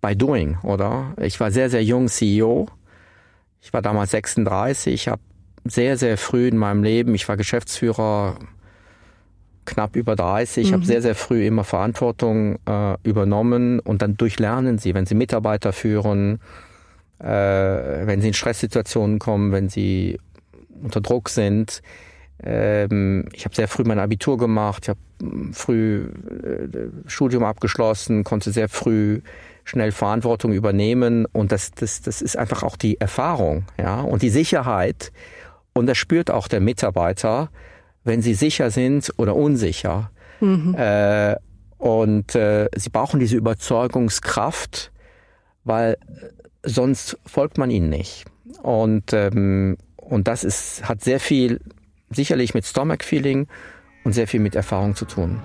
By 0.00 0.16
doing, 0.16 0.58
oder? 0.64 1.14
Ich 1.20 1.38
war 1.38 1.52
sehr, 1.52 1.70
sehr 1.70 1.84
jung 1.84 2.08
CEO. 2.08 2.66
Ich 3.60 3.72
war 3.72 3.82
damals 3.82 4.10
36. 4.10 4.92
Ich 4.92 5.06
habe 5.06 5.22
sehr, 5.64 5.96
sehr 5.96 6.18
früh 6.18 6.48
in 6.48 6.56
meinem 6.56 6.82
Leben, 6.82 7.14
ich 7.14 7.28
war 7.28 7.36
Geschäftsführer 7.36 8.40
knapp 9.68 9.96
über 9.96 10.16
30. 10.16 10.64
Ich 10.64 10.70
mhm. 10.70 10.74
habe 10.74 10.86
sehr, 10.86 11.02
sehr 11.02 11.14
früh 11.14 11.46
immer 11.46 11.64
Verantwortung 11.64 12.58
äh, 12.66 12.96
übernommen 13.02 13.80
und 13.80 14.02
dann 14.02 14.16
durchlernen 14.16 14.78
sie, 14.78 14.94
wenn 14.94 15.06
sie 15.06 15.14
Mitarbeiter 15.14 15.72
führen, 15.72 16.40
äh, 17.18 17.26
wenn 17.26 18.20
sie 18.20 18.28
in 18.28 18.34
Stresssituationen 18.34 19.18
kommen, 19.18 19.52
wenn 19.52 19.68
sie 19.68 20.18
unter 20.82 21.00
Druck 21.00 21.28
sind, 21.28 21.82
ähm, 22.42 23.28
ich 23.32 23.44
habe 23.44 23.54
sehr 23.54 23.68
früh 23.68 23.82
mein 23.84 23.98
Abitur 23.98 24.38
gemacht, 24.38 24.84
ich 24.84 24.88
habe 24.90 25.00
hm, 25.20 25.52
früh 25.52 26.06
äh, 26.06 27.08
Studium 27.08 27.44
abgeschlossen, 27.44 28.24
konnte 28.24 28.52
sehr 28.52 28.68
früh 28.68 29.20
schnell 29.64 29.92
Verantwortung 29.92 30.52
übernehmen 30.52 31.26
und 31.26 31.52
das, 31.52 31.72
das, 31.72 32.00
das 32.00 32.22
ist 32.22 32.36
einfach 32.36 32.62
auch 32.62 32.76
die 32.76 33.00
Erfahrung, 33.00 33.64
ja, 33.78 34.00
und 34.00 34.22
die 34.22 34.30
Sicherheit. 34.30 35.12
Und 35.74 35.86
das 35.86 35.98
spürt 35.98 36.30
auch 36.30 36.48
der 36.48 36.60
Mitarbeiter, 36.60 37.50
wenn 38.04 38.22
sie 38.22 38.34
sicher 38.34 38.70
sind 38.70 39.12
oder 39.16 39.36
unsicher. 39.36 40.10
Mhm. 40.40 40.74
Äh, 40.76 41.36
und 41.78 42.34
äh, 42.34 42.68
sie 42.76 42.90
brauchen 42.90 43.20
diese 43.20 43.36
Überzeugungskraft, 43.36 44.90
weil 45.64 45.96
sonst 46.62 47.18
folgt 47.24 47.58
man 47.58 47.70
ihnen 47.70 47.88
nicht. 47.88 48.24
Und, 48.62 49.12
ähm, 49.12 49.76
und 49.96 50.28
das 50.28 50.44
ist, 50.44 50.88
hat 50.88 51.02
sehr 51.02 51.20
viel 51.20 51.60
sicherlich 52.10 52.54
mit 52.54 52.64
Stomach 52.64 53.02
Feeling 53.02 53.46
und 54.04 54.12
sehr 54.12 54.26
viel 54.26 54.40
mit 54.40 54.54
Erfahrung 54.54 54.96
zu 54.96 55.04
tun. 55.04 55.40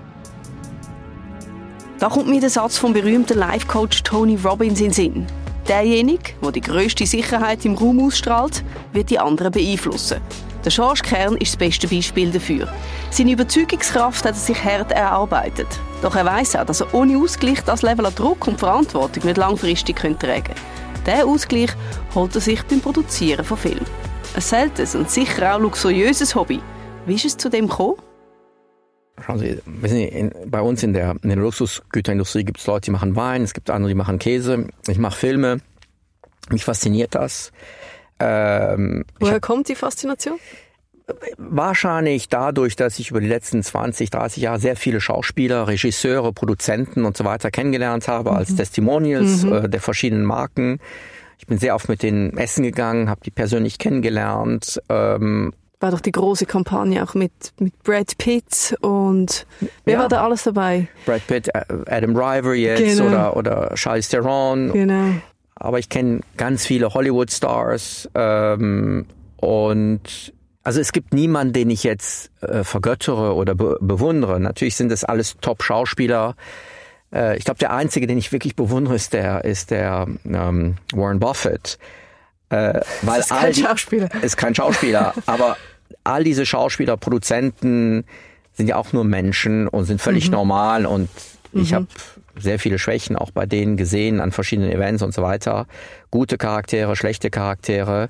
Da 1.98 2.08
kommt 2.08 2.28
mir 2.28 2.40
der 2.40 2.50
Satz 2.50 2.76
vom 2.76 2.92
berühmten 2.92 3.38
Life-Coach 3.38 4.02
Tony 4.02 4.36
Robbins 4.42 4.80
in 4.80 4.86
den 4.86 4.92
Sinn. 4.92 5.26
Derjenige, 5.68 6.32
der 6.42 6.52
die 6.52 6.60
grösste 6.60 7.06
Sicherheit 7.06 7.64
im 7.64 7.74
Raum 7.74 8.04
ausstrahlt, 8.04 8.64
wird 8.92 9.10
die 9.10 9.18
anderen 9.18 9.52
beeinflussen. 9.52 10.20
Der 10.64 10.72
George 10.72 11.02
Kern 11.04 11.36
ist 11.36 11.52
das 11.52 11.56
beste 11.58 11.88
Beispiel 11.88 12.30
dafür. 12.30 12.72
Seine 13.10 13.32
Überzeugungskraft 13.32 14.24
hat 14.24 14.32
er 14.32 14.38
sich 14.38 14.64
hart 14.64 14.92
erarbeitet. 14.92 15.66
Doch 16.00 16.16
er 16.16 16.24
weiß 16.24 16.56
auch, 16.56 16.64
dass 16.64 16.80
er 16.80 16.94
ohne 16.94 17.18
Ausgleich 17.18 17.60
das 17.64 17.82
Level 17.82 18.06
an 18.06 18.14
Druck 18.14 18.46
und 18.46 18.58
Verantwortung 18.58 19.26
nicht 19.26 19.36
langfristig 19.36 19.96
tragen 19.96 20.18
könnte. 20.18 20.54
Diesen 21.06 21.28
Ausgleich 21.28 21.70
holt 22.14 22.34
er 22.34 22.40
sich 22.40 22.62
beim 22.62 22.80
Produzieren 22.80 23.44
von 23.44 23.58
Filmen. 23.58 23.84
Ein 24.34 24.40
seltenes 24.40 24.94
und 24.94 25.10
sicher 25.10 25.54
auch 25.54 25.60
luxuriöses 25.60 26.34
Hobby. 26.34 26.60
Wie 27.04 27.14
ist 27.14 27.26
es 27.26 27.36
zu 27.36 27.50
dem 27.50 27.68
gekommen? 27.68 27.96
Schauen 29.20 29.38
Sie, 29.38 29.60
Sie 29.82 30.30
bei 30.46 30.62
uns 30.62 30.82
in 30.82 30.94
der, 30.94 31.14
in 31.22 31.28
der 31.28 31.38
Luxusgüterindustrie 31.38 32.44
gibt 32.44 32.58
es 32.58 32.66
Leute, 32.66 32.86
die 32.86 32.90
machen 32.90 33.14
Wein, 33.16 33.42
es 33.42 33.52
gibt 33.52 33.68
andere, 33.68 33.90
die 33.90 33.94
machen 33.94 34.18
Käse. 34.18 34.68
Ich 34.88 34.98
mache 34.98 35.16
Filme. 35.18 35.58
Mich 36.50 36.64
fasziniert 36.64 37.14
das. 37.14 37.52
Ähm, 38.24 39.04
Woher 39.20 39.40
kommt 39.40 39.68
die 39.68 39.74
Faszination? 39.74 40.38
Wahrscheinlich 41.36 42.30
dadurch, 42.30 42.76
dass 42.76 42.98
ich 42.98 43.10
über 43.10 43.20
die 43.20 43.26
letzten 43.26 43.62
20, 43.62 44.08
30 44.08 44.42
Jahre 44.42 44.58
sehr 44.58 44.74
viele 44.74 45.02
Schauspieler, 45.02 45.68
Regisseure, 45.68 46.32
Produzenten 46.32 47.04
und 47.04 47.16
so 47.16 47.26
weiter 47.26 47.50
kennengelernt 47.50 48.08
habe 48.08 48.30
mhm. 48.30 48.36
als 48.36 48.56
Testimonials 48.56 49.42
mhm. 49.42 49.52
äh, 49.52 49.68
der 49.68 49.80
verschiedenen 49.80 50.24
Marken. 50.24 50.80
Ich 51.38 51.46
bin 51.46 51.58
sehr 51.58 51.74
oft 51.74 51.90
mit 51.90 52.02
denen 52.02 52.38
essen 52.38 52.62
gegangen, 52.62 53.10
habe 53.10 53.20
die 53.22 53.30
persönlich 53.30 53.78
kennengelernt. 53.78 54.80
Ähm, 54.88 55.52
war 55.80 55.90
doch 55.90 56.00
die 56.00 56.12
große 56.12 56.46
Kampagne 56.46 57.04
auch 57.04 57.12
mit, 57.12 57.32
mit 57.58 57.82
Brad 57.82 58.16
Pitt 58.16 58.74
und 58.80 59.46
wer 59.84 59.94
ja. 59.94 60.00
war 60.00 60.08
da 60.08 60.24
alles 60.24 60.44
dabei? 60.44 60.88
Brad 61.04 61.26
Pitt, 61.26 61.54
Adam 61.54 62.14
Driver 62.14 62.54
jetzt 62.54 62.96
genau. 62.96 63.08
oder, 63.08 63.36
oder 63.36 63.74
Charles 63.74 64.08
Theron. 64.08 64.72
Genau. 64.72 65.16
Aber 65.56 65.78
ich 65.78 65.88
kenne 65.88 66.20
ganz 66.36 66.66
viele 66.66 66.94
Hollywood-Stars 66.94 68.10
ähm, 68.14 69.06
und 69.36 70.32
Also 70.64 70.80
es 70.80 70.92
gibt 70.92 71.12
niemanden, 71.12 71.52
den 71.52 71.70
ich 71.70 71.84
jetzt 71.84 72.30
äh, 72.42 72.64
vergöttere 72.64 73.34
oder 73.34 73.54
be 73.54 73.76
bewundere. 73.80 74.40
Natürlich 74.40 74.76
sind 74.76 74.90
das 74.90 75.04
alles 75.04 75.36
Top-Schauspieler. 75.40 76.34
Äh, 77.12 77.36
ich 77.36 77.44
glaube, 77.44 77.58
der 77.58 77.72
einzige, 77.72 78.06
den 78.06 78.18
ich 78.18 78.32
wirklich 78.32 78.56
bewundere, 78.56 78.94
ist 78.94 79.12
der, 79.12 79.44
ist 79.44 79.70
der 79.70 80.06
ähm, 80.24 80.76
Warren 80.92 81.20
Buffett. 81.20 81.78
Äh, 82.48 82.80
weil 83.02 83.20
ist 83.20 83.30
kein 83.30 83.52
die, 83.52 83.62
Schauspieler. 83.62 84.08
Ist 84.22 84.36
kein 84.36 84.54
Schauspieler, 84.54 85.14
aber 85.26 85.56
all 86.02 86.24
diese 86.24 86.46
Schauspieler, 86.46 86.96
Produzenten 86.96 88.04
sind 88.52 88.68
ja 88.68 88.76
auch 88.76 88.92
nur 88.92 89.04
Menschen 89.04 89.68
und 89.68 89.84
sind 89.84 90.00
völlig 90.00 90.26
mhm. 90.26 90.34
normal 90.34 90.86
und 90.86 91.08
mhm. 91.52 91.62
ich 91.62 91.74
habe 91.74 91.86
sehr 92.38 92.58
viele 92.58 92.78
Schwächen 92.78 93.16
auch 93.16 93.30
bei 93.30 93.46
denen 93.46 93.76
gesehen 93.76 94.20
an 94.20 94.32
verschiedenen 94.32 94.70
Events 94.70 95.02
und 95.02 95.14
so 95.14 95.22
weiter. 95.22 95.66
Gute 96.10 96.38
Charaktere, 96.38 96.96
schlechte 96.96 97.30
Charaktere. 97.30 98.08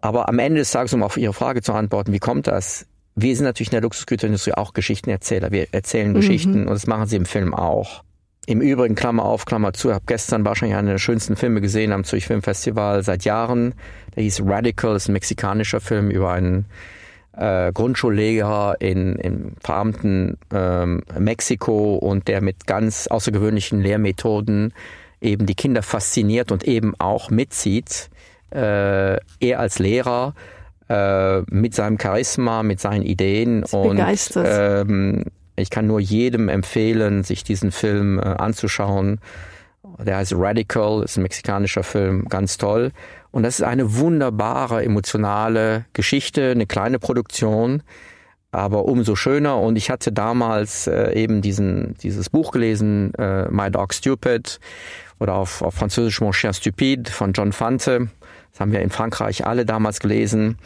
Aber 0.00 0.28
am 0.28 0.38
Ende 0.38 0.60
des 0.60 0.70
Tages, 0.70 0.92
um 0.92 1.02
auf 1.02 1.16
Ihre 1.16 1.32
Frage 1.32 1.62
zu 1.62 1.72
antworten, 1.72 2.12
wie 2.12 2.18
kommt 2.18 2.46
das? 2.46 2.86
Wir 3.14 3.36
sind 3.36 3.44
natürlich 3.44 3.68
in 3.68 3.76
der 3.76 3.82
Luxusgüterindustrie 3.82 4.54
auch 4.54 4.72
Geschichtenerzähler. 4.72 5.50
Wir 5.52 5.68
erzählen 5.72 6.10
mhm. 6.10 6.14
Geschichten 6.14 6.60
und 6.66 6.70
das 6.74 6.86
machen 6.86 7.06
sie 7.06 7.16
im 7.16 7.26
Film 7.26 7.54
auch. 7.54 8.02
Im 8.46 8.60
Übrigen, 8.60 8.96
Klammer 8.96 9.24
auf, 9.24 9.44
Klammer 9.44 9.72
zu, 9.72 9.94
habe 9.94 10.04
gestern 10.06 10.44
wahrscheinlich 10.44 10.76
einen 10.76 10.88
der 10.88 10.98
schönsten 10.98 11.36
Filme 11.36 11.60
gesehen 11.60 11.92
am 11.92 12.02
Zürich 12.02 12.26
Filmfestival 12.26 13.04
seit 13.04 13.24
Jahren. 13.24 13.74
Der 14.16 14.24
hieß 14.24 14.42
Radical, 14.44 14.96
ist 14.96 15.08
ein 15.08 15.12
mexikanischer 15.12 15.80
Film 15.80 16.10
über 16.10 16.32
einen 16.32 16.66
äh, 17.36 17.72
Grundschullehrer 17.72 18.76
in, 18.80 19.16
im 19.16 19.52
verarmten 19.60 20.38
ähm, 20.52 21.02
Mexiko 21.18 21.96
und 21.96 22.28
der 22.28 22.42
mit 22.42 22.66
ganz 22.66 23.06
außergewöhnlichen 23.06 23.80
Lehrmethoden 23.80 24.72
eben 25.20 25.46
die 25.46 25.54
Kinder 25.54 25.82
fasziniert 25.82 26.52
und 26.52 26.64
eben 26.64 26.94
auch 26.98 27.30
mitzieht. 27.30 28.10
Äh, 28.50 29.16
er 29.40 29.60
als 29.60 29.78
Lehrer 29.78 30.34
äh, 30.88 31.40
mit 31.50 31.74
seinem 31.74 31.98
Charisma, 31.98 32.62
mit 32.62 32.80
seinen 32.80 33.02
Ideen 33.02 33.64
und 33.64 33.98
ähm, 34.36 35.24
ich 35.56 35.70
kann 35.70 35.86
nur 35.86 36.00
jedem 36.00 36.48
empfehlen, 36.48 37.22
sich 37.22 37.44
diesen 37.44 37.72
Film 37.72 38.18
äh, 38.18 38.22
anzuschauen. 38.22 39.20
Der 39.98 40.16
heißt 40.16 40.34
Radical, 40.36 41.02
ist 41.02 41.16
ein 41.16 41.22
mexikanischer 41.22 41.82
Film, 41.82 42.26
ganz 42.28 42.58
toll. 42.58 42.92
Und 43.32 43.42
das 43.42 43.56
ist 43.56 43.64
eine 43.64 43.96
wunderbare 43.96 44.84
emotionale 44.84 45.86
Geschichte, 45.94 46.50
eine 46.50 46.66
kleine 46.66 46.98
Produktion, 46.98 47.82
aber 48.52 48.84
umso 48.84 49.16
schöner. 49.16 49.58
Und 49.58 49.76
ich 49.76 49.90
hatte 49.90 50.12
damals 50.12 50.86
äh, 50.86 51.12
eben 51.14 51.42
diesen, 51.42 51.94
dieses 52.02 52.30
Buch 52.30 52.52
gelesen, 52.52 53.14
äh, 53.14 53.48
My 53.50 53.70
Dog 53.70 53.94
Stupid, 53.94 54.60
oder 55.22 55.34
auf, 55.34 55.62
auf 55.62 55.74
Französisch 55.74 56.20
Mon 56.20 56.32
Chien 56.32 56.52
Stupide 56.52 57.10
von 57.10 57.32
John 57.32 57.52
Fante. 57.52 58.08
Das 58.50 58.60
haben 58.60 58.72
wir 58.72 58.80
in 58.80 58.90
Frankreich 58.90 59.46
alle 59.46 59.64
damals 59.64 60.00
gelesen 60.00 60.58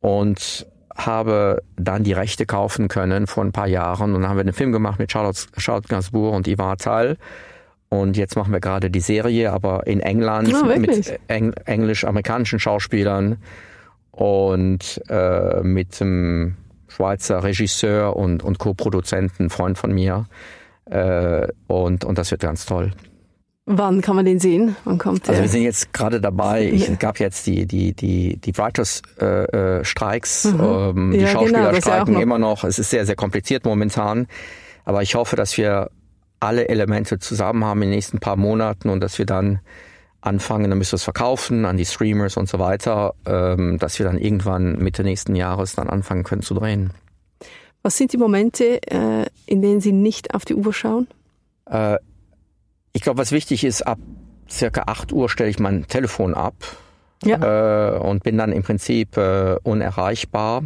und 0.00 0.66
habe 0.94 1.62
dann 1.76 2.04
die 2.04 2.12
Rechte 2.12 2.46
kaufen 2.46 2.88
können 2.88 3.26
vor 3.26 3.44
ein 3.44 3.52
paar 3.52 3.66
Jahren. 3.66 4.14
Und 4.14 4.22
dann 4.22 4.30
haben 4.30 4.36
wir 4.36 4.42
einen 4.42 4.52
Film 4.52 4.72
gemacht 4.72 4.98
mit 4.98 5.10
Charlotte, 5.10 5.88
Gainsbourg 5.88 6.34
und 6.34 6.46
Yvan 6.46 6.70
Attal. 6.72 7.16
Und 7.88 8.16
jetzt 8.16 8.36
machen 8.36 8.52
wir 8.52 8.60
gerade 8.60 8.90
die 8.90 9.00
Serie, 9.00 9.52
aber 9.52 9.86
in 9.86 10.00
England 10.00 10.52
oh, 10.52 10.78
mit 10.78 11.18
Eng 11.28 11.52
englisch-amerikanischen 11.64 12.58
Schauspielern 12.58 13.38
und 14.10 15.00
äh, 15.08 15.60
mit 15.62 16.00
einem 16.00 16.56
Schweizer 16.88 17.44
Regisseur 17.44 18.16
und, 18.16 18.42
und 18.42 18.58
Co-Produzenten, 18.58 19.50
Freund 19.50 19.78
von 19.78 19.92
mir. 19.92 20.26
Äh, 20.86 21.48
und, 21.66 22.04
und 22.04 22.18
das 22.18 22.30
wird 22.30 22.40
ganz 22.40 22.66
toll. 22.66 22.92
Wann 23.66 24.00
kann 24.00 24.14
man 24.14 24.24
den 24.24 24.38
sehen? 24.38 24.76
Wann 24.84 24.96
kommt 24.98 25.26
der? 25.26 25.30
Also 25.30 25.42
wir 25.42 25.48
sind 25.48 25.62
jetzt 25.62 25.92
gerade 25.92 26.20
dabei. 26.20 26.70
Ich 26.72 26.98
gab 27.00 27.18
jetzt 27.18 27.48
die 27.48 27.66
die 27.66 27.94
die 27.94 28.36
die 28.36 28.56
Writers 28.56 29.02
äh, 29.20 29.78
äh 29.80 29.84
Streiks. 29.84 30.44
Mhm. 30.44 30.60
Ähm, 30.60 31.10
die 31.12 31.18
ja, 31.18 31.26
Schauspieler 31.26 31.68
genau, 31.70 31.80
streiken 31.80 32.14
noch. 32.14 32.20
immer 32.20 32.38
noch. 32.38 32.62
Es 32.62 32.78
ist 32.78 32.90
sehr 32.90 33.04
sehr 33.04 33.16
kompliziert 33.16 33.64
momentan. 33.64 34.28
Aber 34.84 35.02
ich 35.02 35.16
hoffe, 35.16 35.34
dass 35.34 35.58
wir 35.58 35.90
alle 36.46 36.68
Elemente 36.68 37.18
zusammen 37.18 37.64
haben 37.64 37.82
in 37.82 37.88
den 37.88 37.96
nächsten 37.96 38.18
paar 38.18 38.36
Monaten 38.36 38.88
und 38.88 39.00
dass 39.00 39.18
wir 39.18 39.26
dann 39.26 39.60
anfangen, 40.20 40.70
dann 40.70 40.78
müssen 40.78 40.92
wir 40.92 40.96
es 40.96 41.04
verkaufen 41.04 41.64
an 41.64 41.76
die 41.76 41.84
Streamers 41.84 42.36
und 42.36 42.48
so 42.48 42.58
weiter, 42.58 43.14
ähm, 43.26 43.78
dass 43.78 43.98
wir 43.98 44.06
dann 44.06 44.18
irgendwann 44.18 44.76
Mitte 44.78 45.04
nächsten 45.04 45.34
Jahres 45.36 45.74
dann 45.74 45.88
anfangen 45.88 46.24
können 46.24 46.42
zu 46.42 46.54
drehen. 46.54 46.90
Was 47.82 47.96
sind 47.96 48.12
die 48.12 48.16
Momente, 48.16 48.80
äh, 48.90 49.26
in 49.46 49.62
denen 49.62 49.80
Sie 49.80 49.92
nicht 49.92 50.34
auf 50.34 50.44
die 50.44 50.54
Uhr 50.54 50.72
schauen? 50.72 51.06
Äh, 51.70 51.98
ich 52.92 53.02
glaube, 53.02 53.18
was 53.18 53.30
wichtig 53.30 53.62
ist, 53.62 53.86
ab 53.86 53.98
circa 54.50 54.84
8 54.86 55.12
Uhr 55.12 55.28
stelle 55.28 55.50
ich 55.50 55.58
mein 55.58 55.86
Telefon 55.86 56.34
ab 56.34 56.54
ja. 57.24 57.94
äh, 57.94 57.98
und 57.98 58.22
bin 58.22 58.38
dann 58.38 58.52
im 58.52 58.62
Prinzip 58.62 59.16
unerreichbar 59.62 60.64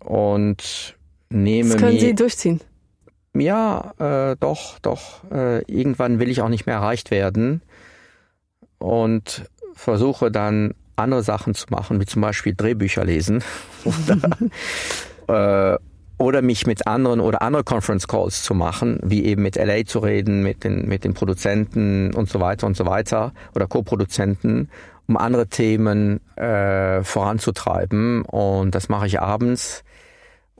und 0.00 0.96
nehme 1.28 1.70
das 1.70 1.80
können 1.80 1.98
Sie 1.98 2.14
durchziehen? 2.14 2.60
Ja, 3.34 3.92
äh, 3.98 4.36
doch, 4.40 4.78
doch. 4.80 5.22
Äh, 5.30 5.62
irgendwann 5.70 6.18
will 6.18 6.30
ich 6.30 6.42
auch 6.42 6.48
nicht 6.48 6.66
mehr 6.66 6.76
erreicht 6.76 7.10
werden 7.10 7.62
und 8.78 9.44
versuche 9.74 10.30
dann 10.30 10.74
andere 10.96 11.22
Sachen 11.22 11.54
zu 11.54 11.66
machen, 11.70 12.00
wie 12.00 12.06
zum 12.06 12.22
Beispiel 12.22 12.54
Drehbücher 12.54 13.04
lesen 13.04 13.42
oder, 15.26 15.74
äh, 15.74 15.78
oder 16.18 16.42
mich 16.42 16.66
mit 16.66 16.86
anderen 16.86 17.20
oder 17.20 17.40
andere 17.40 17.64
Conference 17.64 18.06
Calls 18.06 18.42
zu 18.42 18.52
machen, 18.52 18.98
wie 19.02 19.24
eben 19.24 19.42
mit 19.42 19.56
LA 19.56 19.86
zu 19.86 20.00
reden, 20.00 20.42
mit 20.42 20.64
den, 20.64 20.86
mit 20.86 21.04
den 21.04 21.14
Produzenten 21.14 22.12
und 22.14 22.28
so 22.28 22.40
weiter 22.40 22.66
und 22.66 22.76
so 22.76 22.84
weiter 22.84 23.32
oder 23.54 23.66
Co-Produzenten, 23.66 24.68
um 25.06 25.16
andere 25.16 25.46
Themen 25.46 26.20
äh, 26.36 27.02
voranzutreiben. 27.02 28.22
Und 28.22 28.74
das 28.74 28.88
mache 28.90 29.06
ich 29.06 29.20
abends. 29.20 29.82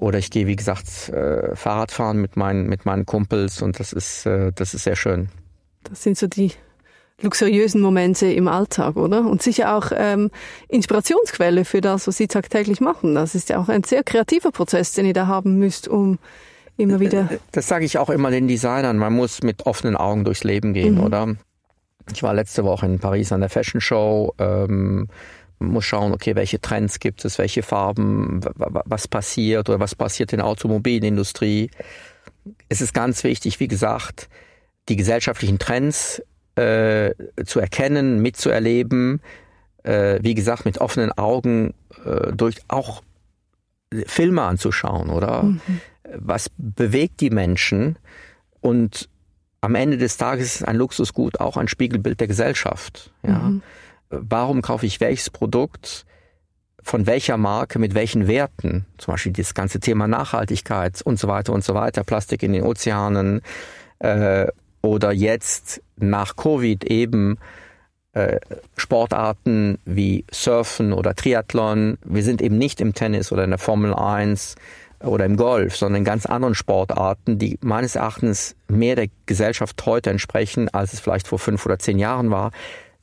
Oder 0.00 0.18
ich 0.18 0.30
gehe, 0.30 0.46
wie 0.46 0.56
gesagt, 0.56 1.10
äh, 1.10 1.54
Fahrrad 1.54 1.92
fahren 1.92 2.20
mit 2.20 2.36
meinen, 2.36 2.68
mit 2.68 2.86
meinen 2.86 3.04
Kumpels 3.04 3.60
und 3.60 3.78
das 3.78 3.92
ist, 3.92 4.24
äh, 4.24 4.50
das 4.54 4.72
ist 4.72 4.84
sehr 4.84 4.96
schön. 4.96 5.28
Das 5.84 6.02
sind 6.02 6.16
so 6.16 6.26
die 6.26 6.52
luxuriösen 7.20 7.82
Momente 7.82 8.32
im 8.32 8.48
Alltag, 8.48 8.96
oder? 8.96 9.26
Und 9.26 9.42
sicher 9.42 9.76
auch 9.76 9.92
ähm, 9.94 10.30
Inspirationsquelle 10.68 11.66
für 11.66 11.82
das, 11.82 12.06
was 12.06 12.16
Sie 12.16 12.28
tagtäglich 12.28 12.80
machen. 12.80 13.14
Das 13.14 13.34
ist 13.34 13.50
ja 13.50 13.58
auch 13.58 13.68
ein 13.68 13.84
sehr 13.84 14.02
kreativer 14.02 14.52
Prozess, 14.52 14.94
den 14.94 15.04
ihr 15.04 15.12
da 15.12 15.26
haben 15.26 15.58
müsst, 15.58 15.86
um 15.86 16.18
immer 16.78 16.94
äh, 16.94 17.00
wieder. 17.00 17.28
Das 17.52 17.68
sage 17.68 17.84
ich 17.84 17.98
auch 17.98 18.08
immer 18.08 18.30
den 18.30 18.48
Designern. 18.48 18.96
Man 18.96 19.12
muss 19.12 19.42
mit 19.42 19.66
offenen 19.66 19.96
Augen 19.96 20.24
durchs 20.24 20.44
Leben 20.44 20.72
gehen, 20.72 20.94
mhm. 20.94 21.04
oder? 21.04 21.34
Ich 22.10 22.22
war 22.22 22.32
letzte 22.32 22.64
Woche 22.64 22.86
in 22.86 22.98
Paris 22.98 23.32
an 23.32 23.40
der 23.40 23.50
Fashion 23.50 23.82
Show. 23.82 24.32
Ähm, 24.38 25.08
muss 25.60 25.84
schauen, 25.84 26.12
okay, 26.12 26.34
welche 26.34 26.60
Trends 26.60 26.98
gibt 26.98 27.24
es, 27.24 27.38
welche 27.38 27.62
Farben, 27.62 28.40
was 28.56 29.06
passiert 29.06 29.68
oder 29.68 29.78
was 29.78 29.94
passiert 29.94 30.32
in 30.32 30.38
der 30.38 30.46
Automobilindustrie. 30.46 31.70
Es 32.68 32.80
ist 32.80 32.94
ganz 32.94 33.22
wichtig, 33.24 33.60
wie 33.60 33.68
gesagt, 33.68 34.28
die 34.88 34.96
gesellschaftlichen 34.96 35.58
Trends 35.58 36.22
äh, 36.56 37.12
zu 37.44 37.60
erkennen, 37.60 38.20
mitzuerleben, 38.22 39.20
äh, 39.82 40.18
wie 40.22 40.34
gesagt, 40.34 40.64
mit 40.64 40.78
offenen 40.78 41.12
Augen 41.12 41.74
äh, 42.04 42.32
durch 42.32 42.56
auch 42.68 43.02
Filme 44.06 44.42
anzuschauen, 44.42 45.10
oder? 45.10 45.42
Mhm. 45.42 45.60
Was 46.16 46.50
bewegt 46.56 47.20
die 47.20 47.30
Menschen? 47.30 47.98
Und 48.60 49.08
am 49.60 49.74
Ende 49.74 49.98
des 49.98 50.16
Tages 50.16 50.56
ist 50.56 50.68
ein 50.68 50.76
Luxusgut 50.76 51.40
auch 51.40 51.56
ein 51.56 51.68
Spiegelbild 51.68 52.20
der 52.20 52.28
Gesellschaft. 52.28 53.12
Ja? 53.22 53.38
Mhm. 53.38 53.62
Warum 54.10 54.60
kaufe 54.60 54.86
ich 54.86 55.00
welches 55.00 55.30
Produkt? 55.30 56.04
Von 56.82 57.06
welcher 57.06 57.36
Marke, 57.36 57.78
mit 57.78 57.94
welchen 57.94 58.26
Werten? 58.26 58.86
Zum 58.98 59.12
Beispiel 59.12 59.32
das 59.32 59.54
ganze 59.54 59.80
Thema 59.80 60.08
Nachhaltigkeit 60.08 61.00
und 61.02 61.18
so 61.18 61.28
weiter 61.28 61.52
und 61.52 61.62
so 61.62 61.74
weiter, 61.74 62.02
Plastik 62.04 62.42
in 62.42 62.52
den 62.52 62.64
Ozeanen, 62.64 63.42
äh, 64.00 64.48
oder 64.82 65.12
jetzt 65.12 65.82
nach 65.96 66.36
Covid 66.36 66.84
eben 66.84 67.38
äh, 68.12 68.40
Sportarten 68.76 69.78
wie 69.84 70.24
Surfen 70.32 70.92
oder 70.92 71.14
Triathlon. 71.14 71.98
Wir 72.02 72.22
sind 72.22 72.42
eben 72.42 72.58
nicht 72.58 72.80
im 72.80 72.94
Tennis 72.94 73.30
oder 73.30 73.44
in 73.44 73.50
der 73.50 73.58
Formel 73.58 73.94
1 73.94 74.56
oder 75.04 75.24
im 75.26 75.36
Golf, 75.36 75.76
sondern 75.76 76.00
in 76.00 76.04
ganz 76.04 76.26
anderen 76.26 76.54
Sportarten, 76.54 77.38
die 77.38 77.58
meines 77.62 77.94
Erachtens 77.94 78.56
mehr 78.68 78.96
der 78.96 79.08
Gesellschaft 79.26 79.84
heute 79.86 80.10
entsprechen, 80.10 80.68
als 80.70 80.92
es 80.92 81.00
vielleicht 81.00 81.28
vor 81.28 81.38
fünf 81.38 81.64
oder 81.66 81.78
zehn 81.78 81.98
Jahren 81.98 82.30
war. 82.30 82.52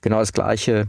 Genau 0.02 0.20
das 0.20 0.34
Gleiche 0.34 0.88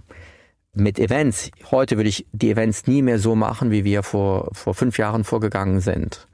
mit 0.75 0.99
Events. 0.99 1.51
Heute 1.71 1.97
würde 1.97 2.09
ich 2.09 2.27
die 2.33 2.51
Events 2.51 2.87
nie 2.87 3.03
mehr 3.03 3.19
so 3.19 3.35
machen, 3.35 3.71
wie 3.71 3.85
wir 3.85 4.03
vor, 4.03 4.51
vor 4.53 4.75
fünf 4.75 4.99
Jahren 4.99 5.25
vorgegangen 5.25 5.81
sind, 5.81 6.27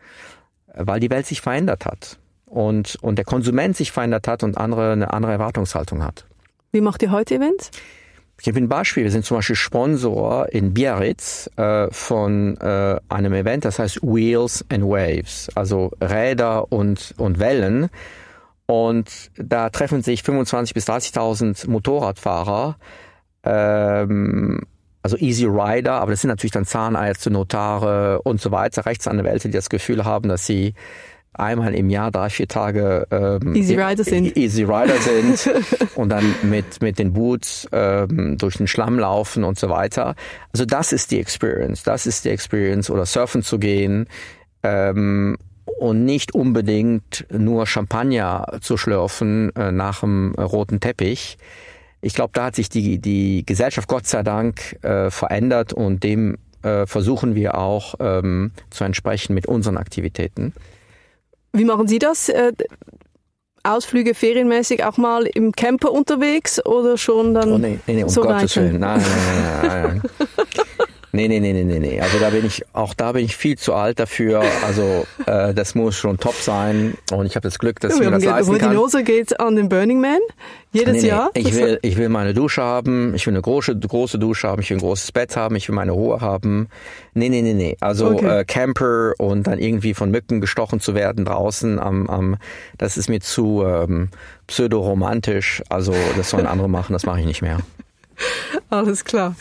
weil 0.74 1.00
die 1.00 1.10
Welt 1.10 1.26
sich 1.26 1.40
verändert 1.40 1.86
hat 1.86 2.18
und, 2.46 2.96
und 3.02 3.16
der 3.16 3.24
Konsument 3.24 3.76
sich 3.76 3.92
verändert 3.92 4.28
hat 4.28 4.42
und 4.42 4.58
andere, 4.58 4.92
eine 4.92 5.12
andere 5.12 5.32
Erwartungshaltung 5.32 6.02
hat. 6.02 6.26
Wie 6.72 6.80
macht 6.80 7.02
ihr 7.02 7.10
heute 7.10 7.36
Events? 7.36 7.70
Ich 8.38 8.44
gebe 8.44 8.58
ein 8.58 8.68
Beispiel. 8.68 9.04
Wir 9.04 9.10
sind 9.10 9.24
zum 9.24 9.38
Beispiel 9.38 9.56
Sponsor 9.56 10.52
in 10.52 10.74
Biarritz 10.74 11.48
äh, 11.56 11.88
von 11.90 12.56
äh, 12.58 12.98
einem 13.08 13.32
Event, 13.32 13.64
das 13.64 13.78
heißt 13.78 14.02
Wheels 14.02 14.64
and 14.68 14.84
Waves, 14.84 15.48
also 15.54 15.92
Räder 16.00 16.70
und, 16.72 17.14
und 17.16 17.38
Wellen. 17.38 17.90
Und 18.66 19.30
da 19.36 19.70
treffen 19.70 20.02
sich 20.02 20.22
25.000 20.22 20.74
bis 20.74 20.88
30.000 20.88 21.68
Motorradfahrer 21.68 22.76
ähm, 23.44 24.60
also 25.02 25.18
Easy 25.18 25.44
Rider, 25.44 26.00
aber 26.00 26.12
das 26.12 26.22
sind 26.22 26.28
natürlich 26.28 26.52
dann 26.52 26.64
Zahnärzte, 26.64 27.30
Notare 27.30 28.22
und 28.22 28.40
so 28.40 28.50
weiter, 28.50 28.86
Rechtsanwälte, 28.86 29.48
die 29.48 29.54
das 29.54 29.68
Gefühl 29.68 30.06
haben, 30.06 30.30
dass 30.30 30.46
sie 30.46 30.72
einmal 31.34 31.74
im 31.74 31.90
Jahr 31.90 32.10
drei, 32.10 32.30
vier 32.30 32.48
Tage 32.48 33.06
ähm, 33.10 33.54
Easy 33.54 33.74
Rider 33.74 34.02
sind, 34.02 34.36
Easy 34.36 34.62
Rider 34.62 34.96
sind 34.96 35.50
und 35.94 36.08
dann 36.08 36.34
mit, 36.42 36.80
mit 36.80 36.98
den 36.98 37.12
Boots 37.12 37.68
ähm, 37.72 38.38
durch 38.38 38.56
den 38.56 38.66
Schlamm 38.66 38.98
laufen 38.98 39.44
und 39.44 39.58
so 39.58 39.68
weiter. 39.68 40.14
Also 40.52 40.64
das 40.64 40.92
ist 40.92 41.10
die 41.10 41.20
Experience, 41.20 41.82
das 41.82 42.06
ist 42.06 42.24
die 42.24 42.30
Experience 42.30 42.88
oder 42.88 43.04
surfen 43.04 43.42
zu 43.42 43.58
gehen 43.58 44.06
ähm, 44.62 45.36
und 45.78 46.04
nicht 46.04 46.34
unbedingt 46.34 47.26
nur 47.30 47.66
Champagner 47.66 48.58
zu 48.60 48.76
schlürfen 48.76 49.54
äh, 49.56 49.72
nach 49.72 50.00
dem 50.00 50.34
roten 50.34 50.80
Teppich. 50.80 51.38
Ich 52.00 52.14
glaube, 52.14 52.30
da 52.34 52.46
hat 52.46 52.56
sich 52.56 52.68
die, 52.68 52.98
die 52.98 53.44
Gesellschaft 53.46 53.88
Gott 53.88 54.06
sei 54.06 54.22
Dank 54.22 54.82
äh, 54.82 55.10
verändert 55.10 55.72
und 55.72 56.04
dem 56.04 56.36
äh, 56.62 56.86
versuchen 56.86 57.34
wir 57.34 57.56
auch 57.56 57.94
ähm, 58.00 58.52
zu 58.70 58.84
entsprechen 58.84 59.34
mit 59.34 59.46
unseren 59.46 59.76
Aktivitäten. 59.76 60.52
Wie 61.52 61.64
machen 61.64 61.86
Sie 61.88 61.98
das? 61.98 62.28
Äh, 62.28 62.52
Ausflüge 63.62 64.14
ferienmäßig 64.14 64.84
auch 64.84 64.98
mal 64.98 65.24
im 65.24 65.52
Camper 65.52 65.92
unterwegs 65.92 66.64
oder 66.66 66.98
schon 66.98 67.32
dann? 67.32 67.52
Oh 67.52 67.58
nee, 67.58 67.78
nee, 67.86 67.94
nee 67.94 68.02
um 68.02 68.10
so 68.10 68.20
Gottes 68.20 68.56
Willen. 68.56 68.78
Nein, 68.78 69.00
nein, 69.00 69.62
nein, 69.62 69.82
nein. 69.82 70.02
nein. 70.18 70.28
Nee, 71.14 71.28
nee, 71.28 71.38
nee, 71.38 71.52
nee, 71.52 71.62
nee, 71.62 71.78
nee. 71.78 72.00
Also 72.00 72.18
da 72.18 72.30
bin 72.30 72.44
ich, 72.44 72.64
auch 72.72 72.92
da 72.92 73.12
bin 73.12 73.24
ich 73.24 73.36
viel 73.36 73.56
zu 73.56 73.72
alt 73.72 74.00
dafür. 74.00 74.42
Also 74.66 75.06
äh, 75.26 75.54
das 75.54 75.76
muss 75.76 75.96
schon 75.96 76.18
top 76.18 76.34
sein. 76.34 76.94
Und 77.12 77.26
ich 77.26 77.36
habe 77.36 77.44
das 77.44 77.60
Glück, 77.60 77.78
dass 77.78 77.92
ja, 77.92 77.98
ich 78.00 78.04
mir 78.06 78.10
das 78.10 78.24
leisten 78.24 78.58
kann. 78.58 78.76
Hose 78.76 79.04
geht 79.04 79.38
an 79.38 79.54
den 79.54 79.68
Burning 79.68 80.00
Man 80.00 80.18
jedes 80.72 80.94
nee, 80.94 81.02
nee, 81.02 81.06
Jahr. 81.06 81.30
Ich 81.34 81.54
will, 81.54 81.78
ich 81.82 81.96
will 81.98 82.08
meine 82.08 82.34
Dusche 82.34 82.62
haben. 82.62 83.14
Ich 83.14 83.28
will 83.28 83.32
eine 83.32 83.42
große, 83.42 83.76
große 83.78 84.18
Dusche 84.18 84.48
haben. 84.48 84.60
Ich 84.60 84.70
will 84.70 84.78
ein 84.78 84.80
großes 84.80 85.12
Bett 85.12 85.36
haben. 85.36 85.54
Ich 85.54 85.68
will 85.68 85.76
meine 85.76 85.92
Ruhe 85.92 86.20
haben. 86.20 86.68
Nee, 87.14 87.28
nee, 87.28 87.42
nee, 87.42 87.54
nee. 87.54 87.76
Also 87.78 88.08
okay. 88.08 88.40
äh, 88.40 88.44
Camper 88.44 89.12
und 89.18 89.46
dann 89.46 89.60
irgendwie 89.60 89.94
von 89.94 90.10
Mücken 90.10 90.40
gestochen 90.40 90.80
zu 90.80 90.96
werden 90.96 91.24
draußen 91.26 91.78
am, 91.78 92.10
am 92.10 92.36
das 92.76 92.96
ist 92.96 93.08
mir 93.08 93.20
zu 93.20 93.62
ähm, 93.64 94.08
pseudo-romantisch. 94.48 95.62
Also 95.68 95.94
das 96.16 96.30
sollen 96.30 96.48
andere 96.48 96.68
machen. 96.68 96.92
Das 96.92 97.06
mache 97.06 97.20
ich 97.20 97.26
nicht 97.26 97.40
mehr. 97.40 97.60
Alles 98.68 99.04
klar. 99.04 99.36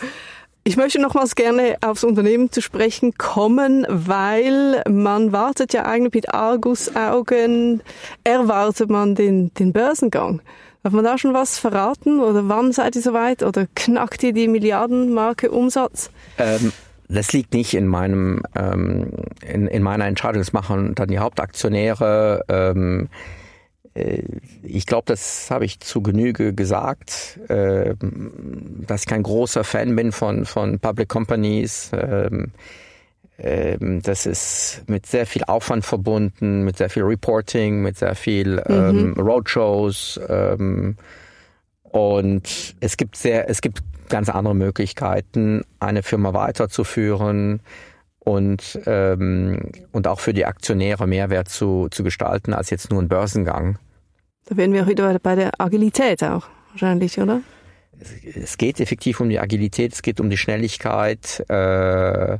Ich 0.65 0.77
möchte 0.77 1.01
nochmals 1.01 1.35
gerne 1.35 1.75
aufs 1.81 2.05
Unternehmen 2.05 2.49
zu 2.49 2.61
sprechen 2.61 3.17
kommen, 3.17 3.85
weil 3.89 4.81
man 4.89 5.33
wartet 5.33 5.73
ja 5.73 5.83
eigentlich 5.83 6.13
mit 6.13 6.33
Argusaugen, 6.33 7.83
erwartet 8.23 8.89
man 8.89 9.13
den, 9.13 9.53
den 9.55 9.73
Börsengang. 9.73 10.41
Darf 10.81 10.93
man 10.93 11.03
da 11.03 11.17
schon 11.17 11.33
was 11.33 11.59
verraten 11.59 12.21
oder 12.21 12.47
wann 12.47 12.71
seid 12.71 12.95
ihr 12.95 13.01
soweit 13.01 13.43
oder 13.43 13.67
knackt 13.75 14.23
ihr 14.23 14.31
die 14.31 14.47
Milliardenmarke 14.47 15.51
Umsatz? 15.51 16.09
Ähm, 16.37 16.71
das 17.09 17.33
liegt 17.33 17.53
nicht 17.53 17.73
in 17.73 17.87
meinem 17.87 18.41
ähm, 18.55 19.11
in, 19.45 19.67
in 19.67 19.83
meiner 19.83 20.05
Entscheidung. 20.05 20.39
Das 20.39 20.53
machen 20.53 20.95
dann 20.95 21.09
die 21.09 21.19
Hauptaktionäre. 21.19 22.45
Ähm, 22.47 23.09
äh, 23.11 23.42
ich 23.95 24.85
glaube, 24.87 25.03
das 25.05 25.51
habe 25.51 25.65
ich 25.65 25.79
zu 25.79 26.01
Genüge 26.01 26.53
gesagt, 26.53 27.39
äh, 27.47 27.93
dass 28.87 29.01
ich 29.01 29.07
kein 29.07 29.23
großer 29.23 29.63
Fan 29.63 29.95
bin 29.95 30.11
von, 30.11 30.45
von 30.45 30.79
Public 30.79 31.09
Companies. 31.09 31.91
Ähm, 31.93 32.51
ähm, 33.37 34.01
das 34.01 34.25
ist 34.25 34.83
mit 34.87 35.05
sehr 35.05 35.27
viel 35.27 35.43
Aufwand 35.43 35.85
verbunden, 35.85 36.63
mit 36.63 36.77
sehr 36.77 36.89
viel 36.89 37.03
Reporting, 37.03 37.81
mit 37.81 37.97
sehr 37.97 38.15
viel 38.15 38.63
ähm, 38.67 39.11
mhm. 39.11 39.19
Roadshows. 39.19 40.19
und 41.83 42.75
es 42.79 42.97
gibt 42.97 43.15
sehr, 43.15 43.47
es 43.49 43.61
gibt 43.61 43.83
ganz 44.09 44.29
andere 44.29 44.55
Möglichkeiten, 44.55 45.63
eine 45.79 46.01
Firma 46.01 46.33
weiterzuführen 46.33 47.61
und, 48.23 48.79
ähm, 48.85 49.71
und 49.91 50.07
auch 50.07 50.19
für 50.19 50.33
die 50.33 50.45
Aktionäre 50.45 51.07
Mehrwert 51.07 51.49
zu, 51.49 51.87
zu 51.91 52.03
gestalten 52.03 52.53
als 52.53 52.69
jetzt 52.69 52.89
nur 52.91 53.01
ein 53.01 53.07
Börsengang. 53.07 53.77
Da 54.45 54.57
wären 54.57 54.73
wir 54.73 54.87
wieder 54.87 55.17
bei 55.19 55.35
der 55.35 55.51
Agilität 55.59 56.23
auch 56.23 56.47
wahrscheinlich, 56.71 57.19
oder? 57.19 57.41
Es 58.35 58.57
geht 58.57 58.79
effektiv 58.79 59.19
um 59.19 59.29
die 59.29 59.39
Agilität, 59.39 59.93
es 59.93 60.01
geht 60.01 60.19
um 60.19 60.29
die 60.29 60.37
Schnelligkeit. 60.37 61.45
Äh, 61.49 62.39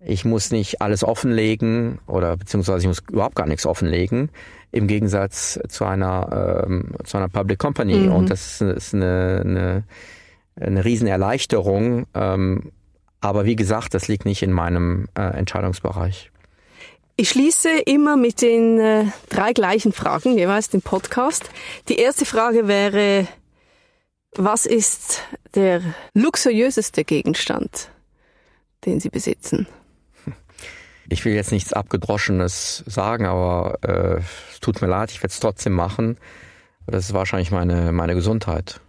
ich 0.00 0.24
muss 0.24 0.50
nicht 0.50 0.82
alles 0.82 1.02
offenlegen 1.02 1.98
oder 2.06 2.36
beziehungsweise 2.36 2.80
ich 2.80 2.86
muss 2.86 3.02
überhaupt 3.10 3.34
gar 3.34 3.46
nichts 3.46 3.66
offenlegen 3.66 4.30
im 4.72 4.86
Gegensatz 4.86 5.58
zu 5.68 5.84
einer 5.84 6.64
ähm, 6.66 6.92
zu 7.04 7.16
einer 7.16 7.28
Public 7.28 7.58
Company 7.58 7.96
mhm. 7.96 8.12
und 8.12 8.30
das 8.30 8.60
ist 8.60 8.94
eine, 8.94 9.42
eine, 9.44 9.84
eine 10.60 10.84
Riesenerleichterung. 10.84 12.06
Ähm, 12.14 12.72
aber 13.20 13.44
wie 13.44 13.56
gesagt, 13.56 13.94
das 13.94 14.08
liegt 14.08 14.24
nicht 14.24 14.42
in 14.42 14.52
meinem 14.52 15.08
äh, 15.16 15.22
Entscheidungsbereich. 15.22 16.30
Ich 17.16 17.30
schließe 17.30 17.70
immer 17.86 18.16
mit 18.16 18.42
den 18.42 18.78
äh, 18.78 19.06
drei 19.30 19.52
gleichen 19.54 19.92
Fragen, 19.92 20.36
jeweils 20.36 20.68
den 20.68 20.82
Podcast. 20.82 21.50
Die 21.88 21.96
erste 21.96 22.26
Frage 22.26 22.68
wäre, 22.68 23.26
was 24.34 24.66
ist 24.66 25.22
der 25.54 25.80
luxuriöseste 26.12 27.04
Gegenstand, 27.04 27.88
den 28.84 29.00
Sie 29.00 29.08
besitzen? 29.08 29.66
Ich 31.08 31.24
will 31.24 31.34
jetzt 31.34 31.52
nichts 31.52 31.72
Abgedroschenes 31.72 32.84
sagen, 32.86 33.24
aber 33.24 33.78
äh, 33.82 34.20
es 34.52 34.60
tut 34.60 34.82
mir 34.82 34.88
leid, 34.88 35.10
ich 35.10 35.22
werde 35.22 35.32
es 35.32 35.40
trotzdem 35.40 35.72
machen. 35.72 36.18
Das 36.86 37.06
ist 37.06 37.14
wahrscheinlich 37.14 37.50
meine, 37.50 37.92
meine 37.92 38.14
Gesundheit. 38.14 38.80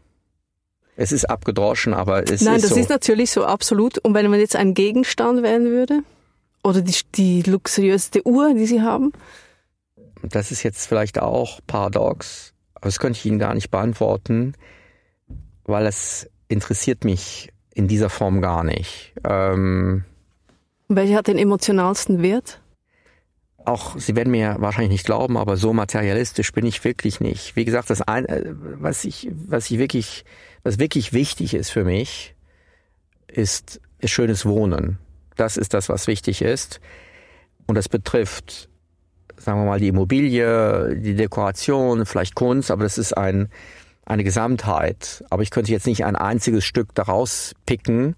Es 1.00 1.12
ist 1.12 1.26
abgedroschen, 1.30 1.93
aber 1.93 2.24
es 2.24 2.41
Nein, 2.41 2.56
ist 2.56 2.66
das 2.66 2.72
so. 2.72 2.80
ist 2.80 2.89
natürlich 2.89 3.30
so, 3.30 3.45
absolut. 3.45 4.00
Und 4.00 4.16
wenn 4.16 4.30
man 4.32 4.39
jetzt 4.39 4.56
ein 4.56 4.74
Gegenstand 4.74 5.43
werden 5.43 5.70
würde? 5.70 6.00
Oder 6.64 6.82
die, 6.82 6.95
die 7.14 7.43
luxuriöste 7.43 8.28
Uhr, 8.28 8.56
die 8.56 8.66
Sie 8.66 8.82
haben? 8.82 9.14
Das 10.24 10.52
ist 10.52 10.64
jetzt 10.64 10.88
vielleicht 10.88 11.20
auch 11.20 11.60
paradox, 11.68 12.54
aber 12.74 12.88
das 12.88 12.98
könnte 12.98 13.20
ich 13.20 13.26
Ihnen 13.28 13.38
gar 13.38 13.54
nicht 13.54 13.70
beantworten, 13.70 14.54
weil 15.66 15.86
es 15.86 16.28
interessiert 16.48 17.04
mich 17.06 17.54
in 17.76 17.88
dieser 17.88 18.10
Form 18.10 18.41
gar 18.41 18.64
nicht. 18.64 19.14
Ähm, 19.24 20.04
Welche 20.88 21.16
hat 21.16 21.28
den 21.28 21.38
emotionalsten 21.38 22.24
Wert? 22.24 22.60
Auch, 23.66 24.00
Sie 24.00 24.16
werden 24.16 24.32
mir 24.32 24.56
wahrscheinlich 24.60 24.91
nicht 24.91 25.06
glauben, 25.06 25.38
aber 25.38 25.58
so 25.58 25.74
materialistisch 25.74 26.52
bin 26.54 26.66
ich 26.66 26.84
wirklich 26.84 27.20
nicht. 27.20 27.56
Wie 27.56 27.66
gesagt, 27.66 27.91
das 27.91 28.02
ein, 28.02 28.26
äh, 28.26 28.45
was 28.48 29.06
ich, 29.06 29.30
was 29.32 29.70
ich 29.70 29.78
wirklich, 29.78 30.26
was 30.68 30.80
wirklich 30.80 31.13
wichtig 31.13 31.53
ist 31.53 31.70
für 31.70 31.86
mich, 31.86 32.36
ist, 33.28 33.80
ist 33.99 34.11
schönes 34.11 34.45
Wohnen. 34.45 34.97
Das 35.38 35.55
ist 35.55 35.74
das, 35.74 35.88
was 35.88 36.07
wichtig 36.07 36.41
ist. 36.41 36.82
Und 37.68 37.76
das 37.76 37.88
betrifft, 37.88 38.68
sagen 39.38 39.61
wir 39.61 39.65
mal, 39.65 39.80
die 39.80 39.88
Immobilie, 39.88 40.93
die 40.95 41.15
Dekoration, 41.15 42.05
vielleicht 42.05 42.36
Kunst, 42.36 42.70
aber 42.70 42.84
das 42.84 42.97
ist 42.97 43.15
ein, 43.15 43.47
eine 44.05 44.26
Gesamtheit. 44.26 45.24
Aber 45.30 45.41
ich 45.41 45.51
könnte 45.51 45.72
jetzt 45.72 45.88
nicht 45.88 46.03
ein 46.03 46.18
einziges 46.18 46.65
Stück 46.65 46.93
daraus 46.93 47.53
picken. 47.65 48.18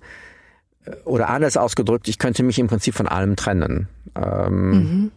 Oder 1.06 1.30
anders 1.30 1.56
ausgedrückt, 1.56 2.08
ich 2.08 2.18
könnte 2.18 2.42
mich 2.42 2.58
im 2.58 2.66
Prinzip 2.66 2.96
von 2.96 3.08
allem 3.08 3.36
trennen. 3.36 3.90
Ähm, 4.16 4.72
mhm. 4.72 5.12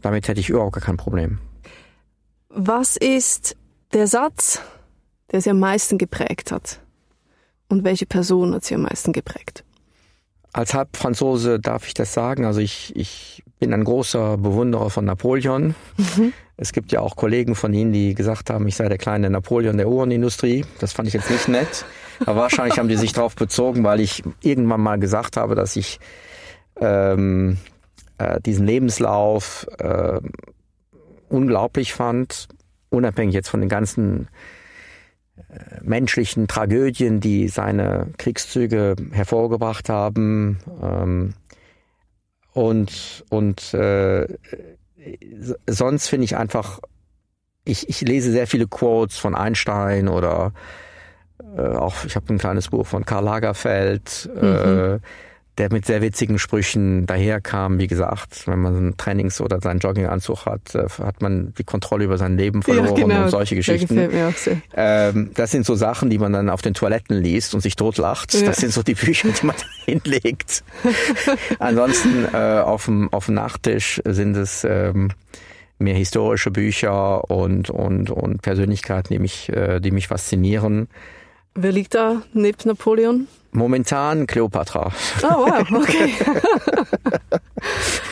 Damit 0.00 0.26
hätte 0.26 0.40
ich 0.40 0.50
überhaupt 0.50 0.72
gar 0.72 0.82
kein 0.82 0.96
Problem. 0.96 1.38
Was 2.48 2.96
ist 2.96 3.56
der 3.92 4.08
Satz, 4.08 4.60
der 5.32 5.40
Sie 5.40 5.50
am 5.50 5.58
meisten 5.58 5.98
geprägt 5.98 6.52
hat? 6.52 6.80
Und 7.68 7.84
welche 7.84 8.06
Person 8.06 8.54
hat 8.54 8.64
Sie 8.64 8.74
am 8.74 8.82
meisten 8.82 9.12
geprägt? 9.12 9.64
Als 10.52 10.74
Halbfranzose 10.74 11.58
darf 11.58 11.86
ich 11.86 11.94
das 11.94 12.12
sagen. 12.12 12.44
Also 12.44 12.60
ich, 12.60 12.94
ich 12.94 13.42
bin 13.58 13.72
ein 13.72 13.84
großer 13.84 14.36
Bewunderer 14.36 14.90
von 14.90 15.06
Napoleon. 15.06 15.74
Mhm. 15.96 16.34
Es 16.58 16.72
gibt 16.72 16.92
ja 16.92 17.00
auch 17.00 17.16
Kollegen 17.16 17.54
von 17.54 17.72
Ihnen, 17.72 17.92
die 17.92 18.14
gesagt 18.14 18.50
haben, 18.50 18.68
ich 18.68 18.76
sei 18.76 18.88
der 18.88 18.98
kleine 18.98 19.30
Napoleon 19.30 19.78
der 19.78 19.88
Uhrenindustrie. 19.88 20.66
Das 20.78 20.92
fand 20.92 21.08
ich 21.08 21.14
jetzt 21.14 21.30
nicht 21.30 21.48
nett. 21.48 21.86
Aber 22.26 22.42
wahrscheinlich 22.42 22.78
haben 22.78 22.88
die 22.88 22.96
sich 22.96 23.14
darauf 23.14 23.34
bezogen, 23.34 23.82
weil 23.84 24.00
ich 24.00 24.22
irgendwann 24.42 24.82
mal 24.82 24.98
gesagt 24.98 25.38
habe, 25.38 25.54
dass 25.54 25.76
ich 25.76 25.98
ähm, 26.76 27.56
äh, 28.18 28.40
diesen 28.42 28.66
Lebenslauf 28.66 29.66
äh, 29.78 30.20
unglaublich 31.28 31.94
fand, 31.94 32.48
unabhängig 32.90 33.34
jetzt 33.34 33.48
von 33.48 33.60
den 33.60 33.70
ganzen 33.70 34.28
menschlichen 35.82 36.48
Tragödien, 36.48 37.20
die 37.20 37.48
seine 37.48 38.08
Kriegszüge 38.18 38.96
hervorgebracht 39.12 39.88
haben. 39.88 40.58
Ähm, 40.82 41.34
und 42.52 43.24
und 43.30 43.74
äh, 43.74 44.26
sonst 45.66 46.08
finde 46.08 46.24
ich 46.24 46.36
einfach, 46.36 46.80
ich, 47.64 47.88
ich 47.88 48.00
lese 48.02 48.32
sehr 48.32 48.46
viele 48.46 48.66
Quotes 48.66 49.18
von 49.18 49.34
Einstein 49.34 50.08
oder 50.08 50.52
äh, 51.56 51.60
auch, 51.60 52.04
ich 52.04 52.16
habe 52.16 52.32
ein 52.32 52.38
kleines 52.38 52.68
Buch 52.68 52.86
von 52.86 53.04
Karl 53.04 53.24
Lagerfeld. 53.24 54.30
Mhm. 54.34 54.42
Äh, 54.42 54.98
der 55.58 55.70
mit 55.70 55.84
sehr 55.84 56.00
witzigen 56.00 56.38
Sprüchen 56.38 57.04
daherkam. 57.04 57.78
Wie 57.78 57.86
gesagt, 57.86 58.46
wenn 58.46 58.60
man 58.60 58.88
ein 58.88 58.96
Trainings- 58.96 59.40
oder 59.40 59.60
seinen 59.60 59.80
Jogginganzug 59.80 60.46
hat, 60.46 60.74
äh, 60.74 60.88
hat 60.88 61.20
man 61.20 61.52
die 61.58 61.64
Kontrolle 61.64 62.04
über 62.04 62.16
sein 62.16 62.38
Leben 62.38 62.62
verloren 62.62 62.96
ja, 62.96 63.06
genau. 63.06 63.24
und 63.24 63.30
solche 63.30 63.54
Geschichten. 63.54 63.98
Ähm, 64.74 65.30
das 65.34 65.50
sind 65.50 65.66
so 65.66 65.74
Sachen, 65.74 66.08
die 66.08 66.18
man 66.18 66.32
dann 66.32 66.48
auf 66.48 66.62
den 66.62 66.72
Toiletten 66.72 67.18
liest 67.18 67.54
und 67.54 67.60
sich 67.60 67.76
totlacht. 67.76 68.32
Ja. 68.34 68.46
Das 68.46 68.58
sind 68.58 68.72
so 68.72 68.82
die 68.82 68.94
Bücher, 68.94 69.28
die 69.28 69.46
man 69.46 69.56
da 69.86 69.92
hinlegt. 69.92 70.64
Ansonsten 71.58 72.26
äh, 72.32 72.60
auf, 72.60 72.86
dem, 72.86 73.12
auf 73.12 73.26
dem 73.26 73.34
Nachttisch 73.34 74.00
sind 74.06 74.36
es 74.36 74.64
ähm, 74.64 75.10
mehr 75.78 75.96
historische 75.96 76.50
Bücher 76.50 77.30
und, 77.30 77.68
und, 77.68 78.10
und 78.10 78.40
Persönlichkeiten, 78.40 79.12
die 79.12 79.18
mich, 79.18 79.50
äh, 79.50 79.80
die 79.80 79.90
mich 79.90 80.08
faszinieren. 80.08 80.88
Wer 81.54 81.72
liegt 81.72 81.94
da 81.94 82.22
neben 82.32 82.56
Napoleon? 82.64 83.26
Momentan 83.52 84.26
Cleopatra. 84.26 84.90
Oh 85.22 85.46
wow, 85.46 85.70
okay. 85.72 86.14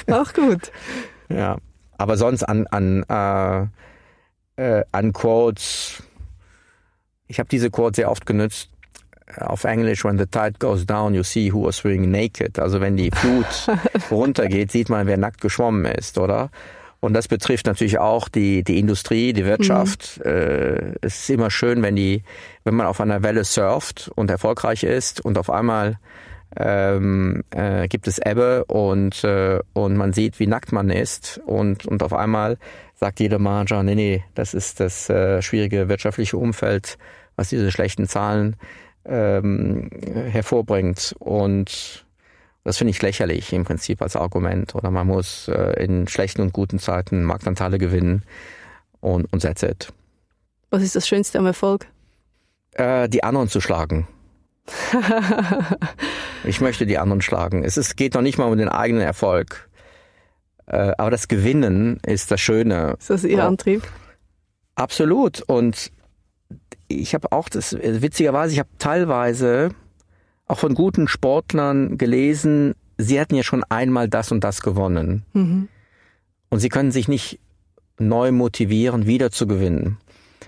Auch 0.12 0.32
gut. 0.34 0.70
Ja, 1.28 1.56
aber 1.96 2.16
sonst 2.16 2.42
an 2.42 2.66
an 2.66 3.04
äh, 3.08 3.66
äh, 4.56 4.84
an 4.92 5.12
Quotes. 5.12 6.02
Ich 7.26 7.38
habe 7.38 7.48
diese 7.48 7.70
Quote 7.70 7.96
sehr 7.96 8.10
oft 8.10 8.26
genutzt. 8.26 8.68
Auf 9.36 9.64
Englisch, 9.64 10.04
when 10.04 10.18
the 10.18 10.26
tide 10.26 10.54
goes 10.58 10.84
down, 10.84 11.14
you 11.14 11.22
see 11.22 11.52
who 11.52 11.64
was 11.64 11.76
swimming 11.76 12.10
naked. 12.10 12.58
Also 12.58 12.80
wenn 12.80 12.96
die 12.96 13.10
Flut 13.10 13.46
runtergeht, 14.10 14.72
sieht 14.72 14.88
man, 14.88 15.06
wer 15.06 15.16
nackt 15.16 15.40
geschwommen 15.40 15.84
ist, 15.84 16.18
oder? 16.18 16.50
Und 17.00 17.14
das 17.14 17.28
betrifft 17.28 17.66
natürlich 17.66 17.98
auch 17.98 18.28
die, 18.28 18.62
die 18.62 18.78
Industrie, 18.78 19.32
die 19.32 19.46
Wirtschaft. 19.46 20.20
Mhm. 20.22 20.30
Äh, 20.30 20.94
es 21.00 21.20
ist 21.20 21.30
immer 21.30 21.50
schön, 21.50 21.82
wenn 21.82 21.96
die, 21.96 22.22
wenn 22.64 22.74
man 22.74 22.86
auf 22.86 23.00
einer 23.00 23.22
Welle 23.22 23.44
surft 23.44 24.10
und 24.14 24.30
erfolgreich 24.30 24.84
ist 24.84 25.20
und 25.20 25.38
auf 25.38 25.50
einmal 25.50 25.98
ähm, 26.56 27.44
äh, 27.50 27.88
gibt 27.88 28.06
es 28.08 28.18
Ebbe 28.18 28.64
und, 28.64 29.24
äh, 29.24 29.60
und 29.72 29.96
man 29.96 30.12
sieht, 30.12 30.40
wie 30.40 30.46
nackt 30.46 30.72
man 30.72 30.90
ist 30.90 31.40
und, 31.46 31.86
und 31.86 32.02
auf 32.02 32.12
einmal 32.12 32.58
sagt 32.96 33.20
jeder 33.20 33.38
Manager, 33.38 33.82
nee, 33.82 33.94
nee, 33.94 34.24
das 34.34 34.52
ist 34.52 34.80
das 34.80 35.08
äh, 35.08 35.40
schwierige 35.42 35.88
wirtschaftliche 35.88 36.36
Umfeld, 36.36 36.98
was 37.36 37.48
diese 37.48 37.70
schlechten 37.70 38.06
Zahlen 38.06 38.56
ähm, 39.06 39.90
hervorbringt. 40.30 41.14
Und 41.18 42.04
das 42.64 42.78
finde 42.78 42.90
ich 42.90 43.00
lächerlich 43.00 43.52
im 43.52 43.64
Prinzip 43.64 44.02
als 44.02 44.16
Argument. 44.16 44.74
Oder 44.74 44.90
man 44.90 45.06
muss 45.06 45.48
äh, 45.48 45.82
in 45.82 46.08
schlechten 46.08 46.42
und 46.42 46.52
guten 46.52 46.78
Zeiten 46.78 47.24
Marktanteile 47.24 47.78
gewinnen 47.78 48.22
und, 49.00 49.32
und 49.32 49.42
that's 49.42 49.62
it. 49.62 49.92
Was 50.70 50.82
ist 50.82 50.94
das 50.94 51.08
Schönste 51.08 51.38
am 51.38 51.46
Erfolg? 51.46 51.86
Äh, 52.72 53.08
die 53.08 53.24
anderen 53.24 53.48
zu 53.48 53.60
schlagen. 53.60 54.06
ich 56.44 56.60
möchte 56.60 56.86
die 56.86 56.98
anderen 56.98 57.22
schlagen. 57.22 57.64
Es 57.64 57.76
ist, 57.76 57.96
geht 57.96 58.14
noch 58.14 58.22
nicht 58.22 58.38
mal 58.38 58.44
um 58.44 58.56
den 58.56 58.68
eigenen 58.68 59.02
Erfolg. 59.02 59.68
Äh, 60.66 60.92
aber 60.98 61.10
das 61.10 61.28
Gewinnen 61.28 61.98
ist 62.06 62.30
das 62.30 62.40
Schöne. 62.40 62.96
Ist 62.98 63.10
das 63.10 63.24
Ihr 63.24 63.44
Antrieb? 63.44 63.82
Absolut. 64.76 65.42
Und 65.42 65.90
ich 66.86 67.14
habe 67.14 67.32
auch 67.32 67.48
das, 67.48 67.72
witzigerweise, 67.72 68.52
ich 68.52 68.58
habe 68.60 68.68
teilweise 68.78 69.70
auch 70.50 70.58
von 70.58 70.74
guten 70.74 71.08
Sportlern 71.08 71.96
gelesen, 71.96 72.74
sie 72.98 73.20
hatten 73.20 73.36
ja 73.36 73.42
schon 73.42 73.64
einmal 73.68 74.08
das 74.08 74.32
und 74.32 74.42
das 74.42 74.62
gewonnen. 74.62 75.24
Mhm. 75.32 75.68
Und 76.50 76.58
sie 76.58 76.68
können 76.68 76.90
sich 76.90 77.08
nicht 77.08 77.38
neu 77.98 78.32
motivieren, 78.32 79.06
wieder 79.06 79.30
zu 79.30 79.46
gewinnen. 79.46 79.98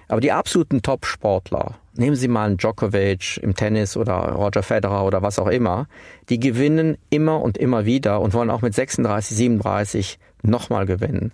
Aber 0.08 0.20
die 0.20 0.32
absoluten 0.32 0.82
Top-Sportler, 0.82 1.78
nehmen 1.94 2.16
Sie 2.16 2.28
mal 2.28 2.46
einen 2.46 2.56
Djokovic 2.56 3.38
im 3.42 3.54
Tennis 3.54 3.96
oder 3.96 4.14
Roger 4.32 4.62
Federer 4.62 5.06
oder 5.06 5.22
was 5.22 5.38
auch 5.38 5.46
immer, 5.46 5.86
die 6.28 6.40
gewinnen 6.40 6.98
immer 7.08 7.40
und 7.40 7.56
immer 7.56 7.84
wieder 7.84 8.20
und 8.20 8.34
wollen 8.34 8.50
auch 8.50 8.62
mit 8.62 8.74
36, 8.74 9.36
37 9.36 10.18
nochmal 10.42 10.86
gewinnen. 10.86 11.32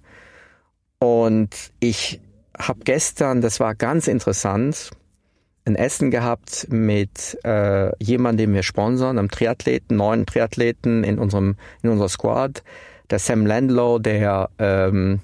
Und 0.99 1.73
ich 1.81 2.21
habe 2.59 2.81
gestern, 2.85 3.41
das 3.41 3.61
war 3.61 3.75
ganz 3.75 4.09
interessant, 4.09 4.91
ein 5.69 5.77
Essen 5.77 6.11
gehabt 6.11 6.67
mit 6.71 7.39
äh, 7.45 7.93
jemandem, 8.03 8.49
den 8.49 8.55
wir 8.55 8.63
sponsern, 8.63 9.19
einem 9.19 9.31
Triathleten, 9.31 9.97
neuen 9.97 10.27
Triathleten 10.27 11.05
in 11.05 11.19
unserem 11.19 11.57
in 11.83 11.91
unserer 11.91 12.09
Squad, 12.09 12.63
der 13.11 13.19
Sam 13.19 13.47
Landlow, 13.47 13.99
der 13.99 14.51
ähm, 14.59 15.21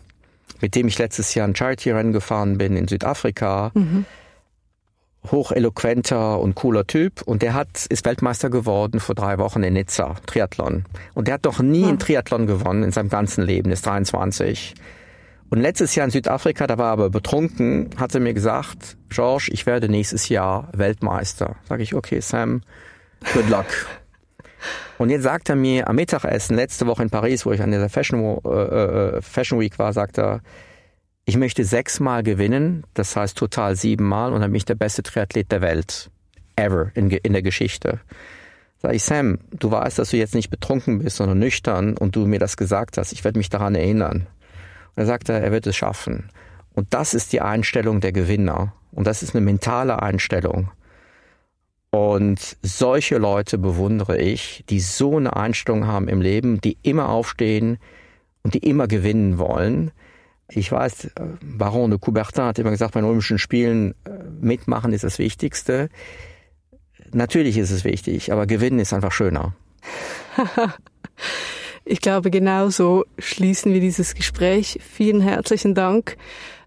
mit 0.60 0.74
dem 0.74 0.88
ich 0.88 0.98
letztes 0.98 1.34
Jahr 1.34 1.46
ein 1.46 1.56
Charity-Rennen 1.56 2.12
gefahren 2.12 2.58
bin 2.58 2.76
in 2.76 2.88
Südafrika. 2.88 3.70
Mhm. 3.74 4.06
Hocheloquenter 5.30 6.38
und 6.38 6.54
cooler 6.54 6.86
Typ. 6.86 7.22
Und 7.22 7.42
der 7.42 7.54
hat, 7.54 7.86
ist 7.88 8.04
Weltmeister 8.04 8.50
geworden 8.50 9.00
vor 9.00 9.14
drei 9.14 9.38
Wochen 9.38 9.62
in 9.62 9.72
Nizza, 9.72 10.16
Triathlon. 10.26 10.84
Und 11.14 11.28
der 11.28 11.34
hat 11.34 11.46
doch 11.46 11.60
nie 11.60 11.82
ja. 11.82 11.88
einen 11.88 11.98
Triathlon 11.98 12.46
gewonnen 12.46 12.82
in 12.82 12.92
seinem 12.92 13.08
ganzen 13.08 13.42
Leben, 13.42 13.70
ist 13.70 13.86
23. 13.86 14.74
Und 15.54 15.60
letztes 15.60 15.94
Jahr 15.94 16.06
in 16.06 16.10
Südafrika, 16.10 16.66
da 16.66 16.78
war 16.78 16.86
er 16.88 16.92
aber 16.94 17.10
betrunken, 17.10 17.90
hat 17.96 18.12
er 18.12 18.20
mir 18.20 18.34
gesagt, 18.34 18.96
George, 19.08 19.50
ich 19.52 19.66
werde 19.66 19.88
nächstes 19.88 20.28
Jahr 20.28 20.68
Weltmeister. 20.72 21.54
Sag 21.68 21.78
ich, 21.78 21.94
okay, 21.94 22.18
Sam, 22.18 22.62
good 23.34 23.48
luck. 23.48 23.66
Und 24.98 25.10
jetzt 25.10 25.22
sagt 25.22 25.48
er 25.50 25.54
mir 25.54 25.86
am 25.88 25.94
Mittagessen, 25.94 26.56
letzte 26.56 26.88
Woche 26.88 27.04
in 27.04 27.10
Paris, 27.10 27.46
wo 27.46 27.52
ich 27.52 27.62
an 27.62 27.70
dieser 27.70 27.88
Fashion, 27.88 28.40
äh, 28.44 28.48
äh, 28.48 29.22
Fashion 29.22 29.60
Week 29.60 29.78
war, 29.78 29.92
sagt 29.92 30.18
er, 30.18 30.40
ich 31.24 31.36
möchte 31.36 31.64
sechsmal 31.64 32.24
gewinnen, 32.24 32.82
das 32.94 33.14
heißt 33.14 33.38
total 33.38 33.76
siebenmal 33.76 34.32
und 34.32 34.40
dann 34.40 34.50
bin 34.50 34.56
ich 34.56 34.64
der 34.64 34.74
beste 34.74 35.04
Triathlet 35.04 35.52
der 35.52 35.60
Welt. 35.60 36.10
Ever 36.56 36.90
in, 36.94 37.10
in 37.10 37.32
der 37.32 37.42
Geschichte. 37.42 38.00
Sag 38.82 38.92
ich, 38.92 39.04
Sam, 39.04 39.38
du 39.52 39.70
weißt, 39.70 40.00
dass 40.00 40.10
du 40.10 40.16
jetzt 40.16 40.34
nicht 40.34 40.50
betrunken 40.50 40.98
bist, 40.98 41.18
sondern 41.18 41.38
nüchtern 41.38 41.96
und 41.96 42.16
du 42.16 42.26
mir 42.26 42.40
das 42.40 42.56
gesagt 42.56 42.98
hast. 42.98 43.12
Ich 43.12 43.22
werde 43.22 43.38
mich 43.38 43.50
daran 43.50 43.76
erinnern. 43.76 44.26
Und 44.94 45.02
er 45.02 45.06
sagte, 45.06 45.32
er 45.32 45.52
wird 45.52 45.66
es 45.66 45.76
schaffen. 45.76 46.30
Und 46.74 46.92
das 46.92 47.14
ist 47.14 47.32
die 47.32 47.40
Einstellung 47.40 48.00
der 48.00 48.12
Gewinner. 48.12 48.74
Und 48.92 49.06
das 49.06 49.22
ist 49.22 49.34
eine 49.34 49.44
mentale 49.44 50.02
Einstellung. 50.02 50.70
Und 51.90 52.56
solche 52.62 53.18
Leute 53.18 53.56
bewundere 53.56 54.18
ich, 54.18 54.64
die 54.68 54.80
so 54.80 55.16
eine 55.16 55.36
Einstellung 55.36 55.86
haben 55.86 56.08
im 56.08 56.20
Leben, 56.20 56.60
die 56.60 56.76
immer 56.82 57.08
aufstehen 57.08 57.78
und 58.42 58.54
die 58.54 58.68
immer 58.68 58.88
gewinnen 58.88 59.38
wollen. 59.38 59.92
Ich 60.48 60.70
weiß, 60.70 61.12
Baron 61.40 61.90
de 61.90 62.00
Coubertin 62.00 62.44
hat 62.44 62.58
immer 62.58 62.70
gesagt, 62.70 62.94
bei 62.94 63.00
den 63.00 63.06
Olympischen 63.06 63.38
Spielen 63.38 63.94
äh, 64.04 64.10
mitmachen 64.40 64.92
ist 64.92 65.04
das 65.04 65.18
Wichtigste. 65.18 65.88
Natürlich 67.12 67.56
ist 67.56 67.70
es 67.70 67.84
wichtig, 67.84 68.32
aber 68.32 68.46
gewinnen 68.46 68.80
ist 68.80 68.92
einfach 68.92 69.12
schöner. 69.12 69.54
Ich 71.84 72.00
glaube, 72.00 72.30
genau 72.30 72.70
so 72.70 73.04
schließen 73.18 73.72
wir 73.72 73.80
dieses 73.80 74.14
Gespräch. 74.14 74.78
Vielen 74.82 75.20
herzlichen 75.20 75.74
Dank. 75.74 76.16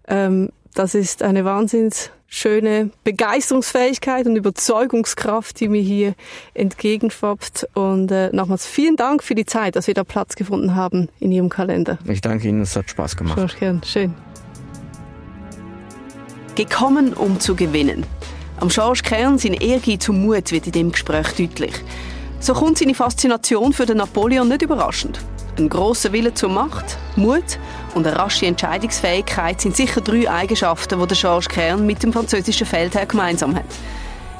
Ähm, 0.06 0.50
das 0.74 0.94
ist 0.94 1.22
eine 1.22 1.44
wahnsinns 1.44 2.10
schöne 2.28 2.90
Begeisterungsfähigkeit 3.04 4.26
und 4.26 4.36
Überzeugungskraft, 4.36 5.58
die 5.58 5.68
mir 5.68 5.80
hier 5.80 6.14
entgegenschwappt. 6.54 7.66
Und 7.74 8.12
äh, 8.12 8.30
nochmals 8.32 8.66
vielen 8.66 8.96
Dank 8.96 9.24
für 9.24 9.34
die 9.34 9.46
Zeit, 9.46 9.76
dass 9.76 9.86
wir 9.86 9.94
da 9.94 10.04
Platz 10.04 10.36
gefunden 10.36 10.76
haben 10.76 11.08
in 11.18 11.32
Ihrem 11.32 11.48
Kalender. 11.48 11.98
Ich 12.06 12.20
danke 12.20 12.48
Ihnen, 12.48 12.60
es 12.60 12.76
hat 12.76 12.90
Spaß 12.90 13.16
gemacht. 13.16 13.56
Schön. 13.58 13.82
schön. 13.82 14.14
Gekommen, 16.54 17.14
um 17.14 17.40
zu 17.40 17.56
gewinnen. 17.56 18.04
Am 18.60 18.68
George 18.68 19.00
Kern 19.04 19.38
sein 19.38 19.54
Ehrgeiz 19.54 20.08
und 20.08 20.20
Mut 20.20 20.52
wird 20.52 20.66
in 20.66 20.72
dem 20.72 20.92
Gespräch 20.92 21.28
deutlich. 21.32 21.72
So 22.40 22.54
kommt 22.54 22.78
seine 22.78 22.94
Faszination 22.94 23.72
für 23.72 23.84
den 23.84 23.96
Napoleon 23.96 24.48
nicht 24.48 24.62
überraschend. 24.62 25.20
Ein 25.58 25.68
grosser 25.68 26.12
Wille 26.12 26.32
zur 26.34 26.50
Macht, 26.50 26.96
Mut 27.16 27.58
und 27.94 28.06
eine 28.06 28.16
rasche 28.16 28.46
Entscheidungsfähigkeit 28.46 29.60
sind 29.60 29.74
sicher 29.74 30.00
drei 30.00 30.30
Eigenschaften, 30.30 31.00
die 31.00 31.06
der 31.06 31.16
Georges 31.16 31.48
Kern 31.48 31.84
mit 31.84 32.02
dem 32.04 32.12
französischen 32.12 32.66
Feldherr 32.66 33.06
gemeinsam 33.06 33.56
hat. 33.56 33.64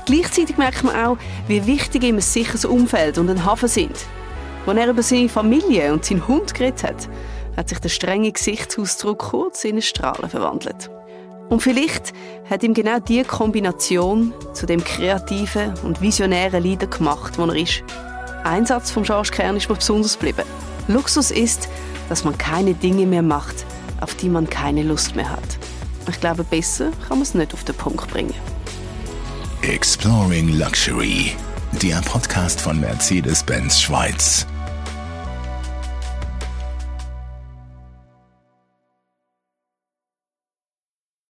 Gleichzeitig 0.07 0.57
merkt 0.57 0.85
man 0.85 0.95
auch, 0.95 1.19
wie 1.49 1.67
wichtig 1.67 2.05
ihm 2.05 2.15
ein 2.15 2.21
sicheres 2.21 2.65
Umfeld 2.65 3.19
und 3.19 3.29
ein 3.29 3.45
Hafen 3.45 3.69
sind. 3.69 3.97
Als 4.65 4.79
er 4.79 4.89
über 4.89 5.03
seine 5.03 5.29
Familie 5.29 5.93
und 5.93 6.05
seinen 6.05 6.27
Hund 6.29 6.55
geredet 6.55 6.85
hat, 6.85 7.09
hat 7.57 7.69
sich 7.69 7.81
der 7.81 7.89
strenge 7.89 8.31
Gesichtsausdruck 8.31 9.19
kurz 9.19 9.65
in 9.65 9.73
eine 9.73 9.83
Strahlen 9.83 10.31
verwandelt. 10.31 10.89
Und 11.49 11.63
vielleicht 11.63 12.13
hat 12.49 12.63
ihm 12.63 12.75
genau 12.75 12.99
diese 12.99 13.25
Kombination 13.25 14.35
zu 14.53 14.67
dem 14.67 14.85
kreativen 14.85 15.75
und 15.83 16.01
visionären 16.01 16.63
Leader 16.63 16.87
gemacht, 16.87 17.39
wo 17.39 17.45
er 17.47 17.57
ist. 17.57 17.83
Ein 18.45 18.67
Satz 18.67 18.91
vom 18.91 19.03
Georges 19.03 19.33
Kern 19.33 19.57
ist 19.57 19.69
mir 19.69 19.77
besonders 19.77 20.19
geblieben. 20.19 20.45
Luxus 20.89 21.31
ist, 21.31 21.69
dass 22.09 22.25
man 22.25 22.37
keine 22.37 22.75
Dinge 22.75 23.07
mehr 23.07 23.23
macht, 23.23 23.65
auf 24.01 24.15
die 24.15 24.29
man 24.29 24.49
keine 24.49 24.83
Lust 24.83 25.17
mehr 25.17 25.31
hat. 25.31 25.59
Ich 26.09 26.21
glaube, 26.21 26.45
besser 26.45 26.91
kann 27.07 27.19
man 27.19 27.23
es 27.23 27.35
nicht 27.35 27.53
auf 27.53 27.65
den 27.65 27.75
Punkt 27.75 28.09
bringen. 28.11 28.35
Exploring 29.63 30.57
Luxury, 30.59 31.33
der 31.83 32.01
Podcast 32.03 32.61
von 32.61 32.81
Mercedes-Benz 32.81 33.81
Schweiz. 33.81 34.47